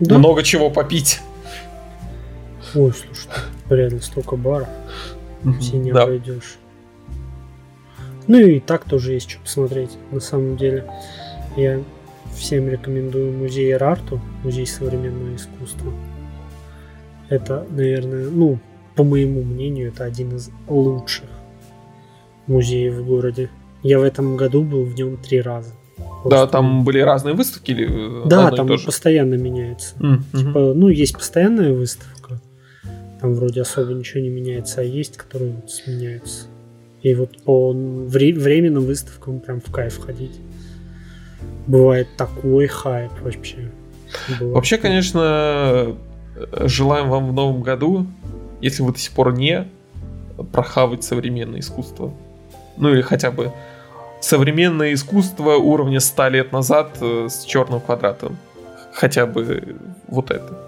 Да? 0.00 0.18
Много 0.18 0.42
чего 0.42 0.70
попить. 0.70 1.20
Ой, 2.74 2.92
слушай, 2.92 3.28
реально 3.68 4.00
столько 4.00 4.36
баров, 4.36 4.68
все 5.60 5.76
не 5.76 5.92
Да. 5.92 6.04
обойдешь. 6.04 6.56
Ну 8.26 8.38
и 8.38 8.58
так 8.58 8.84
тоже 8.84 9.12
есть 9.12 9.30
что 9.30 9.40
посмотреть, 9.40 9.90
на 10.10 10.20
самом 10.20 10.56
деле. 10.56 10.90
Я 11.56 11.82
всем 12.34 12.68
рекомендую 12.68 13.32
музей 13.32 13.72
Эрарту, 13.72 14.20
музей 14.42 14.66
современного 14.66 15.34
искусства. 15.36 15.92
Это, 17.28 17.66
наверное, 17.70 18.28
ну, 18.28 18.58
по 18.96 19.02
моему 19.04 19.42
мнению, 19.42 19.88
это 19.88 20.04
один 20.04 20.36
из 20.36 20.50
лучших 20.68 21.28
музеев 22.46 22.94
в 22.94 23.06
городе. 23.06 23.50
Я 23.82 23.98
в 23.98 24.02
этом 24.02 24.36
году 24.36 24.62
был 24.62 24.84
в 24.84 24.94
нем 24.94 25.16
три 25.16 25.40
раза. 25.40 25.70
Да, 25.98 26.04
Просто- 26.30 26.46
там 26.48 26.84
были 26.84 27.00
разные 27.00 27.34
выставки 27.34 27.70
или 27.70 28.24
э, 28.24 28.28
Да, 28.28 28.50
там 28.50 28.66
постоянно 28.68 29.34
меняется. 29.34 29.94
Мгм. 29.98 30.24
Типа, 30.32 30.72
ну, 30.74 30.88
есть 30.88 31.14
постоянная 31.14 31.72
выставка, 31.72 32.40
там 33.20 33.34
вроде 33.34 33.60
особо 33.62 33.92
ничего 33.92 34.20
не 34.22 34.30
меняется, 34.30 34.80
а 34.80 34.84
есть, 34.84 35.16
которые 35.16 35.52
вот 35.52 35.70
сменяются. 35.70 36.46
И 37.02 37.14
вот 37.14 37.42
по 37.44 37.72
вре- 37.72 38.32
временным 38.34 38.84
выставкам 38.84 39.40
прям 39.40 39.60
в 39.60 39.70
кайф 39.70 39.98
ходить. 39.98 40.40
Бывает 41.66 42.08
такой 42.16 42.66
хайп 42.66 43.12
вообще. 43.22 43.70
Вообще, 44.40 44.78
конечно, 44.78 45.20
э, 46.36 46.66
желаем 46.66 47.08
вам 47.08 47.28
в 47.28 47.32
новом 47.32 47.62
году, 47.62 48.06
если 48.60 48.82
вы 48.82 48.92
до 48.92 48.98
сих 48.98 49.12
пор 49.12 49.32
не, 49.32 49.66
прохавать 50.52 51.04
современное 51.04 51.60
искусство. 51.60 52.12
Ну 52.76 52.90
или 52.90 53.02
хотя 53.02 53.30
бы 53.30 53.52
современное 54.20 54.92
искусство 54.92 55.52
уровня 55.56 56.00
100 56.00 56.28
лет 56.28 56.52
назад 56.52 56.96
э, 57.00 57.28
с 57.28 57.44
черным 57.44 57.80
квадратом. 57.80 58.36
Хотя 58.92 59.26
бы 59.26 59.76
вот 60.08 60.30
это. 60.30 60.58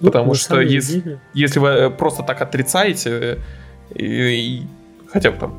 Ну, 0.00 0.10
потому 0.10 0.34
что 0.34 0.60
если- 0.60 1.00
деле, 1.00 1.20
Если 1.34 1.58
вы 1.58 1.68
э, 1.68 1.90
просто 1.90 2.22
так 2.22 2.42
отрицаете, 2.42 3.38
и, 3.94 4.04
и 4.04 4.62
хотя 5.10 5.30
бы 5.30 5.38
там... 5.38 5.58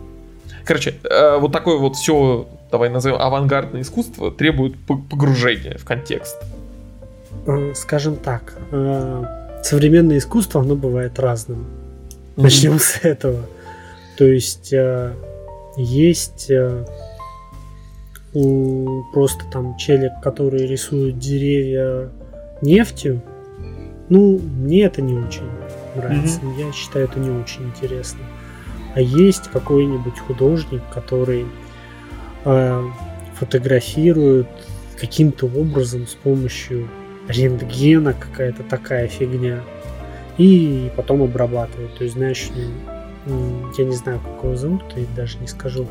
Короче, 0.66 0.96
вот 1.40 1.52
такое 1.52 1.78
вот 1.78 1.98
все, 1.98 2.48
давай 2.74 2.90
назовем, 2.90 3.18
авангардное 3.22 3.82
искусство 3.82 4.32
требует 4.32 4.74
погружения 4.88 5.78
в 5.78 5.86
контекст. 5.86 6.36
э, 7.46 7.74
скажем 7.76 8.16
так, 8.16 8.54
э, 8.72 9.24
современное 9.64 10.18
искусство, 10.18 10.62
оно 10.62 10.76
бывает 10.76 11.20
разным. 11.20 11.66
Начнем 12.36 12.80
с 12.80 13.00
этого. 13.04 13.42
То 14.18 14.26
есть 14.26 14.74
э, 14.74 15.14
есть 15.78 16.50
у- 18.34 19.04
просто 19.14 19.46
там 19.52 19.78
челик, 19.78 20.14
который 20.24 20.66
рисует 20.66 21.20
деревья 21.20 22.10
нефтью. 22.64 23.22
Ну, 24.10 24.40
мне 24.40 24.84
это 24.86 25.02
не 25.04 25.14
очень 25.14 25.48
нравится. 25.96 26.40
Я 26.58 26.72
считаю, 26.72 27.06
это 27.06 27.20
не 27.20 27.30
очень 27.30 27.66
интересно. 27.68 28.22
А 28.96 29.00
есть 29.02 29.48
какой-нибудь 29.52 30.18
художник, 30.20 30.82
который 30.92 31.46
э, 32.46 32.84
фотографирует 33.36 34.48
каким-то 35.00 35.48
образом 35.48 36.08
с 36.08 36.14
помощью 36.14 36.90
рентгена, 37.28 38.14
какая-то 38.14 38.64
такая 38.64 39.08
фигня 39.08 39.62
и 40.38 40.92
потом 40.96 41.24
обрабатывают. 41.24 41.96
То 41.98 42.04
есть, 42.04 42.16
знаешь, 42.16 42.50
ну, 43.26 43.72
я 43.78 43.86
не 43.86 43.96
знаю, 43.96 44.20
как 44.20 44.44
его 44.44 44.56
зовут, 44.56 44.84
и 44.96 45.06
даже 45.16 45.38
не 45.40 45.48
скажу. 45.48 45.88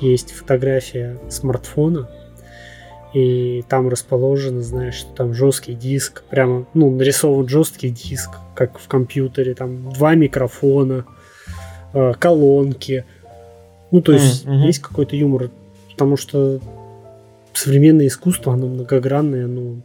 Есть 0.00 0.32
фотография 0.32 1.18
смартфона, 1.28 2.08
и 3.14 3.64
там 3.68 3.88
расположено, 3.88 4.60
знаешь, 4.60 5.06
там 5.16 5.34
жесткий 5.34 5.74
диск, 5.74 6.24
прямо, 6.24 6.66
ну, 6.74 6.90
нарисован 6.90 7.48
жесткий 7.48 7.90
диск, 7.90 8.30
как 8.54 8.78
в 8.78 8.88
компьютере, 8.88 9.54
там 9.54 9.92
два 9.92 10.14
микрофона, 10.14 11.04
э, 11.92 12.12
колонки. 12.18 13.04
Ну, 13.92 14.02
то 14.02 14.12
есть 14.12 14.44
мгм. 14.44 14.62
есть 14.64 14.80
какой-то 14.80 15.14
юмор, 15.14 15.50
потому 15.94 16.16
что 16.16 16.60
современное 17.52 18.08
искусство, 18.08 18.52
оно 18.52 18.66
многогранное, 18.66 19.44
оно 19.44 19.80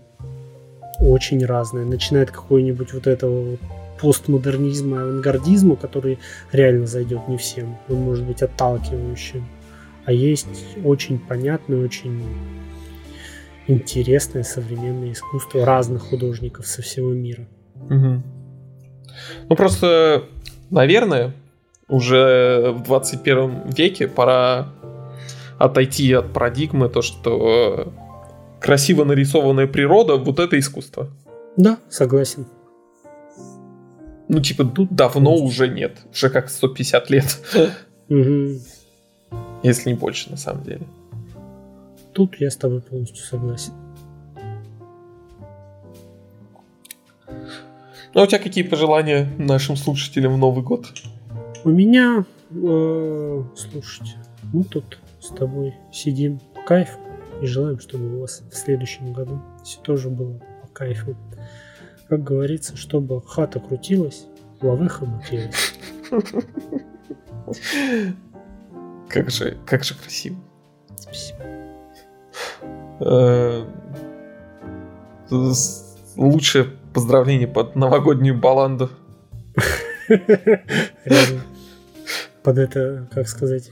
очень 1.00 1.46
разное. 1.46 1.86
Начиная 1.86 2.24
от 2.24 2.32
какой-нибудь 2.32 2.94
вот 2.94 3.08
этого 3.08 3.52
вот 3.52 3.60
постмодернизма, 4.02 5.02
авангардизма, 5.02 5.76
который 5.76 6.20
реально 6.52 6.88
зайдет 6.88 7.28
не 7.28 7.38
всем. 7.38 7.78
Он 7.90 7.98
может 7.98 8.26
быть 8.26 8.42
отталкивающим. 8.42 9.46
А 10.06 10.12
есть 10.12 10.66
очень 10.84 11.20
понятное, 11.20 11.84
очень 11.84 12.24
интересное 13.68 14.44
современное 14.44 15.12
искусство 15.12 15.66
разных 15.66 16.02
художников 16.02 16.66
со 16.66 16.82
всего 16.82 17.12
мира. 17.12 17.48
Мгм. 17.76 18.24
Ну 19.48 19.56
просто, 19.56 20.24
наверное, 20.72 21.34
уже 21.88 22.74
в 22.76 22.84
21 22.84 23.72
веке 23.76 24.08
пора 24.08 24.70
отойти 25.60 26.12
от 26.14 26.34
парадигмы, 26.34 26.90
то, 26.90 27.02
что 27.02 27.86
э, 27.88 28.60
красиво 28.62 29.04
нарисованная 29.04 29.68
природа, 29.68 30.16
вот 30.16 30.40
это 30.40 30.58
искусство. 30.58 31.10
Да, 31.58 31.78
согласен. 31.90 32.48
Ну, 34.30 34.40
типа, 34.40 34.64
тут 34.64 34.96
давно 34.96 35.36
уже 35.36 35.68
нет. 35.68 35.98
Уже 36.12 36.30
как 36.30 36.50
150 36.50 37.10
лет. 37.10 37.40
Если 39.64 39.90
не 39.90 39.96
больше, 39.96 40.32
на 40.32 40.38
самом 40.38 40.64
деле. 40.64 40.82
Тут 42.14 42.36
я 42.40 42.50
с 42.50 42.56
тобой 42.56 42.82
полностью 42.82 43.26
согласен. 43.26 43.74
Ну, 48.14 48.22
а 48.22 48.24
у 48.24 48.28
тебя 48.28 48.40
какие 48.40 48.64
пожелания 48.64 49.28
нашим 49.38 49.76
слушателям 49.76 50.34
в 50.34 50.38
Новый 50.38 50.64
год? 50.64 50.88
У 51.64 51.70
меня, 51.70 52.26
э, 52.52 53.44
слушайте, 53.56 54.16
мы 54.54 54.64
тут 54.64 54.98
с 55.30 55.32
тобой 55.32 55.76
сидим 55.92 56.40
по 56.56 56.62
кайфу 56.64 57.00
и 57.42 57.46
желаем, 57.46 57.80
чтобы 57.80 58.18
у 58.18 58.22
вас 58.22 58.42
в 58.52 58.56
следующем 58.56 59.14
году 59.14 59.42
все 59.64 59.80
тоже 59.82 60.10
было 60.10 60.40
по 60.62 60.68
кайфу. 60.74 61.16
Как 62.08 62.24
говорится, 62.24 62.76
чтобы 62.76 63.22
хата 63.22 63.60
крутилась, 63.60 64.26
лавыха 64.62 65.06
мутилась. 65.06 65.76
Как 69.08 69.30
же, 69.30 69.58
как 69.66 69.84
же 69.84 69.96
красиво. 69.96 70.38
Спасибо. 70.96 71.40
Э, 73.00 73.66
Лучшее 76.16 76.66
поздравление 76.94 77.48
под 77.48 77.76
новогоднюю 77.76 78.38
баланду. 78.38 78.90
Под 82.42 82.58
это, 82.58 83.08
как 83.12 83.28
сказать, 83.28 83.70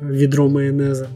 ведро 0.00 0.48
майонеза. 0.48 1.08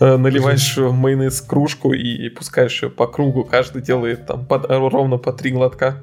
Э, 0.00 0.16
Наливаешь 0.16 0.76
майонез 0.76 1.40
в 1.40 1.46
кружку 1.46 1.92
и 1.92 2.28
пускаешь 2.28 2.82
ее 2.82 2.90
по 2.90 3.06
кругу. 3.06 3.44
Каждый 3.44 3.82
делает 3.82 4.26
там 4.26 4.44
под- 4.44 4.66
ровно 4.68 5.16
по 5.18 5.32
три 5.32 5.52
глотка. 5.52 6.02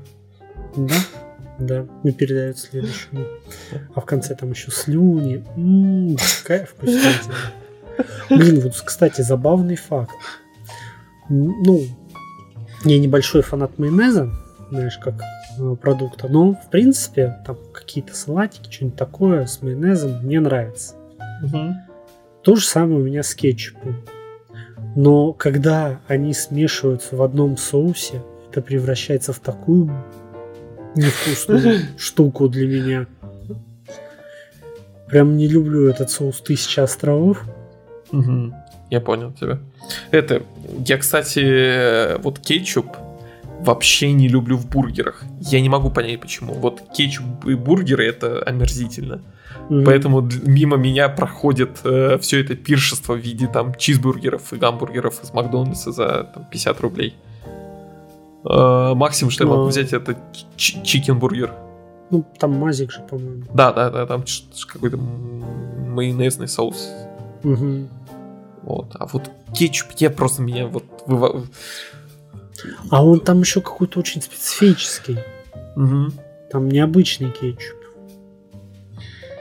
Да, 0.75 0.95
да, 1.59 1.85
и 2.03 2.11
передают 2.11 2.57
следующему. 2.57 3.25
А 3.93 4.01
в 4.01 4.05
конце 4.05 4.35
там 4.35 4.51
еще 4.51 4.71
слюни. 4.71 5.45
М, 5.55 6.17
Какая 6.41 6.65
вкуснятина. 6.65 7.35
Блин, 8.29 8.59
вот, 8.61 8.73
кстати, 8.83 9.21
забавный 9.21 9.75
факт. 9.75 10.11
Ну, 11.29 11.81
я 12.85 12.99
небольшой 12.99 13.43
фанат 13.43 13.77
майонеза, 13.77 14.31
знаешь, 14.71 14.97
как 14.97 15.15
продукта, 15.81 16.27
но, 16.27 16.53
в 16.53 16.69
принципе, 16.69 17.37
там 17.45 17.57
какие-то 17.73 18.15
салатики, 18.15 18.71
что-нибудь 18.71 18.97
такое 18.97 19.45
с 19.45 19.61
майонезом 19.61 20.23
мне 20.23 20.39
нравится. 20.39 20.95
То 22.43 22.55
же 22.55 22.65
самое 22.65 22.99
у 22.99 23.03
меня 23.03 23.23
с 23.23 23.33
кетчупом. 23.35 24.03
Но 24.95 25.33
когда 25.33 25.99
они 26.07 26.33
смешиваются 26.33 27.15
в 27.15 27.21
одном 27.21 27.57
соусе, 27.57 28.21
это 28.49 28.61
превращается 28.61 29.33
в 29.33 29.39
такую 29.39 29.89
невкусную 30.95 31.79
штуку 31.97 32.47
для 32.49 32.67
меня. 32.67 33.07
Прям 35.07 35.37
не 35.37 35.47
люблю 35.47 35.87
этот 35.87 36.11
соус 36.11 36.41
«Тысяча 36.41 36.83
островов». 36.83 37.43
Мгм. 38.11 38.53
Я 38.89 38.99
понял 38.99 39.31
тебя. 39.31 39.59
Это, 40.11 40.43
я, 40.85 40.97
кстати, 40.97 41.39
э, 41.39 42.17
вот 42.17 42.39
кетчуп 42.39 42.87
вообще 43.63 44.11
не 44.13 44.27
люблю 44.27 44.57
в 44.57 44.67
бургерах. 44.69 45.23
Я 45.41 45.61
не 45.61 45.69
могу 45.69 45.89
понять 45.89 46.19
почему. 46.21 46.53
Вот 46.53 46.81
кетчуп 46.95 47.45
и 47.45 47.55
бургеры 47.55 48.05
это 48.07 48.41
омерзительно. 48.43 49.21
Мгм. 49.69 49.85
Поэтому 49.85 50.21
мимо 50.45 50.77
меня 50.77 51.09
проходит 51.09 51.77
все 51.79 52.41
это 52.41 52.55
пиршество 52.55 53.13
в 53.13 53.17
виде 53.19 53.47
там 53.47 53.73
чизбургеров 53.75 54.51
и 54.53 54.57
гамбургеров 54.57 55.23
из 55.23 55.31
Макдональдса 55.33 55.91
за 55.91 56.29
там, 56.33 56.45
50 56.51 56.81
рублей. 56.81 57.15
Э, 58.45 58.93
максимум, 58.93 59.31
что 59.31 59.43
я 59.45 59.49
могу 59.49 59.63
Ну. 59.63 59.67
взять, 59.69 59.93
это 59.93 60.17
ч- 60.57 60.81
чикенбургер. 60.83 61.53
Ну, 62.11 62.25
там 62.39 62.51
мазик 62.59 62.91
же, 62.91 62.99
по-моему. 63.01 63.43
Да, 63.53 63.71
да, 63.71 63.89
да, 63.89 64.05
там 64.05 64.23
какой-то 64.67 64.97
майонезный 64.97 66.47
соус. 66.47 66.89
Мгм. 67.43 67.87
Вот. 68.63 68.95
А 68.99 69.05
вот 69.07 69.31
кетчуп, 69.53 69.89
я 69.97 70.09
просто 70.09 70.41
меня 70.41 70.67
вот 70.67 70.83
выва- 71.07 71.45
А 72.89 73.05
он 73.05 73.19
там 73.19 73.41
еще 73.41 73.61
какой-то 73.61 73.99
очень 73.99 74.21
специфический. 74.21 75.19
Мгм. 75.75 76.13
Там 76.51 76.69
необычный 76.69 77.31
кетчуп. 77.31 77.77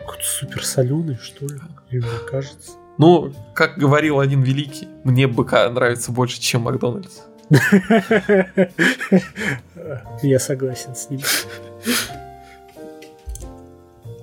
Какой-то 0.00 0.24
супер 0.24 0.64
соленый, 0.64 1.16
что 1.16 1.46
ли? 1.46 1.60
Мне 1.90 2.02
кажется. 2.30 2.72
Ну, 2.98 3.32
как 3.54 3.78
говорил 3.78 4.20
один 4.20 4.42
великий, 4.42 4.86
мне 5.04 5.26
БК 5.26 5.70
нравится 5.70 6.12
больше, 6.12 6.40
чем 6.40 6.62
Макдональдс. 6.62 7.20
Я 10.22 10.38
согласен 10.38 10.94
с 10.94 11.10
ним. 11.10 11.20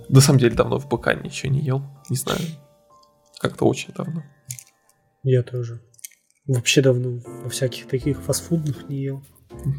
На 0.08 0.22
самом 0.22 0.40
деле 0.40 0.56
давно 0.56 0.80
в 0.80 0.88
БК 0.88 1.14
ничего 1.14 1.52
не 1.52 1.60
ел. 1.60 1.84
Не 2.10 2.18
знаю. 2.18 2.40
Как-то 3.40 3.66
очень 3.66 3.94
давно. 3.94 4.24
Я 5.24 5.44
тоже. 5.44 5.82
Вообще 6.50 6.82
давно 6.82 7.20
во 7.44 7.50
всяких 7.52 7.88
таких 7.88 8.20
фастфудных 8.22 8.90
не 8.90 9.04
ел. 9.04 9.22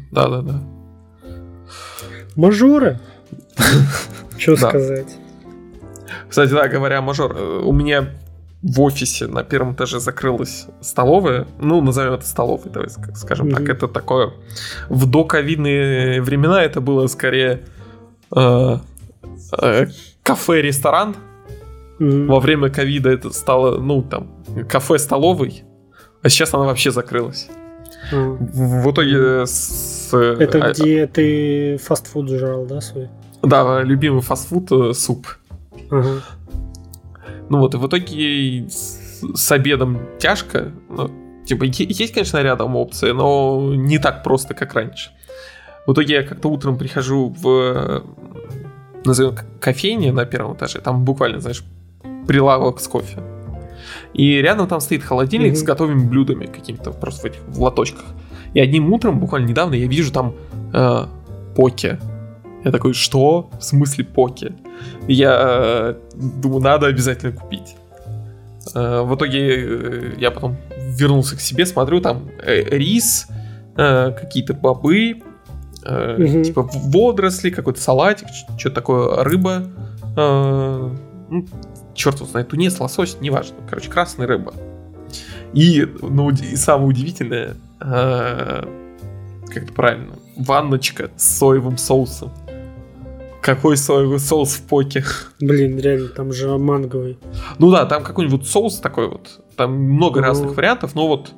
Да-да-да. 0.09 0.63
Мажоры? 2.37 2.97
Что 4.37 4.55
сказать? 4.55 5.17
Кстати, 6.29 6.51
да, 6.51 6.69
говоря 6.69 7.01
мажор, 7.01 7.35
э, 7.35 7.61
у 7.65 7.73
меня 7.73 8.11
в 8.61 8.79
офисе 8.79 9.27
на 9.27 9.43
первом 9.43 9.73
этаже 9.73 9.99
закрылась 9.99 10.67
столовая. 10.79 11.45
Ну, 11.59 11.81
назовем 11.81 12.13
это 12.13 12.25
столовой, 12.25 12.71
давай 12.71 12.87
ск- 12.87 13.15
скажем 13.15 13.51
так. 13.51 13.67
Это 13.67 13.89
такое... 13.89 14.31
В 14.87 15.11
доковидные 15.11 16.21
времена 16.21 16.63
это 16.63 16.79
было 16.79 17.07
скорее 17.07 17.65
э, 18.33 18.77
э, 19.61 19.87
кафе-ресторан. 20.23 21.17
Во 21.99 22.39
время 22.39 22.69
ковида 22.69 23.09
это 23.09 23.29
стало, 23.31 23.77
ну, 23.77 24.01
там, 24.03 24.31
кафе-столовой. 24.69 25.65
А 26.21 26.29
сейчас 26.29 26.53
она 26.53 26.65
вообще 26.65 26.91
закрылась. 26.91 27.47
А. 28.11 28.15
В, 28.15 28.91
итоге 28.91 29.45
с... 29.45 30.09
э, 30.13 30.35
Это 30.39 30.63
а- 30.63 30.71
где 30.71 31.07
ты 31.07 31.77
фастфуд 31.77 32.29
жрал, 32.29 32.65
да, 32.65 32.81
свой? 32.81 33.09
Да, 33.41 33.81
любимый 33.81 34.21
фастфуд 34.21 34.71
э, 34.71 34.93
суп. 34.93 35.27
Ага. 35.89 36.21
Ну 37.49 37.59
вот, 37.59 37.73
и 37.73 37.77
в 37.77 37.87
итоге 37.87 38.67
с, 38.69 38.99
с 39.33 39.51
обедом 39.51 39.99
тяжко. 40.19 40.71
Ну, 40.89 41.09
типа, 41.45 41.63
есть, 41.63 42.13
конечно, 42.13 42.41
рядом 42.41 42.75
опции, 42.75 43.11
но 43.11 43.73
не 43.75 43.97
так 43.97 44.23
просто, 44.23 44.53
как 44.53 44.73
раньше. 44.73 45.11
В 45.87 45.93
итоге 45.93 46.15
я 46.15 46.23
как-то 46.23 46.49
утром 46.49 46.77
прихожу 46.77 47.35
в, 47.41 48.03
назовем, 49.03 49.35
кофейне 49.59 50.11
на 50.11 50.25
первом 50.25 50.55
этаже, 50.55 50.79
там 50.79 51.03
буквально, 51.03 51.39
знаешь, 51.39 51.63
прилавок 52.27 52.79
с 52.79 52.87
кофе. 52.87 53.19
И 54.13 54.35
рядом 54.41 54.67
там 54.67 54.79
стоит 54.81 55.03
холодильник 55.03 55.51
Мгм. 55.51 55.55
с 55.57 55.63
готовыми 55.63 56.07
блюдами 56.07 56.45
какими-то 56.45 56.91
просто 56.91 57.21
в 57.21 57.25
этих 57.25 57.39
в 57.47 57.61
лоточках. 57.61 58.05
И 58.53 58.59
одним 58.59 58.91
утром, 58.91 59.19
буквально 59.19 59.47
недавно, 59.47 59.75
я 59.75 59.87
вижу 59.87 60.11
там 60.11 60.33
э, 60.73 61.05
поке. 61.55 61.99
Я 62.65 62.71
такой, 62.71 62.93
что? 62.93 63.49
В 63.59 63.63
смысле 63.63 64.03
поке? 64.03 64.53
И 65.07 65.13
Я 65.13 65.37
э, 65.39 65.95
думаю, 66.41 66.61
надо 66.61 66.87
обязательно 66.87 67.31
купить. 67.31 67.75
Э, 68.75 69.01
В 69.01 69.15
итоге 69.15 69.39
э, 69.65 70.13
я 70.17 70.31
потом 70.31 70.57
вернулся 70.97 71.35
к 71.37 71.39
себе, 71.41 71.65
смотрю, 71.65 72.01
там 72.01 72.29
э, 72.45 72.61
рис, 72.77 73.27
э, 73.77 74.11
какие-то 74.11 74.53
бобы, 74.53 75.21
э, 75.85 76.15
Мгм. 76.17 76.43
типа 76.43 76.69
водоросли, 76.73 77.49
какой-то 77.49 77.79
салатик, 77.81 78.27
что-то 78.57 78.75
такое, 78.75 79.23
рыба. 79.23 79.63
э, 80.17 80.89
ну, 81.29 81.45
черт 81.93 82.17
его 82.17 82.25
знает, 82.27 82.49
тунец, 82.49 82.79
лосось, 82.79 83.17
неважно. 83.21 83.55
Короче, 83.69 83.89
красная 83.89 84.27
рыба. 84.27 84.53
И, 85.53 85.85
ну, 86.01 86.29
и 86.29 86.55
самое 86.55 86.87
удивительное, 86.89 87.55
э, 87.81 88.63
как 89.47 89.63
это 89.63 89.73
правильно, 89.73 90.13
ванночка 90.37 91.11
с 91.17 91.37
соевым 91.37 91.77
соусом. 91.77 92.31
Какой 93.41 93.75
соевый 93.75 94.19
соус 94.19 94.53
в 94.53 94.61
поке? 94.63 95.03
Блин, 95.39 95.77
реально, 95.79 96.09
там 96.09 96.31
же 96.31 96.57
манговый. 96.57 97.17
Ну 97.57 97.71
да, 97.71 97.85
там 97.85 98.03
какой-нибудь 98.03 98.45
соус 98.47 98.77
такой 98.77 99.07
вот. 99.09 99.39
Там 99.57 99.73
много 99.73 100.21
Ну. 100.21 100.27
разных 100.27 100.55
вариантов, 100.55 100.93
но 100.95 101.07
вот 101.07 101.31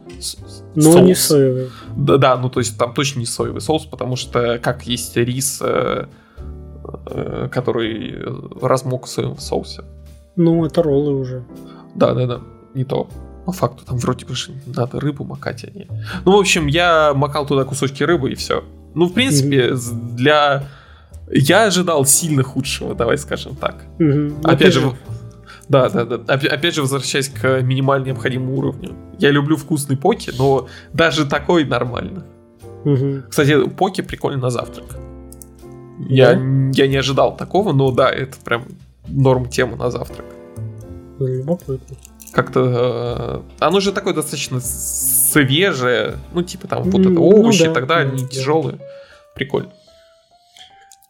Но 0.76 0.82
соус. 0.82 1.02
не 1.08 1.16
соевый. 1.16 1.70
Да, 1.96 2.18
да, 2.18 2.38
ну 2.38 2.50
то 2.50 2.60
есть 2.60 2.78
там 2.78 2.94
точно 2.94 3.20
не 3.20 3.26
соевый 3.26 3.62
соус, 3.62 3.86
потому 3.86 4.18
что 4.18 4.60
как 4.62 4.86
есть 4.86 5.16
рис, 5.16 5.60
э, 5.62 6.08
э, 7.08 7.50
который 7.52 8.20
размок 8.62 9.06
в 9.06 9.10
соевом 9.10 9.38
соусе. 9.40 9.84
Ну, 10.36 10.66
это 10.66 10.82
роллы 10.84 11.14
уже. 11.16 11.44
Да, 11.96 12.14
да, 12.14 12.26
да, 12.26 12.42
не 12.74 12.84
то. 12.86 13.08
По 13.46 13.52
факту 13.52 13.84
там 13.86 13.98
вроде 13.98 14.26
бы 14.26 14.36
же 14.36 14.52
надо 14.66 15.00
рыбу 15.00 15.26
макать, 15.26 15.64
а 15.66 15.72
не... 15.78 15.88
Ну, 16.26 16.32
в 16.38 16.40
общем, 16.40 16.68
я 16.68 17.14
макал 17.14 17.46
туда 17.46 17.66
кусочки 17.66 18.04
рыбы 18.04 18.32
и 18.32 18.36
все. 18.36 18.64
Ну, 18.96 19.08
в 19.08 19.14
принципе, 19.14 19.76
с- 19.76 19.90
для... 19.90 20.64
Я 21.30 21.66
ожидал 21.66 22.06
сильно 22.06 22.42
худшего, 22.44 22.96
давай 22.96 23.18
скажем 23.18 23.56
так. 23.56 23.84
Ну, 24.00 24.34
Опять 24.44 24.60
ты 24.74 24.80
же, 24.80 24.92
да, 25.70 25.90
да, 25.90 26.06
да. 26.06 26.16
Опя- 26.34 26.48
Опять 26.50 26.76
же, 26.76 26.82
возвращаясь 26.82 27.30
к 27.30 27.62
минимально 27.62 28.06
необходимому 28.08 28.56
уровню. 28.58 28.92
Я 29.20 29.32
люблю 29.32 29.58
вкусные 29.58 29.98
поки, 29.98 30.32
но 30.38 30.68
даже 30.94 31.26
такой 31.26 31.66
нормально. 31.66 32.26
Мгм. 32.86 33.24
Кстати, 33.30 33.68
поки 33.70 34.02
прикольно 34.02 34.40
на 34.42 34.50
завтрак. 34.50 34.86
Я, 36.10 36.34
Да? 36.34 36.40
я 36.74 36.88
не 36.88 36.96
ожидал 36.98 37.36
такого, 37.38 37.72
но 37.74 37.92
да, 37.92 38.10
это 38.10 38.38
прям 38.44 38.64
норм 39.08 39.48
тема 39.50 39.76
на 39.78 39.92
завтрак. 39.92 40.26
Как-то 42.32 43.44
э, 43.60 43.66
оно 43.66 43.80
же 43.80 43.92
такое 43.92 44.14
достаточно 44.14 44.60
свежее, 44.60 46.16
ну 46.34 46.42
типа 46.42 46.68
там 46.68 46.84
вот 46.84 47.00
это 47.00 47.10
Ну 47.10 47.24
овощи 47.24 47.66
да, 47.66 47.72
и 47.72 47.74
так 47.74 47.88
далее, 47.88 48.12
да, 48.12 48.18
не 48.18 48.24
да. 48.24 48.30
тяжелые. 48.30 48.80
Прикольно. 49.36 49.72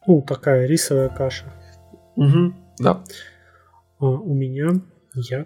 Ну, 0.06 0.22
такая 0.22 0.66
рисовая 0.68 1.10
каша. 1.10 1.46
Угу, 2.18 2.54
да. 2.80 3.04
А 4.00 4.06
у 4.06 4.34
меня 4.34 4.82
я 5.16 5.46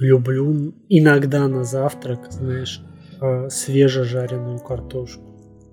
люблю 0.00 0.74
иногда 0.88 1.46
на 1.46 1.62
завтрак, 1.62 2.26
знаешь, 2.30 2.82
а, 3.20 3.48
свежежаренную 3.50 4.58
картошку. 4.58 5.22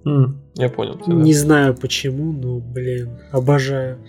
М, 0.06 0.41
я 0.56 0.70
понял. 0.70 1.00
тебя, 1.00 1.16
да. 1.16 1.22
Не 1.22 1.34
знаю 1.34 1.76
почему, 1.76 2.32
но, 2.32 2.60
блин, 2.60 3.18
обожаю. 3.32 4.06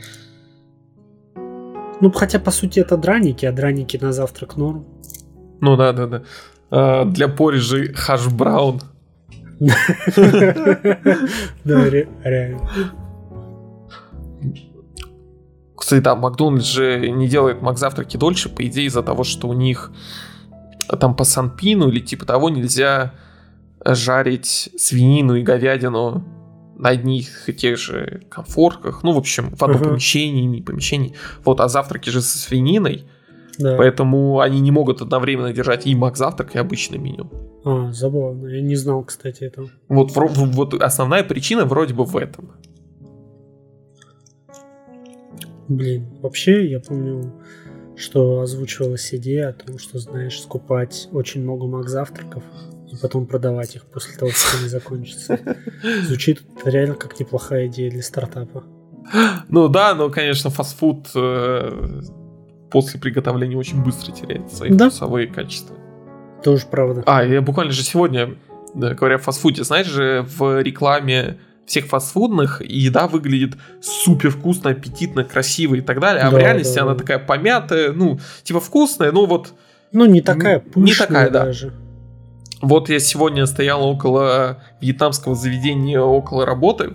Ну, 2.01 2.13
хотя, 2.13 2.39
по 2.39 2.51
сути, 2.51 2.81
это 2.81 2.97
драники, 2.97 3.47
а 3.47 3.53
драники 3.53 3.99
на 4.01 4.13
завтрак 4.13 4.57
норм. 4.57 4.87
Ну 5.61 5.77
да, 5.77 5.93
да, 5.93 6.07
да. 6.07 6.23
А, 6.71 7.05
для 7.05 7.29
порежи 7.29 7.93
хаш 7.95 8.29
браун. 8.29 8.81
Да, 9.59 9.75
ре- 11.65 12.09
реально. 12.25 12.71
Кстати, 15.77 16.03
да, 16.03 16.15
Макдональдс 16.15 16.67
же 16.67 17.11
не 17.11 17.29
делает 17.29 17.63
Макзавтраки 17.63 18.17
дольше, 18.17 18.49
по 18.49 18.65
идее, 18.67 18.87
из-за 18.87 19.03
того, 19.03 19.25
что 19.25 19.49
у 19.49 19.53
них 19.53 19.91
там 21.01 21.17
по 21.17 21.25
Санпину 21.25 21.89
или 21.89 22.01
типа 22.01 22.27
того 22.27 22.51
нельзя 22.51 23.15
жарить 23.85 24.71
свинину 24.77 25.37
и 25.37 25.43
говядину 25.43 26.25
на 26.79 26.91
одних 26.91 27.49
и 27.49 27.53
тех 27.53 27.77
же 27.77 28.23
комфорках. 28.31 29.03
Ну, 29.03 29.13
в 29.13 29.19
общем, 29.19 29.55
в 29.55 29.63
одном 29.63 29.81
Ага. 29.81 29.91
помещении, 29.91 30.45
не 30.45 30.63
помещении. 30.63 31.15
Вот, 31.45 31.61
а 31.61 31.69
завтраки 31.69 32.09
же 32.11 32.21
со 32.23 32.39
свининой, 32.39 33.05
Да. 33.59 33.77
поэтому 33.77 34.41
они 34.41 34.61
не 34.61 34.71
могут 34.71 35.03
одновременно 35.03 35.53
держать 35.53 35.87
и 35.87 35.95
Макзавтрак, 35.95 36.55
и 36.55 36.59
обычное 36.59 36.99
меню. 36.99 37.31
А, 37.65 37.93
забавно. 37.93 38.47
Я 38.47 38.63
не 38.63 38.77
знал, 38.77 39.03
кстати, 39.05 39.43
этого. 39.45 39.69
Вот, 39.89 40.13
вот 40.15 40.75
основная 40.75 41.25
причина 41.25 41.65
вроде 41.65 41.93
бы 41.95 42.05
в 42.05 42.17
этом. 42.17 42.53
Блин, 45.69 46.07
вообще, 46.23 46.71
я 46.71 46.81
помню, 46.81 47.33
что 47.97 48.41
озвучивалась 48.41 49.13
идея 49.15 49.51
о 49.51 49.53
том, 49.53 49.79
что, 49.79 49.99
знаешь, 49.99 50.41
скупать 50.41 51.09
очень 51.13 51.43
много 51.43 51.67
мак 51.67 51.89
завтраков 51.89 52.43
и 52.78 52.78
потом 52.99 53.27
продавать 53.27 53.77
их 53.77 53.85
после 53.87 54.17
того, 54.17 54.31
как 54.31 54.61
они 54.61 54.69
закончатся. 54.69 55.39
Звучит 56.03 56.43
реально 56.65 56.95
как 56.95 57.19
неплохая 57.19 57.67
идея 57.67 57.91
для 57.91 58.03
стартапа. 58.03 58.65
Ну 59.49 59.69
да, 59.69 59.95
но, 59.95 60.11
конечно, 60.11 60.51
фастфуд 60.51 61.09
э, 61.15 62.01
после 62.71 63.01
приготовления 63.01 63.57
очень 63.57 63.83
быстро 63.83 64.13
теряет 64.13 64.53
свои 64.53 64.71
Да. 64.71 64.91
вкусовые 64.91 65.27
качества. 65.29 65.77
Тоже 66.45 66.67
правда. 66.71 67.03
А, 67.07 67.25
я 67.25 67.41
буквально 67.41 67.73
же 67.73 67.83
сегодня, 67.83 68.35
да, 68.75 68.95
говоря 68.95 69.17
о 69.17 69.19
фастфуде, 69.19 69.65
знаешь 69.65 69.87
же, 69.87 70.27
в 70.37 70.61
рекламе 70.61 71.39
всех 71.67 71.87
фастфудных 71.87 72.63
еда 72.65 73.09
выглядит 73.09 73.55
супер 73.83 74.31
вкусно, 74.31 74.71
аппетитно, 74.71 75.25
красиво 75.25 75.75
и 75.75 75.81
так 75.81 76.01
далее, 76.01 76.23
а 76.23 76.31
в 76.31 76.33
Да, 76.35 76.39
реальности 76.41 76.77
да, 76.77 76.83
она 76.83 76.93
да. 76.93 76.99
такая 77.01 77.19
помятая, 77.19 77.93
ну, 77.93 78.19
типа 78.43 78.61
вкусная, 78.61 79.13
ну 79.13 79.27
вот 79.27 79.53
Ну, 79.93 80.05
не 80.07 80.21
такая 80.23 80.63
Не 80.75 80.93
пышная 80.93 81.07
такая, 81.09 81.31
да. 81.31 81.53
Вот 82.61 82.89
я 82.89 82.99
сегодня 82.99 83.47
стоял 83.47 83.85
около 83.87 84.59
вьетнамского 84.81 85.35
заведения, 85.35 86.01
около 86.01 86.45
работы, 86.45 86.95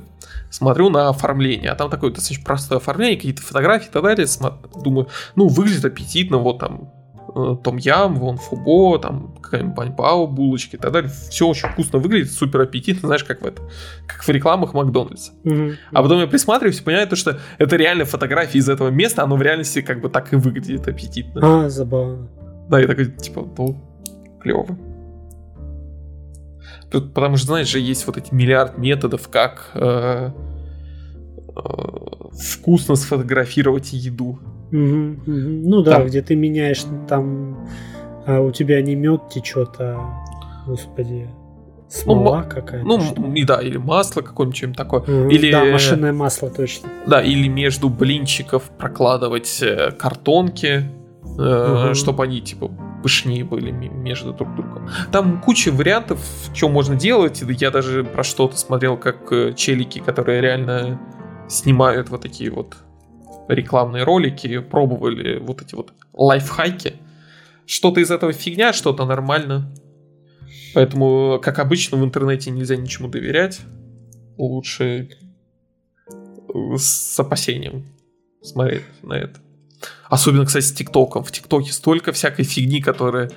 смотрю 0.49 0.89
на 0.89 1.09
оформление, 1.09 1.71
а 1.71 1.75
там 1.75 1.89
такое 1.89 2.11
достаточно 2.11 2.45
простое 2.45 2.77
оформление, 2.77 3.15
какие-то 3.15 3.41
фотографии 3.41 3.87
и 3.87 3.91
так 3.91 4.03
далее, 4.03 4.27
думаю, 4.83 5.07
ну, 5.35 5.47
выглядит 5.47 5.85
аппетитно, 5.85 6.37
вот 6.37 6.59
там 6.59 6.91
э, 7.35 7.55
том 7.63 7.77
ям, 7.77 8.15
вон 8.15 8.37
фубо, 8.37 8.99
там 8.99 9.35
какая-нибудь 9.41 9.75
баньпао, 9.75 10.27
булочки 10.27 10.75
и 10.75 10.77
так 10.77 10.91
далее, 10.91 11.09
все 11.29 11.47
очень 11.47 11.69
вкусно 11.69 11.99
выглядит, 11.99 12.31
супер 12.31 12.61
аппетитно, 12.61 13.07
знаешь, 13.07 13.23
как 13.23 13.41
в 13.41 13.45
это, 13.45 13.61
как 14.05 14.23
в 14.23 14.29
рекламах 14.29 14.73
Макдональдса. 14.73 15.31
Мгм. 15.43 15.77
А 15.91 16.03
потом 16.03 16.19
я 16.19 16.27
присматриваюсь 16.27 16.79
и 16.79 16.83
понимаю, 16.83 17.07
то, 17.07 17.15
что 17.15 17.39
это 17.57 17.75
реально 17.75 18.05
фотографии 18.05 18.57
из 18.57 18.69
этого 18.69 18.89
места, 18.89 19.23
оно 19.23 19.37
в 19.37 19.41
реальности 19.41 19.81
как 19.81 20.01
бы 20.01 20.09
так 20.09 20.33
и 20.33 20.35
выглядит 20.35 20.87
аппетитно. 20.87 21.65
А, 21.65 21.69
забавно. 21.69 22.27
Да, 22.69 22.79
я 22.79 22.87
такой, 22.87 23.07
типа, 23.07 23.47
ну, 23.57 23.77
клево. 24.41 24.77
Потому 26.93 27.37
что, 27.37 27.47
знаешь 27.47 27.67
же, 27.67 27.79
есть 27.79 28.05
вот 28.07 28.17
эти 28.17 28.33
миллиард 28.33 28.77
методов, 28.77 29.27
как 29.29 29.71
э, 29.73 30.29
э, 31.55 31.59
вкусно 32.39 32.95
сфотографировать 32.95 33.93
еду. 33.93 34.39
Мгм, 34.71 35.21
мгм. 35.25 35.61
Ну 35.63 35.81
да, 35.83 35.91
Там. 35.97 36.05
где 36.07 36.21
ты 36.21 36.35
меняешь 36.35 36.83
там, 37.07 37.67
а 38.25 38.39
у 38.41 38.51
тебя 38.51 38.81
не 38.81 38.95
мед 38.95 39.29
течет, 39.29 39.69
а, 39.79 40.23
господи, 40.65 41.29
смола 41.89 42.43
какая-то. 42.43 42.87
Ну, 42.87 42.99
что 43.01 43.21
и 43.33 43.43
да, 43.43 43.61
или 43.61 43.77
масло 43.77 44.21
какое-нибудь, 44.21 44.57
чем 44.57 44.73
такое. 44.73 45.01
Мгм. 45.01 45.29
или- 45.29 45.51
Да, 45.51 45.65
машинное 45.65 46.13
масло, 46.13 46.49
точно. 46.49 46.89
Да, 47.05 47.21
или 47.21 47.47
между 47.47 47.89
блинчиков 47.89 48.63
прокладывать 48.77 49.59
э, 49.61 49.91
картонки, 49.91 50.89
Мгм. 51.37 51.93
чтобы 51.95 52.23
они, 52.23 52.41
типа, 52.41 52.71
пышнее 53.03 53.43
были 53.43 53.69
между 53.71 54.33
друг 54.33 54.55
другом. 54.55 54.89
Там 55.11 55.41
куча 55.41 55.71
вариантов, 55.71 56.19
что 56.53 56.69
можно 56.69 56.95
делать. 56.95 57.43
Я 57.59 57.69
даже 57.69 58.03
про 58.03 58.23
что-то 58.23 58.57
смотрел, 58.57 58.97
как 58.97 59.31
э, 59.31 59.53
челики, 59.53 59.99
которые 59.99 60.41
реально 60.41 60.99
снимают 61.49 62.09
вот 62.09 62.21
такие 62.21 62.49
вот 62.49 62.77
рекламные 63.49 64.03
ролики, 64.03 64.59
пробовали 64.59 65.37
вот 65.37 65.61
эти 65.61 65.75
вот 65.75 65.93
лайфхаки. 66.13 66.93
Что-то 67.65 67.99
из 67.99 68.09
этого 68.09 68.33
фигня, 68.33 68.73
что-то 68.73 69.05
нормально. 69.05 69.73
Поэтому, 70.73 71.39
как 71.41 71.59
обычно, 71.59 71.97
в 71.97 72.03
интернете 72.03 72.51
нельзя 72.51 72.75
ничему 72.75 73.07
доверять. 73.09 73.61
Лучше 74.37 75.09
э, 76.07 76.75
с 76.77 77.19
опасением 77.19 77.85
смотреть 78.41 78.83
на 79.03 79.13
это. 79.13 79.42
Особенно, 80.09 80.45
кстати, 80.45 80.65
с 80.65 80.71
ТикТоком. 80.73 81.23
В 81.23 81.31
ТикТоке 81.31 81.71
столько 81.71 82.11
всякой 82.11 82.43
фигни, 82.43 82.81
которая 82.81 83.29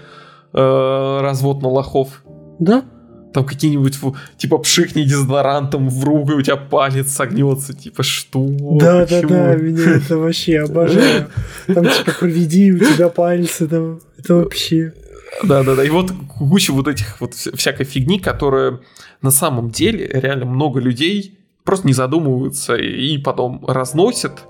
э, 0.53 1.19
развод 1.23 1.63
на 1.63 1.69
лохов. 1.69 2.23
Да? 2.59 2.85
Там 3.33 3.45
какие-нибудь, 3.45 3.99
типа, 4.39 4.59
пшикни 4.59 5.03
дезодорантом 5.03 5.89
в 5.91 6.05
руку, 6.05 6.33
и 6.33 6.35
у 6.37 6.43
тебя 6.43 6.57
палец 6.57 7.11
согнется. 7.13 7.75
Типа, 7.75 8.03
что? 8.03 8.47
Да, 8.49 9.01
да, 9.01 9.07
Почему? 9.07 9.29
да, 9.29 9.55
меня 9.57 9.91
это 9.97 10.17
вообще 10.17 10.61
обожаю. 10.65 11.27
Там 11.67 11.85
типа 11.85 12.13
проведи, 12.19 12.73
у 12.73 12.79
тебя 12.79 13.09
пальцы 13.11 13.67
там. 13.69 14.01
Это 14.19 14.37
вообще. 14.37 14.95
Да, 15.43 15.63
да, 15.65 15.75
да. 15.75 15.85
И 15.85 15.91
вот 15.91 16.13
куча 16.39 16.73
вот 16.73 16.89
этих 16.89 17.21
вот 17.21 17.35
вся- 17.35 17.55
всякой 17.55 17.85
фигни, 17.85 18.19
которая 18.19 18.81
на 19.21 19.31
самом 19.31 19.71
деле 19.71 20.09
реально 20.15 20.47
много 20.47 20.81
людей 20.81 21.39
просто 21.63 21.87
не 21.87 21.93
задумываются 21.93 22.75
и 22.77 23.19
потом 23.19 23.63
разносят, 23.67 24.45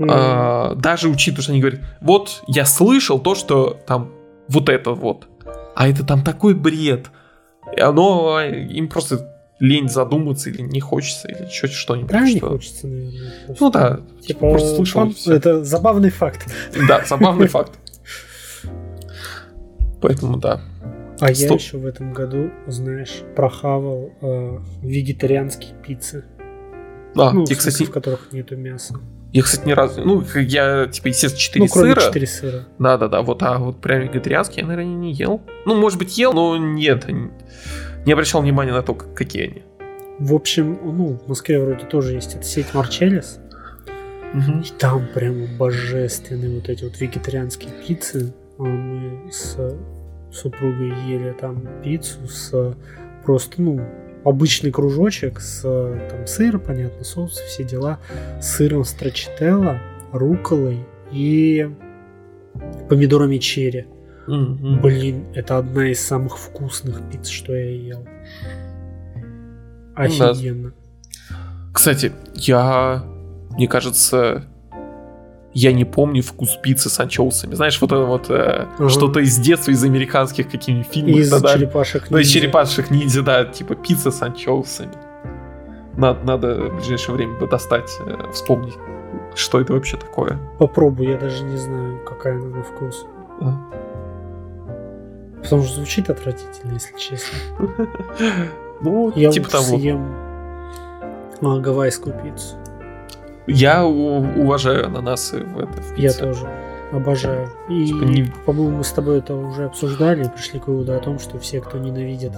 А, 0.00 0.74
даже 0.74 1.08
учитывая, 1.08 1.42
что 1.42 1.52
они 1.52 1.60
говорят, 1.60 1.80
вот 2.00 2.42
я 2.48 2.64
слышал 2.66 3.18
то, 3.20 3.34
что 3.34 3.78
там 3.86 4.10
вот 4.48 4.68
это 4.68 4.90
вот, 4.92 5.28
а 5.76 5.88
это 5.88 6.04
там 6.04 6.22
такой 6.24 6.54
бред, 6.54 7.06
и 7.76 7.80
оно 7.80 8.36
а, 8.36 8.44
им 8.46 8.88
просто 8.88 9.30
лень 9.60 9.88
задуматься 9.88 10.50
или 10.50 10.62
не 10.62 10.80
хочется 10.80 11.28
или 11.28 11.48
что 11.48 11.68
что-нибудь. 11.68 12.10
Да, 12.10 12.20
не 12.22 12.36
что- 12.38 12.48
хочется, 12.50 12.86
наверное. 12.88 13.32
просто. 13.46 13.64
Ну 13.64 13.70
да, 13.70 14.00
Типа, 14.20 14.50
просто 14.50 14.74
слышал. 14.76 15.06
и 15.06 15.12
всё. 15.14 15.32
это 15.34 15.64
забавный 15.64 16.10
факт. 16.10 16.52
Да, 16.88 17.04
забавный 17.06 17.46
факт. 17.48 17.72
Поэтому 20.02 20.36
да. 20.38 20.60
А 21.20 21.28
я 21.28 21.34
Стоп. 21.34 21.60
еще 21.60 21.78
в 21.78 21.86
этом 21.86 22.12
году, 22.12 22.50
знаешь, 22.66 23.22
прохавал 23.36 24.10
э, 24.20 24.58
вегетарианские 24.82 25.74
пиццы. 25.82 26.24
А, 27.16 27.30
ну, 27.32 27.40
я, 27.42 27.46
смысле, 27.46 27.56
кстати, 27.56 27.84
в 27.84 27.90
которых 27.92 28.32
нету 28.32 28.56
мяса. 28.56 28.94
Я, 29.34 29.42
кстати, 29.42 29.66
ни 29.68 29.72
разу, 29.72 30.02
ну, 30.04 30.22
я, 30.36 30.86
типа, 30.86 31.08
естественно, 31.08 31.38
4 31.38 31.64
ну, 31.64 31.70
кроме 31.70 31.90
сыра. 31.94 32.00
4 32.00 32.26
сыра. 32.26 32.64
Да, 32.78 32.96
да, 32.96 33.08
да, 33.08 33.22
вот, 33.22 33.42
а 33.42 33.58
вот 33.58 33.80
прям 33.80 34.00
вегетарианский 34.00 34.62
я, 34.62 34.66
наверное, 34.66 34.94
не 34.94 35.12
ел. 35.12 35.42
Ну, 35.66 35.74
может 35.74 35.98
быть, 35.98 36.16
ел, 36.16 36.32
но 36.32 36.56
нет, 36.56 37.06
не 38.06 38.12
обращал 38.12 38.42
внимания 38.42 38.72
на 38.72 38.82
то, 38.82 38.94
как- 38.94 39.12
какие 39.14 39.42
они. 39.44 39.62
В 40.18 40.34
общем, 40.34 40.78
ну, 40.82 41.18
в 41.24 41.28
Москве 41.28 41.58
вроде 41.58 41.84
тоже 41.84 42.12
есть 42.14 42.34
эта 42.36 42.44
сеть 42.44 42.72
Марчелес. 42.74 43.40
И 44.34 44.70
там 44.78 45.06
прямо 45.14 45.46
божественные 45.58 46.56
вот 46.58 46.68
эти 46.68 46.84
вот 46.84 47.00
вегетарианские 47.00 47.70
пиццы. 47.86 48.32
А 48.58 48.62
Мы 48.62 49.30
с 49.32 49.56
супругой 50.32 50.92
ели 51.08 51.34
там 51.40 51.66
пиццу 51.82 52.26
с 52.28 52.74
просто, 53.24 53.62
ну, 53.62 53.80
обычный 54.24 54.70
кружочек 54.70 55.40
с 55.40 55.62
там 56.10 56.26
сыр, 56.26 56.58
понятно, 56.58 57.04
соус, 57.04 57.34
все 57.34 57.64
дела, 57.64 57.98
с 58.40 58.56
сыром 58.56 58.84
страчителла, 58.84 59.78
руколой 60.12 60.86
и 61.12 61.70
помидорами 62.88 63.38
черри. 63.38 63.86
Мгм. 64.26 64.80
Блин, 64.80 65.26
это 65.34 65.58
одна 65.58 65.88
из 65.90 66.00
самых 66.00 66.38
вкусных 66.38 67.02
пиц, 67.10 67.28
что 67.28 67.54
я 67.54 67.70
ел. 67.70 68.06
Ну 69.96 70.18
да. 70.18 70.30
Офигенно. 70.30 70.72
Кстати, 71.72 72.12
я, 72.34 73.04
мне 73.50 73.68
кажется, 73.68 74.44
я 75.54 75.72
не 75.72 75.84
помню 75.84 76.22
вкус 76.22 76.56
пиццы 76.60 76.90
с 76.90 76.98
анчоусами. 76.98 77.54
Знаешь, 77.54 77.80
вот 77.80 77.92
это 77.92 78.02
вот 78.04 78.28
э, 78.28 78.66
Ага. 78.76 78.88
что-то 78.88 79.20
из 79.20 79.38
детства, 79.38 79.70
из 79.70 79.84
американских 79.84 80.50
каких-нибудь 80.50 80.92
фильмов. 80.92 81.16
Из 81.16 81.30
да, 81.30 81.38
да. 81.38 81.54
черепашек 81.54 82.10
Ну, 82.10 82.18
из 82.18 82.26
ниндзя. 82.26 82.32
черепашек 82.40 82.90
ниндзя, 82.90 83.22
да, 83.22 83.44
типа 83.44 83.76
пицца 83.76 84.10
с 84.10 84.20
анчоусами. 84.20 84.92
Надо, 85.96 86.24
надо 86.24 86.54
в 86.70 86.76
ближайшее 86.76 87.14
время 87.14 87.38
бы 87.38 87.46
достать, 87.46 87.88
э, 88.04 88.32
вспомнить, 88.32 88.74
что 89.36 89.60
это 89.60 89.74
вообще 89.74 89.96
такое. 89.96 90.38
Попробуй, 90.58 91.06
я 91.06 91.16
даже 91.16 91.44
не 91.44 91.56
знаю, 91.56 92.00
какая 92.04 92.34
она 92.34 92.46
на 92.56 92.62
вкус. 92.64 93.06
А. 93.40 93.56
Потому 95.40 95.62
что 95.62 95.76
звучит 95.76 96.10
отвратительно, 96.10 96.72
если 96.72 96.98
честно. 96.98 97.38
Ну, 98.80 99.12
я 99.14 99.30
типа 99.30 99.50
того. 99.50 99.78
съем 99.78 100.04
гавайскую 101.40 102.14
пиццу. 102.22 102.56
Я 103.46 103.84
уважаю 103.84 104.86
ананасы 104.86 105.42
в 105.44 105.58
это. 105.58 105.82
В 105.82 105.96
я 105.96 106.12
тоже 106.12 106.48
обожаю. 106.92 107.50
И, 107.68 107.86
типа 107.86 108.04
не... 108.04 108.32
по-моему, 108.46 108.78
мы 108.78 108.84
с 108.84 108.92
тобой 108.92 109.18
это 109.18 109.34
уже 109.34 109.66
обсуждали 109.66 110.24
и 110.24 110.28
пришли 110.28 110.60
к 110.60 110.68
выводу 110.68 110.94
о 110.94 110.98
том, 110.98 111.18
что 111.18 111.38
все, 111.38 111.60
кто 111.60 111.78
ненавидит 111.78 112.32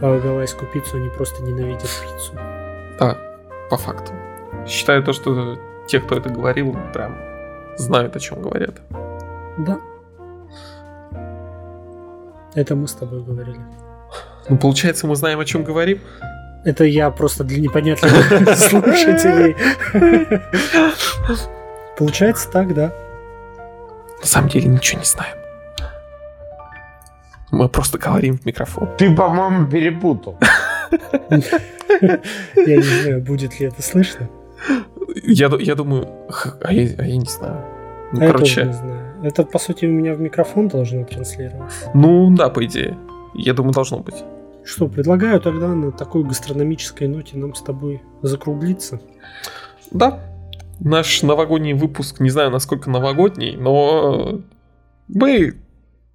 э, 0.00 0.20
гавайскую 0.20 0.70
пиццу, 0.70 0.96
они 0.96 1.08
просто 1.10 1.42
ненавидят 1.42 1.82
пиццу. 1.82 2.32
Да, 2.98 3.18
по 3.70 3.76
факту. 3.76 4.12
Считаю 4.66 5.02
то, 5.02 5.12
что 5.12 5.58
те, 5.86 6.00
кто 6.00 6.16
это 6.16 6.28
говорил, 6.28 6.76
прям 6.92 7.16
знают, 7.76 8.16
о 8.16 8.20
чем 8.20 8.40
говорят. 8.40 8.74
Да. 9.58 9.78
Это 12.54 12.74
мы 12.74 12.88
с 12.88 12.94
тобой 12.94 13.22
говорили. 13.22 13.60
Ну, 14.48 14.56
получается, 14.56 15.06
мы 15.06 15.16
знаем, 15.16 15.40
о 15.40 15.44
чем 15.44 15.64
говорим. 15.64 16.00
Это 16.66 16.82
я 16.82 17.10
просто 17.12 17.44
для 17.44 17.60
непонятных 17.60 18.10
слушателей. 18.58 19.54
Получается 21.96 22.50
так, 22.50 22.74
да. 22.74 22.92
На 24.20 24.26
самом 24.26 24.48
деле 24.48 24.68
ничего 24.68 24.98
не 24.98 25.06
знаем. 25.06 25.36
Мы 27.52 27.68
просто 27.68 27.98
говорим 27.98 28.36
в 28.36 28.44
микрофон. 28.44 28.88
Ты, 28.98 29.14
по-моему, 29.14 29.68
перепутал. 29.68 30.36
Я 32.00 32.76
не 32.76 32.82
знаю, 32.82 33.22
будет 33.22 33.60
ли 33.60 33.68
это 33.68 33.80
слышно. 33.80 34.28
Я, 35.22 35.48
я 35.60 35.76
думаю, 35.76 36.08
а 36.62 36.72
я, 36.72 36.88
а 36.98 37.04
я 37.04 37.16
не 37.16 37.26
знаю. 37.26 37.64
Ну, 38.12 38.24
а 38.24 38.26
короче. 38.26 38.62
Я 38.62 38.66
тоже 38.66 38.66
не 38.66 38.72
знаю. 38.72 39.00
Это, 39.22 39.44
по 39.44 39.58
сути, 39.60 39.86
у 39.86 39.90
меня 39.90 40.14
в 40.14 40.20
микрофон 40.20 40.66
должно 40.66 41.04
транслироваться. 41.04 41.90
Ну, 41.94 42.34
да, 42.34 42.48
по 42.48 42.64
идее. 42.64 42.98
Я 43.34 43.54
думаю, 43.54 43.72
должно 43.72 43.98
быть. 43.98 44.24
Что, 44.66 44.88
предлагаю 44.88 45.40
тогда 45.40 45.68
на 45.68 45.92
такой 45.92 46.24
гастрономической 46.24 47.06
ноте 47.06 47.36
нам 47.36 47.54
с 47.54 47.62
тобой 47.62 48.02
закруглиться? 48.22 49.00
Да. 49.92 50.18
Наш 50.80 51.22
новогодний 51.22 51.72
выпуск, 51.72 52.18
не 52.18 52.30
знаю, 52.30 52.50
насколько 52.50 52.90
новогодний, 52.90 53.56
но 53.56 54.40
мы 55.06 55.54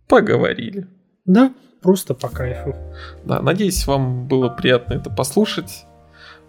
поговорили. 0.09 0.85
Да, 1.25 1.53
просто 1.81 2.13
по 2.13 2.27
кайфу. 2.27 2.75
Да, 3.23 3.41
надеюсь, 3.41 3.87
вам 3.87 4.27
было 4.27 4.49
приятно 4.49 4.95
это 4.95 5.09
послушать. 5.09 5.85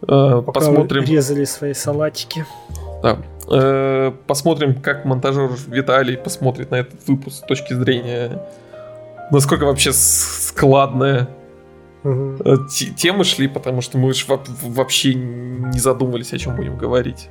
Э, 0.03 0.42
Пока 0.44 0.59
Посмотрим. 0.59 1.05
резали 1.05 1.44
свои 1.44 1.72
салатики. 1.72 2.44
Да. 3.00 3.18
Э, 3.48 4.12
посмотрим, 4.26 4.82
как 4.82 5.05
монтажер 5.05 5.53
Виталий 5.68 6.16
посмотрит 6.16 6.72
на 6.72 6.76
этот 6.76 7.07
выпуск 7.07 7.44
с 7.44 7.46
точки 7.46 7.74
зрения, 7.74 8.42
насколько 9.30 9.66
вообще 9.66 9.92
складная 9.92 11.28
угу. 12.03 12.66
темы 12.96 13.24
шли, 13.24 13.48
потому 13.48 13.80
что 13.80 13.98
мы 13.98 14.12
же 14.14 14.24
вообще 14.62 15.14
не 15.14 15.78
задумывались, 15.78 16.32
о 16.32 16.38
чем 16.38 16.57
будем 16.57 16.76
говорить. 16.76 17.28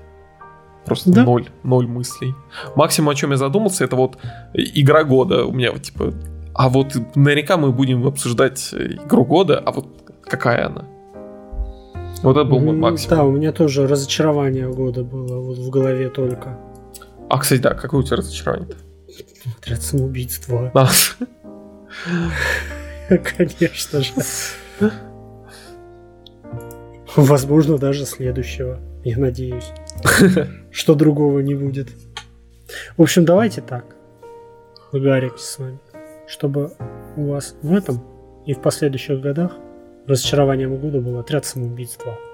Просто 0.86 1.12
да? 1.12 1.24
ноль, 1.24 1.48
ноль 1.64 1.88
мыслей. 1.88 2.34
Максимум, 2.76 3.10
о 3.10 3.16
чем 3.16 3.32
я 3.32 3.38
задумался, 3.38 3.84
это 3.84 3.96
вот 3.96 4.18
игра 4.54 5.04
года. 5.04 5.46
У 5.46 5.52
меня 5.52 5.72
вот 5.72 5.84
типа. 5.84 6.14
А 6.54 6.70
вот 6.70 6.96
наверняка 7.16 7.58
мы 7.58 7.72
будем 7.72 8.06
обсуждать 8.06 8.74
игру 8.74 9.24
года, 9.24 9.60
а 9.60 9.72
вот 9.72 9.88
какая 10.24 10.66
она? 10.66 10.86
Вот 12.24 12.38
это 12.38 12.44
был 12.44 12.60
мой 12.60 12.76
максимум. 12.76 13.18
Да, 13.18 13.24
у 13.24 13.32
меня 13.32 13.52
тоже 13.52 13.88
разочарование 13.88 14.68
года 14.72 15.04
было 15.04 15.40
вот 15.40 15.58
в 15.58 15.70
голове 15.70 16.10
только. 16.10 16.58
А, 17.30 17.40
кстати, 17.40 17.62
да, 17.62 17.74
какое 17.74 18.02
у 18.02 18.04
тебя 18.04 18.18
разочарование-то? 18.18 18.76
Отряд 19.58 19.82
самоубийц 19.82 20.40
2. 20.40 20.72
А. 20.74 20.90
Конечно 23.38 24.02
же. 24.02 24.12
Возможно, 27.16 27.78
даже 27.78 28.06
следующего. 28.06 28.80
Я 29.04 29.18
надеюсь. 29.18 29.72
Что 30.72 30.96
другого 30.96 31.40
не 31.40 31.56
будет. 31.56 31.90
В 32.98 33.02
общем, 33.02 33.26
давайте 33.26 33.62
так. 33.62 33.96
Договоримся 34.94 35.46
с 35.46 35.60
вами. 35.60 35.80
Чтобы 36.28 36.72
у 37.18 37.32
вас 37.32 37.56
в 37.62 37.74
этом 37.74 38.02
и 38.46 38.54
в 38.54 38.62
последующих 38.62 39.20
годах 39.20 39.52
разочарованием 40.08 40.76
года 40.78 41.00
был 41.00 41.20
отряд 41.20 41.46
самоубийства. 41.46 42.18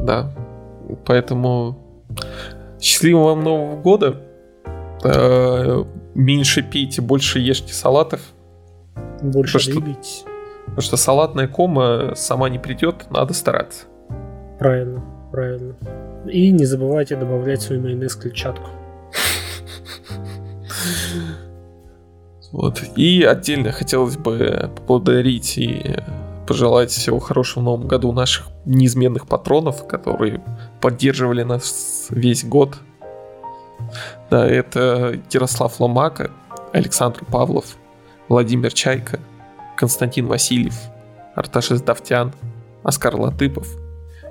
Да. 0.00 0.34
Поэтому 1.06 1.78
счастливого 2.80 3.34
вам 3.34 3.44
Нового 3.44 3.80
года. 3.80 4.20
Э, 5.04 5.84
меньше 6.14 6.62
пейте, 6.62 7.00
больше 7.00 7.38
ешьте 7.38 7.72
салатов. 7.72 8.20
Больше 9.22 9.58
потому 9.58 9.80
двигайтесь. 9.80 10.20
Что, 10.20 10.30
потому 10.66 10.82
что 10.82 10.96
салатная 10.96 11.48
кома 11.48 12.12
сама 12.16 12.48
не 12.48 12.58
придет, 12.58 13.06
надо 13.10 13.34
стараться. 13.34 13.84
Правильно, 14.58 15.02
правильно. 15.30 15.74
И 16.26 16.50
не 16.50 16.64
забывайте 16.64 17.16
добавлять 17.16 17.62
свой 17.62 17.78
майонез 17.78 18.16
клетчатку. 18.16 18.68
Вот. 22.52 22.82
И 22.96 23.22
отдельно 23.22 23.72
хотелось 23.72 24.18
бы 24.18 24.70
поблагодарить 24.76 25.56
и 25.56 25.96
пожелать 26.46 26.90
всего 26.90 27.18
хорошего 27.18 27.62
в 27.62 27.64
новом 27.64 27.88
году 27.88 28.12
наших 28.12 28.48
неизменных 28.66 29.26
патронов, 29.26 29.86
которые 29.86 30.42
поддерживали 30.82 31.44
нас 31.44 32.08
весь 32.10 32.44
год. 32.44 32.76
Да, 34.30 34.46
это 34.46 35.18
Ярослав 35.30 35.80
Ломака, 35.80 36.30
Александр 36.72 37.24
Павлов, 37.24 37.76
Владимир 38.32 38.72
Чайка, 38.72 39.20
Константин 39.76 40.26
Васильев, 40.26 40.74
Арташес 41.34 41.82
Давтян, 41.82 42.32
Оскар 42.82 43.14
Латыпов 43.14 43.76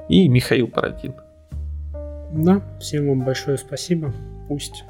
и 0.09 0.27
Михаил 0.27 0.65
Бородин. 0.65 1.13
Да, 2.31 2.63
всем 2.79 3.09
вам 3.09 3.23
большое 3.23 3.59
спасибо. 3.59 4.11
Пусть 4.47 4.85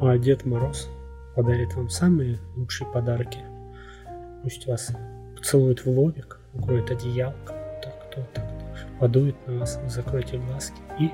а 0.00 0.16
Дед 0.16 0.46
Мороз 0.46 0.88
подарит 1.34 1.74
вам 1.74 1.88
самые 1.88 2.38
лучшие 2.54 2.86
подарки. 2.92 3.40
Пусть 4.44 4.68
вас 4.68 4.92
поцелует 5.36 5.84
в 5.84 5.90
лобик, 5.90 6.38
укроет 6.54 6.92
одеялко, 6.92 7.52
так, 7.82 7.94
кто 8.06 8.22
так, 8.32 8.44
подует 9.00 9.34
на 9.48 9.58
вас, 9.58 9.80
закройте 9.88 10.38
глазки 10.38 10.80
и 11.00 11.10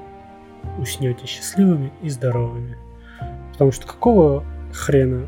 уснете 0.78 1.24
счастливыми 1.24 1.94
и 2.02 2.10
здоровыми. 2.10 2.76
Потому 3.52 3.72
что 3.72 3.86
какого 3.86 4.44
хрена 4.70 5.26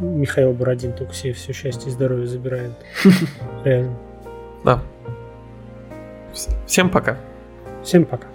Михаил 0.00 0.52
Бородин 0.52 0.92
только 0.92 1.14
себе 1.14 1.32
все 1.32 1.52
счастье 1.52 1.88
и 1.88 1.92
здоровье 1.92 2.26
забирает? 2.26 2.72
Реально. 3.64 3.96
Да. 4.64 4.82
Всем 6.66 6.90
пока. 6.90 7.18
Всем 7.82 8.04
пока. 8.04 8.26